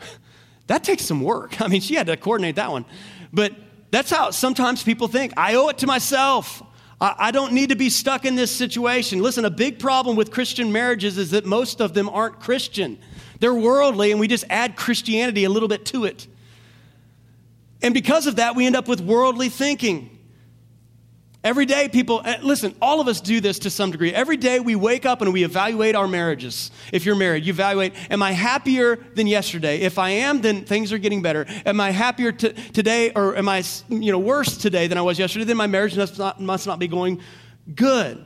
that 0.66 0.82
takes 0.84 1.04
some 1.04 1.20
work. 1.20 1.60
I 1.60 1.68
mean, 1.68 1.80
she 1.80 1.94
had 1.94 2.06
to 2.06 2.16
coordinate 2.16 2.56
that 2.56 2.70
one. 2.70 2.84
But 3.32 3.52
that's 3.90 4.10
how 4.10 4.30
sometimes 4.30 4.82
people 4.82 5.08
think 5.08 5.32
I 5.36 5.54
owe 5.54 5.68
it 5.68 5.78
to 5.78 5.86
myself. 5.86 6.62
I 7.00 7.30
don't 7.30 7.54
need 7.54 7.70
to 7.70 7.76
be 7.76 7.88
stuck 7.88 8.26
in 8.26 8.34
this 8.34 8.54
situation. 8.54 9.22
Listen, 9.22 9.46
a 9.46 9.50
big 9.50 9.78
problem 9.78 10.16
with 10.16 10.30
Christian 10.30 10.70
marriages 10.70 11.16
is 11.16 11.30
that 11.30 11.46
most 11.46 11.80
of 11.80 11.94
them 11.94 12.10
aren't 12.10 12.40
Christian. 12.40 12.98
They're 13.38 13.54
worldly, 13.54 14.10
and 14.10 14.20
we 14.20 14.28
just 14.28 14.44
add 14.50 14.76
Christianity 14.76 15.44
a 15.44 15.48
little 15.48 15.68
bit 15.68 15.86
to 15.86 16.04
it. 16.04 16.26
And 17.80 17.94
because 17.94 18.26
of 18.26 18.36
that, 18.36 18.54
we 18.54 18.66
end 18.66 18.76
up 18.76 18.86
with 18.86 19.00
worldly 19.00 19.48
thinking. 19.48 20.19
Every 21.42 21.64
day, 21.64 21.88
people, 21.88 22.20
eh, 22.22 22.36
listen, 22.42 22.74
all 22.82 23.00
of 23.00 23.08
us 23.08 23.18
do 23.18 23.40
this 23.40 23.58
to 23.60 23.70
some 23.70 23.90
degree. 23.90 24.12
Every 24.12 24.36
day 24.36 24.60
we 24.60 24.76
wake 24.76 25.06
up 25.06 25.22
and 25.22 25.32
we 25.32 25.42
evaluate 25.42 25.96
our 25.96 26.06
marriages. 26.06 26.70
If 26.92 27.06
you're 27.06 27.16
married, 27.16 27.46
you 27.46 27.52
evaluate, 27.54 27.94
am 28.10 28.22
I 28.22 28.32
happier 28.32 28.96
than 29.14 29.26
yesterday? 29.26 29.80
If 29.80 29.98
I 29.98 30.10
am, 30.10 30.42
then 30.42 30.66
things 30.66 30.92
are 30.92 30.98
getting 30.98 31.22
better. 31.22 31.46
Am 31.64 31.80
I 31.80 31.92
happier 31.92 32.30
t- 32.30 32.52
today 32.52 33.10
or 33.16 33.36
am 33.36 33.48
I 33.48 33.64
you 33.88 34.12
know, 34.12 34.18
worse 34.18 34.58
today 34.58 34.86
than 34.86 34.98
I 34.98 35.02
was 35.02 35.18
yesterday? 35.18 35.46
Then 35.46 35.56
my 35.56 35.66
marriage 35.66 35.96
must 35.96 36.18
not, 36.18 36.40
must 36.42 36.66
not 36.66 36.78
be 36.78 36.88
going 36.88 37.22
good. 37.74 38.22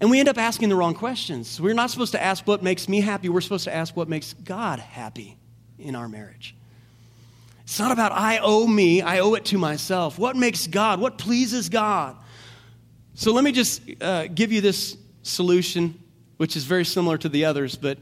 And 0.00 0.10
we 0.10 0.18
end 0.18 0.30
up 0.30 0.38
asking 0.38 0.70
the 0.70 0.76
wrong 0.76 0.94
questions. 0.94 1.60
We're 1.60 1.74
not 1.74 1.90
supposed 1.90 2.12
to 2.12 2.22
ask 2.22 2.46
what 2.46 2.62
makes 2.62 2.88
me 2.88 3.02
happy. 3.02 3.28
We're 3.28 3.42
supposed 3.42 3.64
to 3.64 3.74
ask 3.74 3.94
what 3.94 4.08
makes 4.08 4.32
God 4.32 4.78
happy 4.78 5.36
in 5.78 5.94
our 5.94 6.08
marriage. 6.08 6.54
It's 7.68 7.78
not 7.78 7.92
about 7.92 8.12
I 8.12 8.38
owe 8.38 8.66
me, 8.66 9.02
I 9.02 9.18
owe 9.18 9.34
it 9.34 9.44
to 9.44 9.58
myself. 9.58 10.18
What 10.18 10.36
makes 10.36 10.66
God? 10.66 11.00
What 11.00 11.18
pleases 11.18 11.68
God? 11.68 12.16
So 13.12 13.34
let 13.34 13.44
me 13.44 13.52
just 13.52 13.82
uh, 14.00 14.26
give 14.28 14.52
you 14.52 14.62
this 14.62 14.96
solution, 15.22 16.00
which 16.38 16.56
is 16.56 16.64
very 16.64 16.86
similar 16.86 17.18
to 17.18 17.28
the 17.28 17.44
others, 17.44 17.76
but 17.76 17.98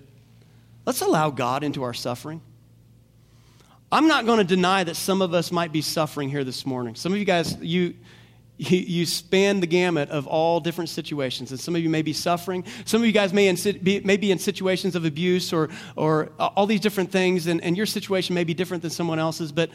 let's 0.85 1.01
allow 1.01 1.31
God 1.31 1.65
into 1.65 1.83
our 1.83 1.93
suffering. 1.95 2.41
I'm 3.91 4.07
not 4.07 4.25
going 4.25 4.39
to 4.39 4.45
deny 4.45 4.85
that 4.85 4.95
some 4.95 5.21
of 5.21 5.35
us 5.35 5.51
might 5.51 5.73
be 5.73 5.83
suffering 5.83 6.29
here 6.29 6.45
this 6.45 6.65
morning. 6.65 6.95
Some 6.95 7.13
of 7.13 7.19
you 7.19 7.25
guys, 7.25 7.57
you, 7.61 7.97
you, 8.59 8.79
you 8.79 9.07
span 9.07 9.61
the 9.61 9.67
gamut 9.67 10.11
of 10.11 10.27
all 10.27 10.61
different 10.61 10.89
situations. 10.89 11.51
And 11.51 11.61
some 11.61 11.77
of 11.77 11.83
you 11.83 11.91
may 11.91 12.03
be 12.03 12.13
suffering. 12.13 12.65
Some 12.85 13.03
of 13.03 13.07
you 13.07 13.13
guys 13.13 13.33
may, 13.33 13.49
in, 13.49 13.57
be, 13.83 14.01
may 14.01 14.17
be 14.17 14.31
in 14.31 14.39
situations 14.39 14.95
of 14.97 15.05
abuse 15.05 15.53
or, 15.53 15.69
or 15.95 16.31
all 16.39 16.67
these 16.67 16.81
different 16.81 17.11
things, 17.11 17.47
and, 17.47 17.63
and 17.63 17.77
your 17.77 17.87
situation 17.87 18.35
may 18.35 18.45
be 18.45 18.55
different 18.55 18.83
than 18.83 18.91
someone 18.91 19.19
else's. 19.19 19.53
But 19.53 19.71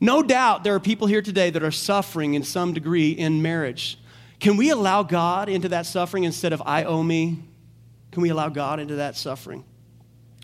no 0.00 0.22
doubt 0.22 0.64
there 0.64 0.74
are 0.74 0.80
people 0.80 1.06
here 1.06 1.22
today 1.22 1.50
that 1.50 1.62
are 1.62 1.70
suffering 1.70 2.34
in 2.34 2.42
some 2.42 2.74
degree 2.74 3.12
in 3.12 3.42
marriage. 3.42 3.98
Can 4.40 4.56
we 4.56 4.70
allow 4.70 5.02
God 5.02 5.48
into 5.48 5.70
that 5.70 5.86
suffering 5.86 6.24
instead 6.24 6.52
of 6.52 6.62
I 6.66 6.84
owe 6.84 7.02
me? 7.02 7.42
Can 8.12 8.22
we 8.22 8.28
allow 8.28 8.48
God 8.48 8.80
into 8.80 8.96
that 8.96 9.16
suffering? 9.16 9.64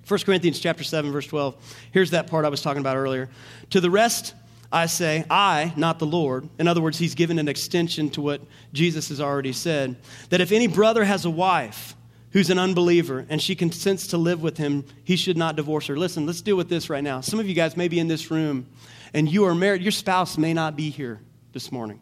1 0.08 0.20
Corinthians 0.20 0.58
chapter 0.58 0.82
7 0.82 1.12
verse 1.12 1.26
12. 1.26 1.56
Here's 1.92 2.10
that 2.10 2.26
part 2.26 2.44
I 2.44 2.48
was 2.48 2.62
talking 2.62 2.80
about 2.80 2.96
earlier. 2.96 3.28
To 3.70 3.80
the 3.80 3.90
rest 3.90 4.34
I 4.72 4.86
say, 4.86 5.24
I, 5.28 5.72
not 5.76 5.98
the 5.98 6.06
Lord. 6.06 6.48
In 6.58 6.66
other 6.66 6.80
words, 6.80 6.98
he's 6.98 7.14
given 7.14 7.38
an 7.38 7.46
extension 7.46 8.08
to 8.10 8.22
what 8.22 8.40
Jesus 8.72 9.10
has 9.10 9.20
already 9.20 9.52
said. 9.52 9.96
That 10.30 10.40
if 10.40 10.50
any 10.50 10.66
brother 10.66 11.04
has 11.04 11.26
a 11.26 11.30
wife 11.30 11.94
who's 12.30 12.48
an 12.48 12.58
unbeliever 12.58 13.26
and 13.28 13.40
she 13.40 13.54
consents 13.54 14.08
to 14.08 14.16
live 14.16 14.42
with 14.42 14.56
him, 14.56 14.84
he 15.04 15.16
should 15.16 15.36
not 15.36 15.56
divorce 15.56 15.86
her. 15.88 15.96
Listen, 15.96 16.24
let's 16.24 16.40
deal 16.40 16.56
with 16.56 16.70
this 16.70 16.88
right 16.88 17.04
now. 17.04 17.20
Some 17.20 17.38
of 17.38 17.46
you 17.46 17.54
guys 17.54 17.76
may 17.76 17.88
be 17.88 18.00
in 18.00 18.08
this 18.08 18.30
room 18.30 18.66
and 19.12 19.30
you 19.30 19.44
are 19.44 19.54
married. 19.54 19.82
Your 19.82 19.92
spouse 19.92 20.38
may 20.38 20.54
not 20.54 20.74
be 20.74 20.88
here 20.88 21.20
this 21.52 21.70
morning. 21.70 22.00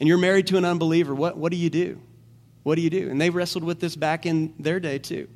And 0.00 0.08
you're 0.08 0.16
married 0.18 0.46
to 0.46 0.56
an 0.56 0.64
unbeliever. 0.64 1.14
What, 1.14 1.36
what 1.36 1.52
do 1.52 1.58
you 1.58 1.68
do? 1.68 2.00
What 2.62 2.76
do 2.76 2.80
you 2.80 2.88
do? 2.88 3.10
And 3.10 3.20
they 3.20 3.28
wrestled 3.28 3.64
with 3.64 3.80
this 3.80 3.94
back 3.94 4.24
in 4.24 4.54
their 4.58 4.80
day 4.80 4.98
too. 4.98 5.28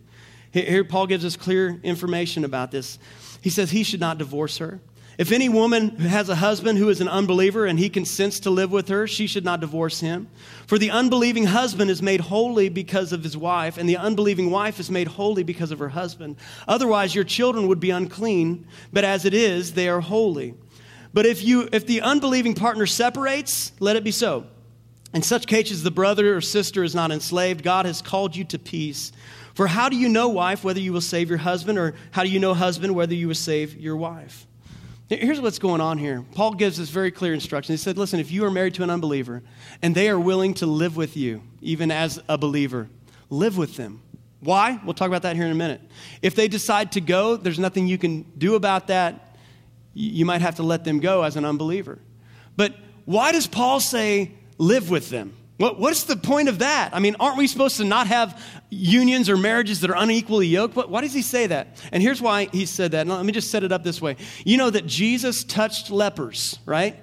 Here, 0.51 0.85
Paul 0.85 1.09
gives 1.09 1.25
us 1.25 1.37
clear 1.37 1.79
information 1.83 2.45
about 2.45 2.71
this. 2.71 2.99
He 3.43 3.51
says 3.51 3.71
he 3.71 3.83
should 3.83 4.01
not 4.01 4.19
divorce 4.19 4.59
her. 4.59 4.81
If 5.17 5.31
any 5.31 5.49
woman 5.49 5.97
has 5.97 6.29
a 6.29 6.35
husband 6.35 6.79
who 6.79 6.89
is 6.89 7.01
an 7.01 7.09
unbeliever 7.09 7.67
and 7.67 7.79
he 7.79 7.89
consents 7.89 8.41
to 8.41 8.51
live 8.51 8.73
with 8.73 8.89
her, 8.89 9.07
she 9.07 9.29
should 9.29 9.45
not 9.45 9.61
divorce 9.61 10.01
him. 10.01 10.29
For 10.67 10.77
the 10.77 10.91
unbelieving 10.91 11.45
husband 11.47 11.91
is 11.91 12.03
made 12.03 12.21
holy 12.21 12.69
because 12.69 13.13
of 13.13 13.23
his 13.23 13.37
wife, 13.37 13.79
and 13.79 13.89
the 13.89 13.97
unbelieving 13.97 14.51
wife 14.51 14.81
is 14.81 14.91
made 14.91 15.07
holy 15.07 15.45
because 15.45 15.71
of 15.71 15.79
her 15.79 15.91
husband. 15.91 16.37
Otherwise, 16.67 17.15
your 17.15 17.25
children 17.25 17.69
would 17.69 17.79
be 17.79 17.91
unclean, 17.91 18.67
but 18.93 19.05
as 19.05 19.25
it 19.25 19.35
is, 19.35 19.75
they 19.75 19.89
are 19.89 20.01
holy. 20.01 20.55
But 21.13 21.27
if, 21.27 21.45
you, 21.45 21.69
if 21.71 21.87
the 21.87 22.01
unbelieving 22.01 22.55
partner 22.55 22.87
separates, 22.87 23.73
let 23.79 23.95
it 23.95 24.03
be 24.03 24.11
so. 24.11 24.47
In 25.13 25.23
such 25.23 25.47
cases, 25.47 25.85
the 25.85 25.93
brother 25.93 26.37
or 26.37 26.41
sister 26.41 26.83
is 26.83 26.93
not 26.93 27.13
enslaved. 27.13 27.63
God 27.63 27.87
has 27.87 28.03
called 28.03 28.35
you 28.35 28.43
to 28.47 28.59
peace. 28.59 29.13
For 29.55 29.69
how 29.69 29.89
do 29.89 29.97
you 29.97 30.09
know, 30.09 30.29
wife, 30.29 30.65
whether 30.65 30.81
you 30.81 30.93
will 30.93 31.01
save 31.01 31.29
your 31.29 31.39
husband, 31.39 31.79
or 31.79 31.95
how 32.11 32.25
do 32.25 32.31
you 32.31 32.41
know, 32.41 32.53
husband, 32.53 32.97
whether 32.97 33.15
you 33.15 33.29
will 33.29 33.37
save 33.37 33.77
your 33.77 33.97
wife? 33.97 34.49
Here's 35.09 35.41
what's 35.41 35.59
going 35.59 35.83
on 35.83 35.99
here. 35.99 36.25
Paul 36.35 36.55
gives 36.55 36.81
us 36.81 36.89
very 36.89 37.11
clear 37.11 37.35
instructions. 37.35 37.81
He 37.81 37.85
said, 37.85 37.99
Listen, 37.99 38.21
if 38.21 38.31
you 38.31 38.45
are 38.47 38.51
married 38.51 38.75
to 38.75 38.83
an 38.83 38.91
unbeliever 38.91 39.43
and 39.83 39.95
they 39.95 40.09
are 40.09 40.19
willing 40.19 40.55
to 40.55 40.67
live 40.67 40.97
with 40.97 41.17
you, 41.17 41.43
even 41.61 41.91
as 41.91 42.23
a 42.29 42.39
believer, 42.39 42.89
live 43.29 43.59
with 43.59 43.77
them. 43.77 44.01
Why? 44.41 44.81
We'll 44.85 44.95
talk 44.95 45.09
about 45.09 45.23
that 45.23 45.37
here 45.37 45.45
in 45.45 45.53
a 45.53 45.57
minute. 45.57 45.81
If 46.23 46.35
they 46.35 46.49
decide 46.49 46.93
to 46.93 47.01
go, 47.01 47.37
there's 47.37 47.59
nothing 47.59 47.87
you 47.87 47.99
can 47.99 48.23
do 48.37 48.55
about 48.55 48.89
that. 48.89 49.37
You 49.93 50.25
might 50.25 50.41
have 50.41 50.57
to 50.57 50.63
let 50.63 50.85
them 50.85 51.01
go 51.01 51.23
as 51.23 51.37
an 51.37 51.45
unbeliever. 51.45 51.99
But 52.57 52.75
why 53.05 53.33
does 53.33 53.47
Paul 53.47 53.81
say 53.81 54.33
live 54.59 54.91
with 54.91 55.11
them? 55.11 55.37
What, 55.57 55.79
what's 55.79 56.05
the 56.05 56.17
point 56.17 56.49
of 56.49 56.59
that? 56.59 56.91
I 56.93 56.99
mean, 56.99 57.15
aren't 57.21 57.37
we 57.37 57.47
supposed 57.47 57.77
to 57.77 57.85
not 57.85 58.09
have 58.09 58.43
unions 58.71 59.29
or 59.31 59.37
marriages 59.37 59.81
that 59.81 59.91
are 59.91 59.97
unequally 59.97 60.49
yoked? 60.49 60.75
What, 60.75 60.91
why 60.91 61.01
does 61.01 61.15
he 61.15 61.23
say 61.23 61.47
that? 61.47 61.81
And 61.93 62.03
here's 62.03 62.21
why 62.21 62.49
he 62.51 62.67
said 62.67 62.91
that. 62.93 63.07
let 63.07 63.25
me 63.25 63.33
just 63.33 63.51
set 63.51 63.63
it 63.63 63.71
up 63.71 63.85
this 63.85 64.03
way. 64.03 64.17
You 64.45 64.57
know 64.57 64.71
that 64.71 64.87
Jesus 64.87 65.45
touched 65.45 65.91
lepers, 65.91 66.59
right? 66.67 66.97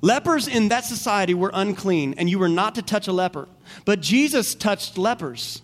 Lepers 0.00 0.48
in 0.48 0.68
that 0.68 0.84
society 0.84 1.32
were 1.32 1.52
unclean, 1.54 2.14
and 2.18 2.28
you 2.28 2.40
were 2.40 2.48
not 2.48 2.74
to 2.74 2.82
touch 2.82 3.06
a 3.06 3.12
leper. 3.12 3.48
But 3.84 4.00
Jesus 4.00 4.56
touched 4.56 4.98
lepers. 4.98 5.62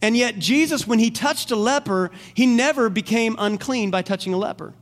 And 0.00 0.16
yet, 0.16 0.40
Jesus, 0.40 0.84
when 0.84 0.98
he 0.98 1.12
touched 1.12 1.52
a 1.52 1.56
leper, 1.56 2.10
he 2.34 2.44
never 2.44 2.90
became 2.90 3.36
unclean 3.38 3.92
by 3.92 4.02
touching 4.02 4.34
a 4.34 4.36
leper. 4.36 4.74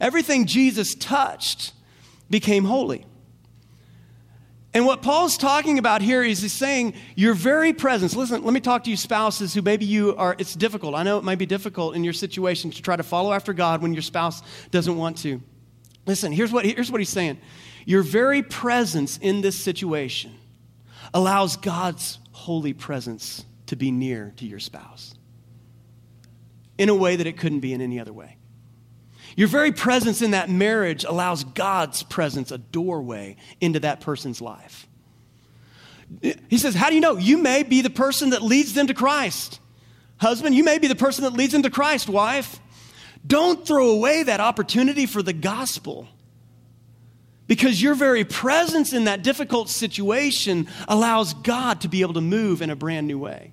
Everything 0.00 0.44
Jesus 0.46 0.96
touched 0.96 1.72
became 2.28 2.64
holy. 2.64 3.06
And 4.76 4.84
what 4.84 5.00
Paul's 5.00 5.38
talking 5.38 5.78
about 5.78 6.02
here 6.02 6.22
is 6.22 6.42
he's 6.42 6.52
saying 6.52 6.92
your 7.14 7.32
very 7.32 7.72
presence. 7.72 8.14
Listen, 8.14 8.44
let 8.44 8.52
me 8.52 8.60
talk 8.60 8.84
to 8.84 8.90
you 8.90 8.96
spouses 8.98 9.54
who 9.54 9.62
maybe 9.62 9.86
you 9.86 10.14
are, 10.16 10.36
it's 10.38 10.54
difficult. 10.54 10.94
I 10.94 11.02
know 11.02 11.16
it 11.16 11.24
might 11.24 11.38
be 11.38 11.46
difficult 11.46 11.96
in 11.96 12.04
your 12.04 12.12
situation 12.12 12.70
to 12.70 12.82
try 12.82 12.94
to 12.94 13.02
follow 13.02 13.32
after 13.32 13.54
God 13.54 13.80
when 13.80 13.94
your 13.94 14.02
spouse 14.02 14.42
doesn't 14.70 14.94
want 14.94 15.16
to. 15.22 15.40
Listen, 16.04 16.30
here's 16.30 16.52
what, 16.52 16.66
here's 16.66 16.92
what 16.92 17.00
he's 17.00 17.08
saying 17.08 17.38
your 17.86 18.02
very 18.02 18.42
presence 18.42 19.16
in 19.16 19.40
this 19.40 19.58
situation 19.58 20.34
allows 21.14 21.56
God's 21.56 22.18
holy 22.32 22.74
presence 22.74 23.46
to 23.68 23.76
be 23.76 23.90
near 23.90 24.34
to 24.36 24.44
your 24.44 24.60
spouse 24.60 25.14
in 26.76 26.90
a 26.90 26.94
way 26.94 27.16
that 27.16 27.26
it 27.26 27.38
couldn't 27.38 27.60
be 27.60 27.72
in 27.72 27.80
any 27.80 27.98
other 27.98 28.12
way. 28.12 28.35
Your 29.36 29.48
very 29.48 29.70
presence 29.70 30.22
in 30.22 30.30
that 30.32 30.48
marriage 30.48 31.04
allows 31.04 31.44
God's 31.44 32.02
presence 32.02 32.50
a 32.50 32.58
doorway 32.58 33.36
into 33.60 33.80
that 33.80 34.00
person's 34.00 34.40
life. 34.40 34.88
He 36.48 36.56
says, 36.56 36.74
How 36.74 36.88
do 36.88 36.94
you 36.94 37.02
know? 37.02 37.18
You 37.18 37.36
may 37.36 37.62
be 37.62 37.82
the 37.82 37.90
person 37.90 38.30
that 38.30 38.42
leads 38.42 38.72
them 38.72 38.86
to 38.86 38.94
Christ. 38.94 39.60
Husband, 40.16 40.54
you 40.54 40.64
may 40.64 40.78
be 40.78 40.86
the 40.86 40.96
person 40.96 41.24
that 41.24 41.34
leads 41.34 41.52
them 41.52 41.62
to 41.62 41.70
Christ. 41.70 42.08
Wife, 42.08 42.58
don't 43.26 43.66
throw 43.66 43.90
away 43.90 44.22
that 44.22 44.40
opportunity 44.40 45.04
for 45.04 45.22
the 45.22 45.34
gospel. 45.34 46.08
Because 47.46 47.80
your 47.80 47.94
very 47.94 48.24
presence 48.24 48.92
in 48.92 49.04
that 49.04 49.22
difficult 49.22 49.68
situation 49.68 50.66
allows 50.88 51.34
God 51.34 51.82
to 51.82 51.88
be 51.88 52.00
able 52.00 52.14
to 52.14 52.20
move 52.20 52.62
in 52.62 52.70
a 52.70 52.76
brand 52.76 53.06
new 53.06 53.18
way. 53.18 53.52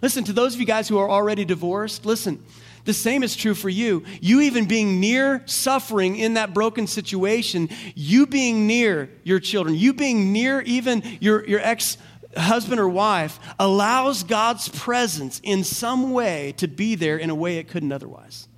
Listen, 0.00 0.24
to 0.24 0.32
those 0.32 0.54
of 0.54 0.60
you 0.60 0.66
guys 0.66 0.88
who 0.88 0.98
are 0.98 1.10
already 1.10 1.44
divorced, 1.44 2.06
listen, 2.06 2.42
the 2.88 2.94
same 2.94 3.22
is 3.22 3.36
true 3.36 3.52
for 3.52 3.68
you. 3.68 4.02
You 4.22 4.40
even 4.40 4.64
being 4.64 4.98
near 4.98 5.42
suffering 5.44 6.16
in 6.16 6.34
that 6.34 6.54
broken 6.54 6.86
situation, 6.86 7.68
you 7.94 8.26
being 8.26 8.66
near 8.66 9.10
your 9.24 9.40
children, 9.40 9.74
you 9.74 9.92
being 9.92 10.32
near 10.32 10.62
even 10.62 11.02
your, 11.20 11.46
your 11.46 11.60
ex 11.60 11.98
husband 12.34 12.80
or 12.80 12.88
wife 12.88 13.40
allows 13.58 14.22
God's 14.22 14.70
presence 14.70 15.38
in 15.44 15.64
some 15.64 16.12
way 16.12 16.54
to 16.56 16.66
be 16.66 16.94
there 16.94 17.18
in 17.18 17.28
a 17.28 17.34
way 17.34 17.58
it 17.58 17.68
couldn't 17.68 17.92
otherwise. 17.92 18.48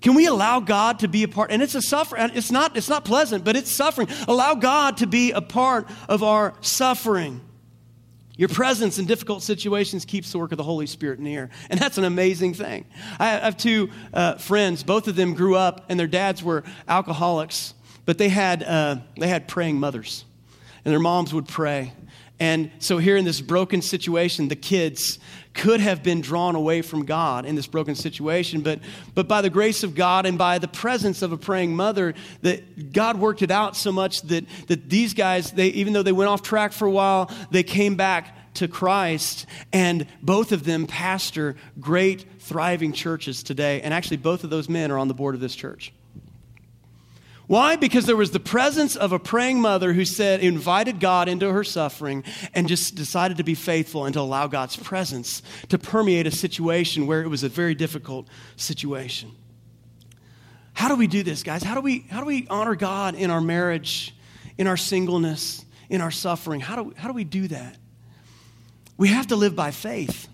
Can 0.00 0.14
we 0.14 0.26
allow 0.26 0.58
God 0.58 0.98
to 0.98 1.06
be 1.06 1.22
a 1.22 1.28
part? 1.28 1.52
And 1.52 1.62
it's 1.62 1.76
a 1.76 1.82
suffering. 1.82 2.32
It's 2.34 2.50
not, 2.50 2.76
it's 2.76 2.88
not 2.88 3.04
pleasant, 3.04 3.44
but 3.44 3.54
it's 3.54 3.70
suffering. 3.70 4.08
Allow 4.26 4.56
God 4.56 4.96
to 4.96 5.06
be 5.06 5.30
a 5.30 5.40
part 5.40 5.88
of 6.08 6.24
our 6.24 6.54
suffering. 6.62 7.42
Your 8.36 8.48
presence 8.48 8.98
in 8.98 9.06
difficult 9.06 9.42
situations 9.42 10.04
keeps 10.04 10.32
the 10.32 10.38
work 10.38 10.50
of 10.50 10.58
the 10.58 10.64
Holy 10.64 10.86
Spirit 10.86 11.20
near. 11.20 11.50
And 11.70 11.78
that's 11.78 11.98
an 11.98 12.04
amazing 12.04 12.54
thing. 12.54 12.84
I 13.18 13.28
have 13.28 13.56
two 13.56 13.90
uh, 14.12 14.36
friends. 14.36 14.82
Both 14.82 15.06
of 15.06 15.14
them 15.14 15.34
grew 15.34 15.54
up, 15.54 15.84
and 15.88 16.00
their 16.00 16.08
dads 16.08 16.42
were 16.42 16.64
alcoholics, 16.88 17.74
but 18.06 18.18
they 18.18 18.28
had, 18.28 18.64
uh, 18.64 18.96
they 19.16 19.28
had 19.28 19.46
praying 19.46 19.78
mothers. 19.78 20.24
And 20.84 20.92
their 20.92 21.00
moms 21.00 21.32
would 21.32 21.46
pray. 21.46 21.92
And 22.40 22.72
so, 22.80 22.98
here 22.98 23.16
in 23.16 23.24
this 23.24 23.40
broken 23.40 23.80
situation, 23.80 24.48
the 24.48 24.56
kids 24.56 25.20
could 25.54 25.80
have 25.80 26.02
been 26.02 26.20
drawn 26.20 26.54
away 26.54 26.82
from 26.82 27.06
God 27.06 27.46
in 27.46 27.54
this 27.54 27.66
broken 27.66 27.94
situation, 27.94 28.60
but, 28.60 28.80
but 29.14 29.28
by 29.28 29.40
the 29.40 29.50
grace 29.50 29.82
of 29.84 29.94
God 29.94 30.26
and 30.26 30.36
by 30.36 30.58
the 30.58 30.68
presence 30.68 31.22
of 31.22 31.32
a 31.32 31.36
praying 31.36 31.74
mother, 31.74 32.14
that 32.42 32.92
God 32.92 33.18
worked 33.18 33.40
it 33.40 33.50
out 33.50 33.76
so 33.76 33.92
much 33.92 34.22
that, 34.22 34.44
that 34.66 34.90
these 34.90 35.14
guys, 35.14 35.52
they, 35.52 35.68
even 35.68 35.92
though 35.92 36.02
they 36.02 36.12
went 36.12 36.28
off 36.28 36.42
track 36.42 36.72
for 36.72 36.86
a 36.86 36.90
while, 36.90 37.30
they 37.50 37.62
came 37.62 37.94
back 37.94 38.36
to 38.54 38.68
Christ, 38.68 39.46
and 39.72 40.06
both 40.22 40.52
of 40.52 40.64
them 40.64 40.86
pastor 40.86 41.56
great, 41.80 42.24
thriving 42.40 42.92
churches 42.92 43.42
today. 43.42 43.80
And 43.80 43.92
actually, 43.92 44.18
both 44.18 44.44
of 44.44 44.50
those 44.50 44.68
men 44.68 44.90
are 44.90 44.98
on 44.98 45.08
the 45.08 45.14
board 45.14 45.34
of 45.34 45.40
this 45.40 45.54
church. 45.54 45.92
Why? 47.46 47.76
Because 47.76 48.06
there 48.06 48.16
was 48.16 48.30
the 48.30 48.40
presence 48.40 48.96
of 48.96 49.12
a 49.12 49.18
praying 49.18 49.60
mother 49.60 49.92
who 49.92 50.04
said, 50.06 50.40
invited 50.40 50.98
God 50.98 51.28
into 51.28 51.52
her 51.52 51.62
suffering 51.62 52.24
and 52.54 52.66
just 52.66 52.94
decided 52.94 53.36
to 53.36 53.44
be 53.44 53.54
faithful 53.54 54.06
and 54.06 54.14
to 54.14 54.20
allow 54.20 54.46
God's 54.46 54.76
presence 54.76 55.42
to 55.68 55.78
permeate 55.78 56.26
a 56.26 56.30
situation 56.30 57.06
where 57.06 57.22
it 57.22 57.28
was 57.28 57.42
a 57.42 57.48
very 57.50 57.74
difficult 57.74 58.28
situation. 58.56 59.30
How 60.72 60.88
do 60.88 60.96
we 60.96 61.06
do 61.06 61.22
this, 61.22 61.42
guys? 61.42 61.62
How 61.62 61.74
do 61.74 61.82
we, 61.82 62.06
how 62.10 62.20
do 62.20 62.26
we 62.26 62.46
honor 62.48 62.74
God 62.74 63.14
in 63.14 63.30
our 63.30 63.42
marriage, 63.42 64.14
in 64.56 64.66
our 64.66 64.76
singleness, 64.76 65.64
in 65.90 66.00
our 66.00 66.10
suffering? 66.10 66.60
How 66.60 66.76
do, 66.76 66.94
how 66.96 67.08
do 67.08 67.14
we 67.14 67.24
do 67.24 67.48
that? 67.48 67.76
We 68.96 69.08
have 69.08 69.26
to 69.28 69.36
live 69.36 69.54
by 69.54 69.70
faith. 69.70 70.28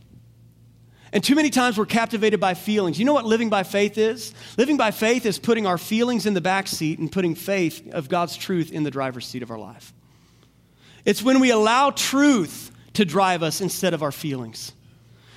And 1.12 1.24
too 1.24 1.34
many 1.34 1.50
times 1.50 1.76
we're 1.76 1.86
captivated 1.86 2.38
by 2.38 2.54
feelings. 2.54 2.98
You 2.98 3.04
know 3.04 3.12
what 3.12 3.24
living 3.24 3.48
by 3.48 3.64
faith 3.64 3.98
is? 3.98 4.32
Living 4.56 4.76
by 4.76 4.92
faith 4.92 5.26
is 5.26 5.38
putting 5.38 5.66
our 5.66 5.78
feelings 5.78 6.24
in 6.24 6.34
the 6.34 6.40
back 6.40 6.68
seat 6.68 6.98
and 6.98 7.10
putting 7.10 7.34
faith 7.34 7.92
of 7.92 8.08
God's 8.08 8.36
truth 8.36 8.70
in 8.70 8.84
the 8.84 8.90
driver's 8.90 9.26
seat 9.26 9.42
of 9.42 9.50
our 9.50 9.58
life. 9.58 9.92
It's 11.04 11.22
when 11.22 11.40
we 11.40 11.50
allow 11.50 11.90
truth 11.90 12.70
to 12.94 13.04
drive 13.04 13.42
us 13.42 13.60
instead 13.60 13.94
of 13.94 14.02
our 14.02 14.12
feelings. 14.12 14.72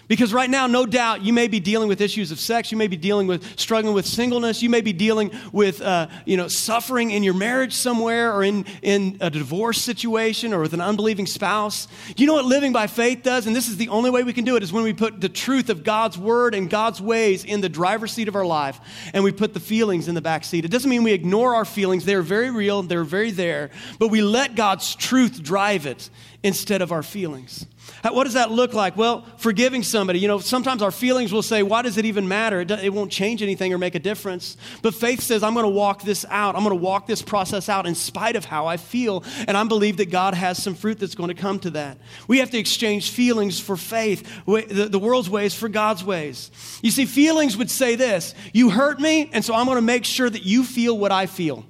Because 0.07 0.33
right 0.33 0.49
now, 0.49 0.67
no 0.67 0.85
doubt, 0.85 1.21
you 1.21 1.31
may 1.31 1.47
be 1.47 1.59
dealing 1.59 1.87
with 1.87 2.01
issues 2.01 2.31
of 2.31 2.39
sex. 2.39 2.71
You 2.71 2.77
may 2.77 2.87
be 2.87 2.97
dealing 2.97 3.25
with 3.27 3.59
struggling 3.59 3.93
with 3.93 4.05
singleness. 4.05 4.61
You 4.61 4.69
may 4.69 4.81
be 4.81 4.93
dealing 4.93 5.31
with, 5.51 5.81
uh, 5.81 6.07
you 6.25 6.35
know, 6.35 6.47
suffering 6.47 7.11
in 7.11 7.23
your 7.23 7.33
marriage 7.33 7.73
somewhere 7.73 8.33
or 8.33 8.43
in, 8.43 8.65
in 8.81 9.17
a 9.21 9.29
divorce 9.29 9.81
situation 9.81 10.53
or 10.53 10.59
with 10.59 10.73
an 10.73 10.81
unbelieving 10.81 11.25
spouse. 11.25 11.87
You 12.17 12.27
know 12.27 12.33
what 12.33 12.45
living 12.45 12.73
by 12.73 12.87
faith 12.87 13.23
does? 13.23 13.47
And 13.47 13.55
this 13.55 13.69
is 13.69 13.77
the 13.77 13.89
only 13.89 14.09
way 14.09 14.23
we 14.23 14.33
can 14.33 14.43
do 14.43 14.57
it 14.57 14.63
is 14.63 14.73
when 14.73 14.83
we 14.83 14.93
put 14.93 15.21
the 15.21 15.29
truth 15.29 15.69
of 15.69 15.83
God's 15.83 16.17
word 16.17 16.53
and 16.53 16.69
God's 16.69 17.01
ways 17.01 17.45
in 17.45 17.61
the 17.61 17.69
driver's 17.69 18.11
seat 18.11 18.27
of 18.27 18.35
our 18.35 18.45
life 18.45 18.79
and 19.13 19.23
we 19.23 19.31
put 19.31 19.53
the 19.53 19.59
feelings 19.59 20.07
in 20.07 20.15
the 20.15 20.21
back 20.21 20.43
seat. 20.43 20.65
It 20.65 20.71
doesn't 20.71 20.89
mean 20.89 21.03
we 21.03 21.13
ignore 21.13 21.55
our 21.55 21.65
feelings. 21.65 22.03
They're 22.03 22.21
very 22.21 22.51
real. 22.51 22.83
They're 22.83 23.03
very 23.03 23.31
there. 23.31 23.71
But 23.99 24.09
we 24.09 24.21
let 24.21 24.55
God's 24.55 24.95
truth 24.95 25.41
drive 25.41 25.85
it 25.85 26.09
instead 26.43 26.81
of 26.81 26.91
our 26.91 27.01
feelings. 27.01 27.65
What 28.03 28.25
does 28.25 28.33
that 28.33 28.51
look 28.51 28.73
like? 28.73 28.97
Well, 28.97 29.25
forgiving 29.37 29.81
somebody. 29.81 30.19
You 30.19 30.27
know, 30.27 30.39
sometimes 30.39 30.81
our 30.81 30.91
feelings 30.91 31.31
will 31.31 31.41
say, 31.41 31.63
why 31.63 31.81
does 31.81 31.97
it 31.97 32.05
even 32.05 32.27
matter? 32.27 32.59
It 32.59 32.93
won't 32.93 33.11
change 33.11 33.41
anything 33.41 33.73
or 33.73 33.77
make 33.77 33.95
a 33.95 33.99
difference. 33.99 34.57
But 34.81 34.93
faith 34.93 35.21
says, 35.21 35.41
I'm 35.41 35.53
going 35.53 35.65
to 35.65 35.69
walk 35.69 36.01
this 36.01 36.25
out. 36.29 36.55
I'm 36.55 36.63
going 36.63 36.77
to 36.77 36.83
walk 36.83 37.07
this 37.07 37.21
process 37.21 37.69
out 37.69 37.85
in 37.85 37.95
spite 37.95 38.35
of 38.35 38.43
how 38.43 38.67
I 38.67 38.75
feel. 38.75 39.23
And 39.47 39.55
I 39.55 39.63
believe 39.63 39.97
that 39.97 40.11
God 40.11 40.33
has 40.33 40.61
some 40.61 40.75
fruit 40.75 40.99
that's 40.99 41.15
going 41.15 41.29
to 41.29 41.41
come 41.41 41.59
to 41.59 41.71
that. 41.71 41.97
We 42.27 42.39
have 42.39 42.51
to 42.51 42.57
exchange 42.57 43.11
feelings 43.11 43.59
for 43.59 43.77
faith, 43.77 44.27
the 44.45 44.99
world's 44.99 45.29
ways 45.29 45.53
for 45.53 45.69
God's 45.69 46.03
ways. 46.03 46.51
You 46.81 46.91
see, 46.91 47.05
feelings 47.05 47.55
would 47.57 47.71
say 47.71 47.95
this 47.95 48.35
You 48.51 48.69
hurt 48.69 48.99
me, 48.99 49.29
and 49.31 49.45
so 49.45 49.53
I'm 49.53 49.65
going 49.65 49.77
to 49.77 49.81
make 49.81 50.03
sure 50.03 50.29
that 50.29 50.43
you 50.43 50.63
feel 50.65 50.97
what 50.97 51.13
I 51.13 51.25
feel. 51.25 51.65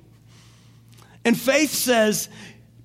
And 1.26 1.39
faith 1.39 1.71
says, 1.71 2.28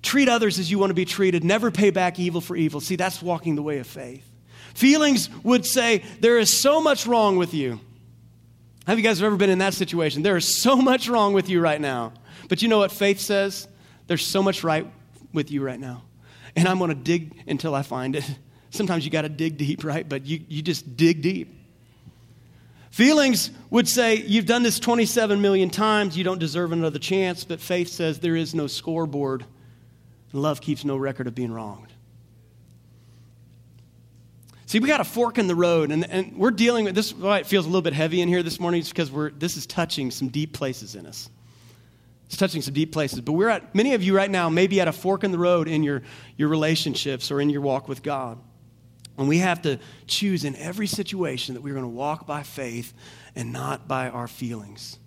Treat 0.01 0.29
others 0.29 0.59
as 0.59 0.71
you 0.71 0.79
want 0.79 0.91
to 0.91 0.95
be 0.95 1.05
treated. 1.05 1.43
Never 1.43 1.71
pay 1.71 1.89
back 1.89 2.19
evil 2.19 2.41
for 2.41 2.55
evil. 2.55 2.79
See, 2.79 2.95
that's 2.95 3.21
walking 3.21 3.55
the 3.55 3.61
way 3.61 3.79
of 3.79 3.87
faith. 3.87 4.25
Feelings 4.73 5.29
would 5.43 5.65
say, 5.65 6.03
There 6.21 6.39
is 6.39 6.53
so 6.53 6.81
much 6.81 7.05
wrong 7.05 7.37
with 7.37 7.53
you. 7.53 7.79
Have 8.87 8.97
you 8.97 9.03
guys 9.03 9.21
ever 9.21 9.35
been 9.35 9.49
in 9.49 9.59
that 9.59 9.73
situation? 9.73 10.23
There 10.23 10.37
is 10.37 10.61
so 10.61 10.75
much 10.77 11.09
wrong 11.09 11.33
with 11.33 11.49
you 11.49 11.59
right 11.59 11.79
now. 11.79 12.13
But 12.47 12.61
you 12.61 12.67
know 12.67 12.79
what 12.79 12.91
faith 12.91 13.19
says? 13.19 13.67
There's 14.07 14.25
so 14.25 14.41
much 14.41 14.63
right 14.63 14.87
with 15.33 15.51
you 15.51 15.61
right 15.61 15.79
now. 15.79 16.03
And 16.55 16.67
I'm 16.67 16.79
going 16.79 16.89
to 16.89 16.95
dig 16.95 17.43
until 17.47 17.75
I 17.75 17.83
find 17.83 18.15
it. 18.15 18.29
Sometimes 18.71 19.05
you 19.05 19.11
got 19.11 19.23
to 19.23 19.29
dig 19.29 19.57
deep, 19.57 19.83
right? 19.83 20.07
But 20.07 20.25
you, 20.25 20.41
you 20.47 20.61
just 20.61 20.97
dig 20.97 21.21
deep. 21.21 21.55
Feelings 22.91 23.51
would 23.69 23.87
say, 23.87 24.15
You've 24.15 24.45
done 24.45 24.63
this 24.63 24.79
27 24.79 25.41
million 25.41 25.69
times, 25.69 26.17
you 26.17 26.23
don't 26.23 26.39
deserve 26.39 26.71
another 26.71 26.99
chance. 26.99 27.43
But 27.43 27.59
faith 27.59 27.89
says, 27.89 28.19
There 28.19 28.35
is 28.35 28.55
no 28.55 28.67
scoreboard 28.67 29.45
and 30.31 30.41
love 30.41 30.61
keeps 30.61 30.85
no 30.85 30.97
record 30.97 31.27
of 31.27 31.35
being 31.35 31.51
wronged. 31.51 31.91
See, 34.65 34.79
we 34.79 34.87
got 34.87 35.01
a 35.01 35.05
fork 35.05 35.39
in 35.39 35.47
the 35.47 35.55
road, 35.55 35.89
and, 35.91 36.07
and 36.11 36.37
we're 36.37 36.51
dealing 36.51 36.85
with 36.85 36.93
this. 36.93 37.11
Why 37.11 37.39
it 37.39 37.47
feels 37.47 37.65
a 37.65 37.69
little 37.69 37.81
bit 37.81 37.93
heavy 37.93 38.21
in 38.21 38.27
here 38.27 38.43
this 38.43 38.59
morning 38.59 38.81
is 38.81 38.89
because 38.89 39.11
we're, 39.11 39.31
this 39.31 39.57
is 39.57 39.65
touching 39.65 40.11
some 40.11 40.27
deep 40.27 40.53
places 40.53 40.93
in 40.93 41.07
us. 41.07 41.27
It's 42.27 42.37
touching 42.37 42.61
some 42.61 42.75
deep 42.75 42.91
places. 42.91 43.21
But 43.21 43.31
we're 43.31 43.49
at, 43.49 43.73
many 43.73 43.95
of 43.95 44.03
you 44.03 44.15
right 44.15 44.29
now 44.29 44.47
may 44.47 44.67
be 44.67 44.79
at 44.79 44.87
a 44.87 44.91
fork 44.91 45.23
in 45.23 45.31
the 45.31 45.39
road 45.39 45.67
in 45.67 45.81
your, 45.81 46.03
your 46.37 46.49
relationships 46.49 47.31
or 47.31 47.41
in 47.41 47.49
your 47.49 47.61
walk 47.61 47.87
with 47.87 48.03
God. 48.03 48.37
And 49.17 49.27
we 49.27 49.39
have 49.39 49.63
to 49.63 49.79
choose 50.05 50.45
in 50.45 50.55
every 50.55 50.85
situation 50.85 51.55
that 51.55 51.61
we're 51.61 51.73
going 51.73 51.83
to 51.83 51.89
walk 51.89 52.27
by 52.27 52.43
faith 52.43 52.93
and 53.35 53.51
not 53.51 53.87
by 53.87 54.09
our 54.09 54.27
feelings. 54.27 54.98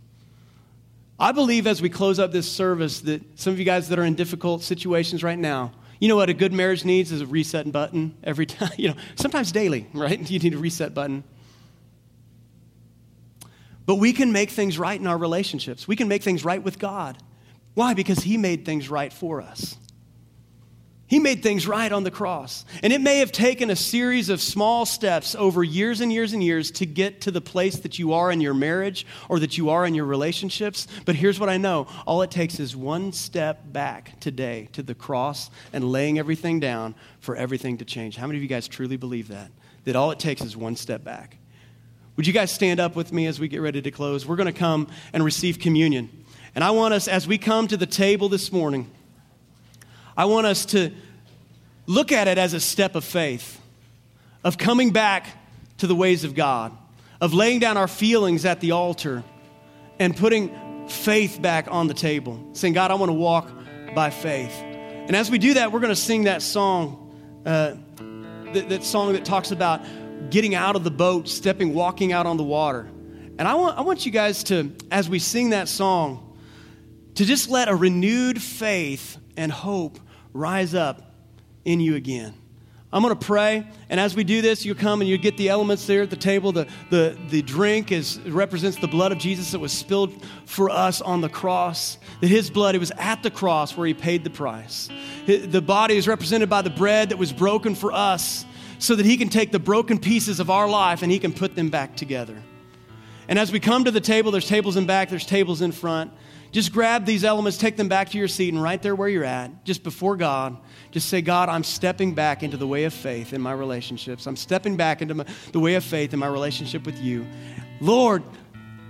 I 1.23 1.31
believe 1.31 1.68
as 1.68 1.81
we 1.81 1.89
close 1.89 2.18
up 2.18 2.33
this 2.33 2.51
service 2.51 2.99
that 3.03 3.39
some 3.39 3.53
of 3.53 3.61
you 3.61 3.64
guys 3.64 3.89
that 3.91 3.99
are 4.01 4.05
in 4.05 4.16
difficult 4.16 4.64
situations 4.64 5.23
right 5.23 5.39
now, 5.39 5.70
you 6.01 6.09
know 6.09 6.16
what 6.16 6.29
a 6.29 6.35
good 6.35 6.53
marriage 6.53 6.85
needs 6.85 7.12
is 7.12 7.20
a 7.20 7.27
reset 7.27 7.70
button 7.70 8.16
every 8.25 8.45
time, 8.47 8.73
you 8.77 8.89
know, 8.89 8.97
sometimes 9.14 9.53
daily, 9.53 9.87
right? 9.95 10.18
You 10.31 10.41
need 10.41 10.55
a 10.55 10.59
reset 10.59 10.95
button. 10.95 11.23
But 13.87 13.97
we 13.97 14.12
can 14.12 14.33
make 14.33 14.51
things 14.51 14.81
right 14.81 14.99
in 14.99 15.07
our 15.07 15.16
relationships. 15.16 15.87
We 15.87 15.95
can 15.95 16.09
make 16.09 16.25
things 16.25 16.45
right 16.45 16.61
with 16.61 16.81
God. 16.81 17.18
Why? 17.75 17.95
Because 17.95 18.18
He 18.18 18.37
made 18.37 18.64
things 18.64 18.89
right 18.89 19.12
for 19.12 19.41
us. 19.41 19.77
He 21.13 21.19
made 21.19 21.43
things 21.43 21.67
right 21.67 21.93
on 21.93 22.05
the 22.05 22.11
cross. 22.11 22.65
And 22.83 22.91
it 22.91 23.03
may 23.03 23.19
have 23.19 23.33
taken 23.33 23.69
a 23.69 23.77
series 23.77 24.31
of 24.31 24.41
small 24.41 24.87
steps 24.87 25.35
over 25.35 25.63
years 25.63 26.01
and 26.01 26.11
years 26.11 26.33
and 26.33 26.43
years 26.43 26.71
to 26.71 26.87
get 26.87 27.21
to 27.21 27.31
the 27.31 27.43
place 27.43 27.81
that 27.81 27.99
you 27.99 28.15
are 28.15 28.33
in 28.33 28.41
your 28.41 28.55
marriage 28.55 29.05
or 29.29 29.39
that 29.41 29.59
you 29.59 29.69
are 29.69 29.85
in 29.85 29.95
your 29.95 30.07
relationships. 30.07 30.89
But 31.05 31.15
here's 31.15 31.39
what 31.39 31.51
I 31.51 31.59
know 31.59 31.87
all 32.07 32.23
it 32.23 32.31
takes 32.31 32.59
is 32.59 32.75
one 32.75 33.13
step 33.13 33.61
back 33.75 34.21
today 34.21 34.71
to 34.73 34.83
the 34.83 34.95
cross 34.95 35.51
and 35.75 35.85
laying 35.85 36.19
everything 36.19 36.61
down 36.61 36.95
for 37.21 37.37
everything 37.37 37.77
to 37.77 37.85
change. 37.85 38.17
How 38.17 38.27
many 38.27 38.39
of 38.39 38.43
you 38.43 38.49
guys 38.49 38.67
truly 38.67 38.97
believe 38.97 39.29
that? 39.29 39.51
That 39.85 39.97
all 39.97 40.13
it 40.13 40.19
takes 40.19 40.41
is 40.41 40.57
one 40.57 40.77
step 40.77 41.05
back. 41.05 41.37
Would 42.17 42.27
you 42.27 42.33
guys 42.33 42.51
stand 42.51 42.81
up 42.81 42.97
with 42.97 43.13
me 43.13 43.27
as 43.27 43.39
we 43.39 43.49
get 43.49 43.61
ready 43.61 43.83
to 43.83 43.91
close? 43.91 44.25
We're 44.25 44.37
going 44.37 44.51
to 44.51 44.59
come 44.59 44.89
and 45.13 45.23
receive 45.23 45.59
communion. 45.59 46.09
And 46.55 46.65
I 46.65 46.71
want 46.71 46.95
us, 46.95 47.07
as 47.07 47.29
we 47.29 47.37
come 47.37 47.69
to 47.69 47.77
the 47.77 47.85
table 47.85 48.31
this 48.31 48.51
morning, 48.51 48.91
I 50.17 50.27
want 50.27 50.47
us 50.47 50.67
to 50.67 50.91
look 51.87 52.13
at 52.13 52.29
it 52.29 52.39
as 52.39 52.55
a 52.55 52.61
step 52.61 52.95
of 52.95 53.05
faith, 53.05 53.61
of 54.45 54.59
coming 54.59 54.91
back 54.91 55.27
to 55.79 55.87
the 55.87 55.95
ways 55.95 56.25
of 56.25 56.35
God, 56.35 56.77
of 57.21 57.35
laying 57.35 57.59
down 57.59 57.77
our 57.77 57.89
feelings 57.89 58.45
at 58.45 58.61
the 58.61 58.73
altar 58.73 59.25
and 59.99 60.17
putting 60.17 60.89
faith 60.89 61.41
back 61.41 61.67
on 61.71 61.87
the 61.87 61.95
table, 61.95 62.51
saying, 62.53 62.75
God, 62.75 62.91
I 62.91 62.95
want 62.95 63.11
to 63.11 63.15
walk 63.15 63.51
by 63.95 64.11
faith. 64.11 64.55
And 64.61 65.17
as 65.17 65.31
we 65.31 65.39
do 65.39 65.55
that, 65.55 65.73
we're 65.73 65.81
going 65.81 65.91
to 65.95 65.97
sing 65.97 66.25
that 66.25 66.43
song, 66.43 67.43
uh, 67.47 67.75
that, 68.53 68.69
that 68.69 68.85
song 68.85 69.15
that 69.15 69.25
talks 69.25 69.51
about 69.51 69.83
getting 70.31 70.55
out 70.55 70.77
of 70.77 70.85
the 70.85 70.91
boat, 70.91 71.29
stepping, 71.29 71.75
walking 71.75 72.13
out 72.13 72.27
on 72.27 72.37
the 72.37 72.45
water. 72.45 72.89
And 73.39 73.49
I 73.49 73.55
want, 73.55 73.79
I 73.79 73.81
want 73.81 74.07
you 74.07 74.13
guys 74.13 74.45
to, 74.45 74.73
as 74.91 75.09
we 75.09 75.19
sing 75.19 75.51
that 75.51 75.69
song, 75.69 76.37
to 77.17 77.25
just 77.25 77.51
let 77.51 77.69
a 77.69 77.75
renewed 77.75 78.41
faith 78.41 79.19
and 79.37 79.51
hope 79.51 79.99
rise 80.33 80.74
up 80.74 81.14
in 81.64 81.80
you 81.80 81.97
again. 81.97 82.35
I'm 82.95 83.01
going 83.01 83.16
to 83.16 83.26
pray, 83.26 83.66
and 83.89 83.99
as 83.99 84.14
we 84.14 84.22
do 84.22 84.43
this, 84.43 84.66
you 84.66 84.74
come 84.74 85.01
and 85.01 85.09
you 85.09 85.16
get 85.16 85.39
the 85.39 85.49
elements 85.49 85.87
there 85.87 86.03
at 86.03 86.11
the 86.11 86.16
table. 86.16 86.53
The, 86.53 86.66
the, 86.91 87.16
the 87.30 87.41
drink 87.41 87.91
is, 87.91 88.20
represents 88.20 88.76
the 88.76 88.87
blood 88.87 89.12
of 89.12 89.18
Jesus 89.18 89.53
that 89.53 89.61
was 89.61 89.72
spilled 89.72 90.22
for 90.45 90.68
us 90.68 91.01
on 91.01 91.22
the 91.22 91.30
cross. 91.30 91.97
That 92.20 92.26
his 92.26 92.51
blood, 92.51 92.74
it 92.74 92.78
was 92.78 92.93
at 92.99 93.22
the 93.22 93.30
cross 93.30 93.74
where 93.78 93.87
he 93.87 93.95
paid 93.95 94.24
the 94.24 94.30
price. 94.30 94.91
The 95.26 95.62
body 95.62 95.97
is 95.97 96.07
represented 96.07 96.51
by 96.51 96.61
the 96.61 96.68
bread 96.68 97.09
that 97.09 97.16
was 97.16 97.33
broken 97.33 97.74
for 97.74 97.93
us 97.93 98.45
so 98.78 98.95
that 98.95 99.07
he 99.07 99.16
can 99.16 99.30
take 99.30 99.53
the 99.53 99.59
broken 99.59 99.99
pieces 99.99 100.39
of 100.39 100.51
our 100.51 100.68
life 100.68 101.03
and 101.03 101.11
he 101.11 101.18
can 101.18 101.33
put 101.33 101.55
them 101.55 101.70
back 101.70 101.97
together. 101.97 102.37
And 103.26 103.39
as 103.39 103.51
we 103.51 103.59
come 103.59 103.85
to 103.85 103.91
the 103.91 104.01
table, 104.01 104.33
there's 104.33 104.49
tables 104.49 104.76
in 104.76 104.85
back, 104.85 105.09
there's 105.09 105.24
tables 105.24 105.62
in 105.62 105.72
front. 105.72 106.12
Just 106.53 106.71
grab 106.71 107.07
these 107.07 107.25
elements, 107.25 107.57
take 107.57 107.79
them 107.79 107.89
back 107.89 108.11
to 108.11 108.19
your 108.19 108.29
seat, 108.29 108.53
and 108.53 108.63
right 108.63 108.81
there 108.81 108.95
where 108.95 109.09
you're 109.09 109.25
at, 109.25 109.65
just 109.65 109.83
before 109.83 110.19
God, 110.19 110.59
just 110.91 111.09
say, 111.09 111.23
God, 111.23 111.49
I'm 111.49 111.65
stepping 111.65 112.15
back 112.15 112.43
into 112.43 112.59
the 112.59 112.67
way 112.67 112.85
of 112.85 112.93
faith 112.93 113.33
in 113.33 113.41
my 113.41 113.53
relationships. 113.53 114.27
I'm 114.27 114.37
stepping 114.37 114.77
back 114.77 115.01
into 115.01 115.15
my, 115.15 115.25
the 115.53 115.61
way 115.61 115.77
of 115.77 115.85
faith 115.85 116.13
in 116.13 116.19
my 116.19 116.27
relationship 116.27 116.85
with 116.85 116.99
you. 116.99 117.27
Lord, 117.81 118.23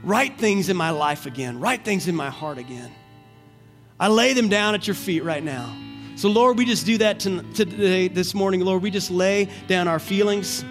write 0.03 0.39
things 0.39 0.71
in 0.71 0.77
my 0.77 0.91
life 0.91 1.25
again, 1.25 1.61
write 1.61 1.85
things 1.85 2.09
in 2.09 2.17
my 2.17 2.31
heart 2.31 2.59
again. 2.59 2.91
I 4.01 4.09
lay 4.09 4.33
them 4.33 4.49
down 4.49 4.75
at 4.75 4.89
your 4.89 4.97
feet 4.97 5.23
right 5.23 5.43
now. 5.43 5.73
So, 6.17 6.31
Lord, 6.31 6.59
we 6.59 6.65
just 6.65 6.85
do 6.85 6.99
that 6.99 7.21
today, 7.21 8.09
this 8.09 8.35
morning. 8.35 8.61
Lord, 8.61 8.83
we 8.83 8.91
just 8.91 9.11
lay 9.11 9.49
down 9.69 9.87
our 9.87 10.01
feelings 10.01 10.65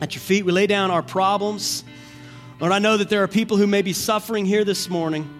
at 0.00 0.16
your 0.16 0.20
feet. 0.20 0.44
We 0.44 0.50
lay 0.50 0.66
down 0.66 0.90
our 0.90 1.02
problems. 1.02 1.84
Lord, 2.58 2.72
I 2.72 2.80
know 2.80 2.96
that 2.96 3.08
there 3.08 3.22
are 3.22 3.28
people 3.28 3.56
who 3.56 3.68
may 3.68 3.82
be 3.82 3.92
suffering 3.92 4.44
here 4.44 4.64
this 4.64 4.88
morning 4.88 5.32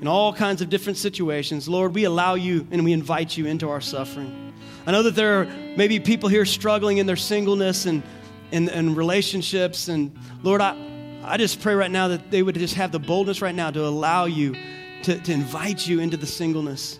in 0.00 0.08
all 0.08 0.32
kinds 0.32 0.62
of 0.62 0.68
different 0.68 0.96
situations. 0.96 1.68
Lord, 1.68 1.94
we 1.94 2.04
allow 2.04 2.34
you 2.34 2.66
and 2.70 2.84
we 2.84 2.92
invite 2.92 3.36
you 3.36 3.46
into 3.46 3.68
our 3.68 3.80
suffering. 3.80 4.52
I 4.86 4.92
know 4.92 5.02
that 5.02 5.14
there 5.14 5.40
are 5.40 5.44
maybe 5.76 6.00
people 6.00 6.28
here 6.28 6.44
struggling 6.44 6.98
in 6.98 7.06
their 7.06 7.16
singleness 7.16 7.86
and, 7.86 8.02
and, 8.52 8.68
and 8.68 8.96
relationships. 8.96 9.88
And 9.88 10.16
Lord, 10.42 10.60
I, 10.60 10.76
I 11.24 11.36
just 11.36 11.60
pray 11.60 11.74
right 11.74 11.90
now 11.90 12.08
that 12.08 12.30
they 12.30 12.42
would 12.42 12.54
just 12.54 12.74
have 12.74 12.92
the 12.92 12.98
boldness 12.98 13.42
right 13.42 13.54
now 13.54 13.70
to 13.70 13.84
allow 13.84 14.24
you, 14.24 14.54
to, 15.02 15.18
to 15.18 15.32
invite 15.32 15.86
you 15.86 16.00
into 16.00 16.16
the 16.16 16.26
singleness. 16.26 16.98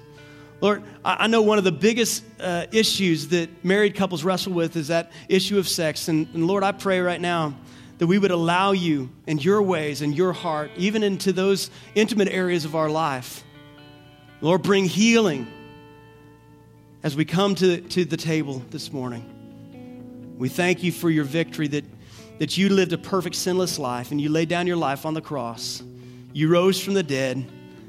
Lord, 0.61 0.82
I 1.05 1.28
know 1.28 1.42
one 1.42 1.59
of 1.59 1.64
the 1.64 1.72
biggest 1.72 2.24
uh, 2.40 2.66
issues 2.72 3.28
that 3.28 3.64
married 3.64 3.94
couples 3.94 4.24
wrestle 4.24 4.53
with 4.53 4.74
is 4.76 4.88
that 4.88 5.12
issue 5.28 5.57
of 5.57 5.68
sex. 5.68 6.09
And, 6.09 6.26
and 6.34 6.49
Lord, 6.49 6.64
I 6.64 6.72
pray 6.72 6.99
right 6.99 7.20
now 7.20 7.55
that 7.99 8.07
we 8.07 8.18
would 8.18 8.30
allow 8.30 8.72
you 8.72 9.11
and 9.26 9.44
your 9.44 9.61
ways 9.62 10.03
and 10.03 10.16
your 10.16 10.32
heart, 10.32 10.70
even 10.76 11.03
into 11.03 11.32
those 11.32 11.70
intimate 11.94 12.28
areas 12.28 12.64
of 12.64 12.74
our 12.74 12.88
life. 12.88 13.44
Lord, 14.40 14.62
bring 14.62 14.84
healing 14.84 15.46
as 17.03 17.16
we 17.16 17.24
come 17.24 17.55
to, 17.57 17.80
to 17.80 18.05
the 18.05 18.16
table 18.16 18.62
this 18.70 18.92
morning. 18.92 20.36
We 20.38 20.49
thank 20.49 20.82
you 20.84 20.92
for 20.92 21.11
your 21.11 21.24
victory 21.24 21.66
that, 21.68 21.84
that 22.38 22.57
you 22.57 22.68
lived 22.68 22.92
a 22.92 22.99
perfect, 22.99 23.34
sinless 23.34 23.78
life 23.78 24.12
and 24.12 24.20
you 24.20 24.28
laid 24.28 24.49
down 24.49 24.68
your 24.68 24.76
life 24.76 25.05
on 25.05 25.14
the 25.14 25.20
cross. 25.20 25.82
You 26.32 26.49
rose 26.49 26.80
from 26.80 26.94
the 26.94 27.03
dead. 27.03 27.44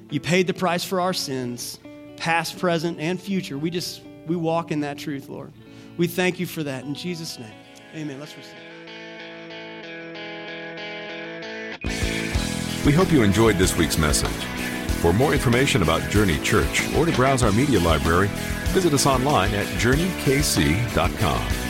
You 0.10 0.20
paid 0.20 0.48
the 0.48 0.56
price 0.56 0.84
for 0.84 1.00
our 1.00 1.14
sins, 1.14 1.80
past, 2.18 2.58
present, 2.58 3.00
and 3.00 3.22
future. 3.22 3.60
We 3.60 3.70
just, 3.70 4.02
we 4.26 4.36
walk 4.36 4.72
in 4.72 4.80
that 4.80 4.98
truth, 4.98 5.30
Lord. 5.30 5.54
We 5.98 6.08
thank 6.08 6.40
you 6.40 6.48
for 6.48 6.64
that. 6.64 6.84
In 6.86 6.96
Jesus' 6.96 7.38
name, 7.38 7.54
amen. 7.94 8.20
Let's 8.20 8.36
receive. 8.36 8.69
We 12.86 12.94
hope 12.94 13.12
you 13.12 13.24
enjoyed 13.24 13.58
this 13.58 13.76
week's 13.76 13.98
message. 13.98 14.46
For 15.02 15.14
more 15.14 15.34
information 15.34 15.82
about 15.82 16.10
Journey 16.10 16.40
Church 16.40 16.94
or 16.96 17.06
to 17.06 17.12
browse 17.12 17.44
our 17.44 17.52
media 17.52 17.80
library, 17.80 18.30
visit 18.74 18.94
us 18.94 19.06
online 19.06 19.54
at 19.54 19.66
journeykc.com. 19.78 21.69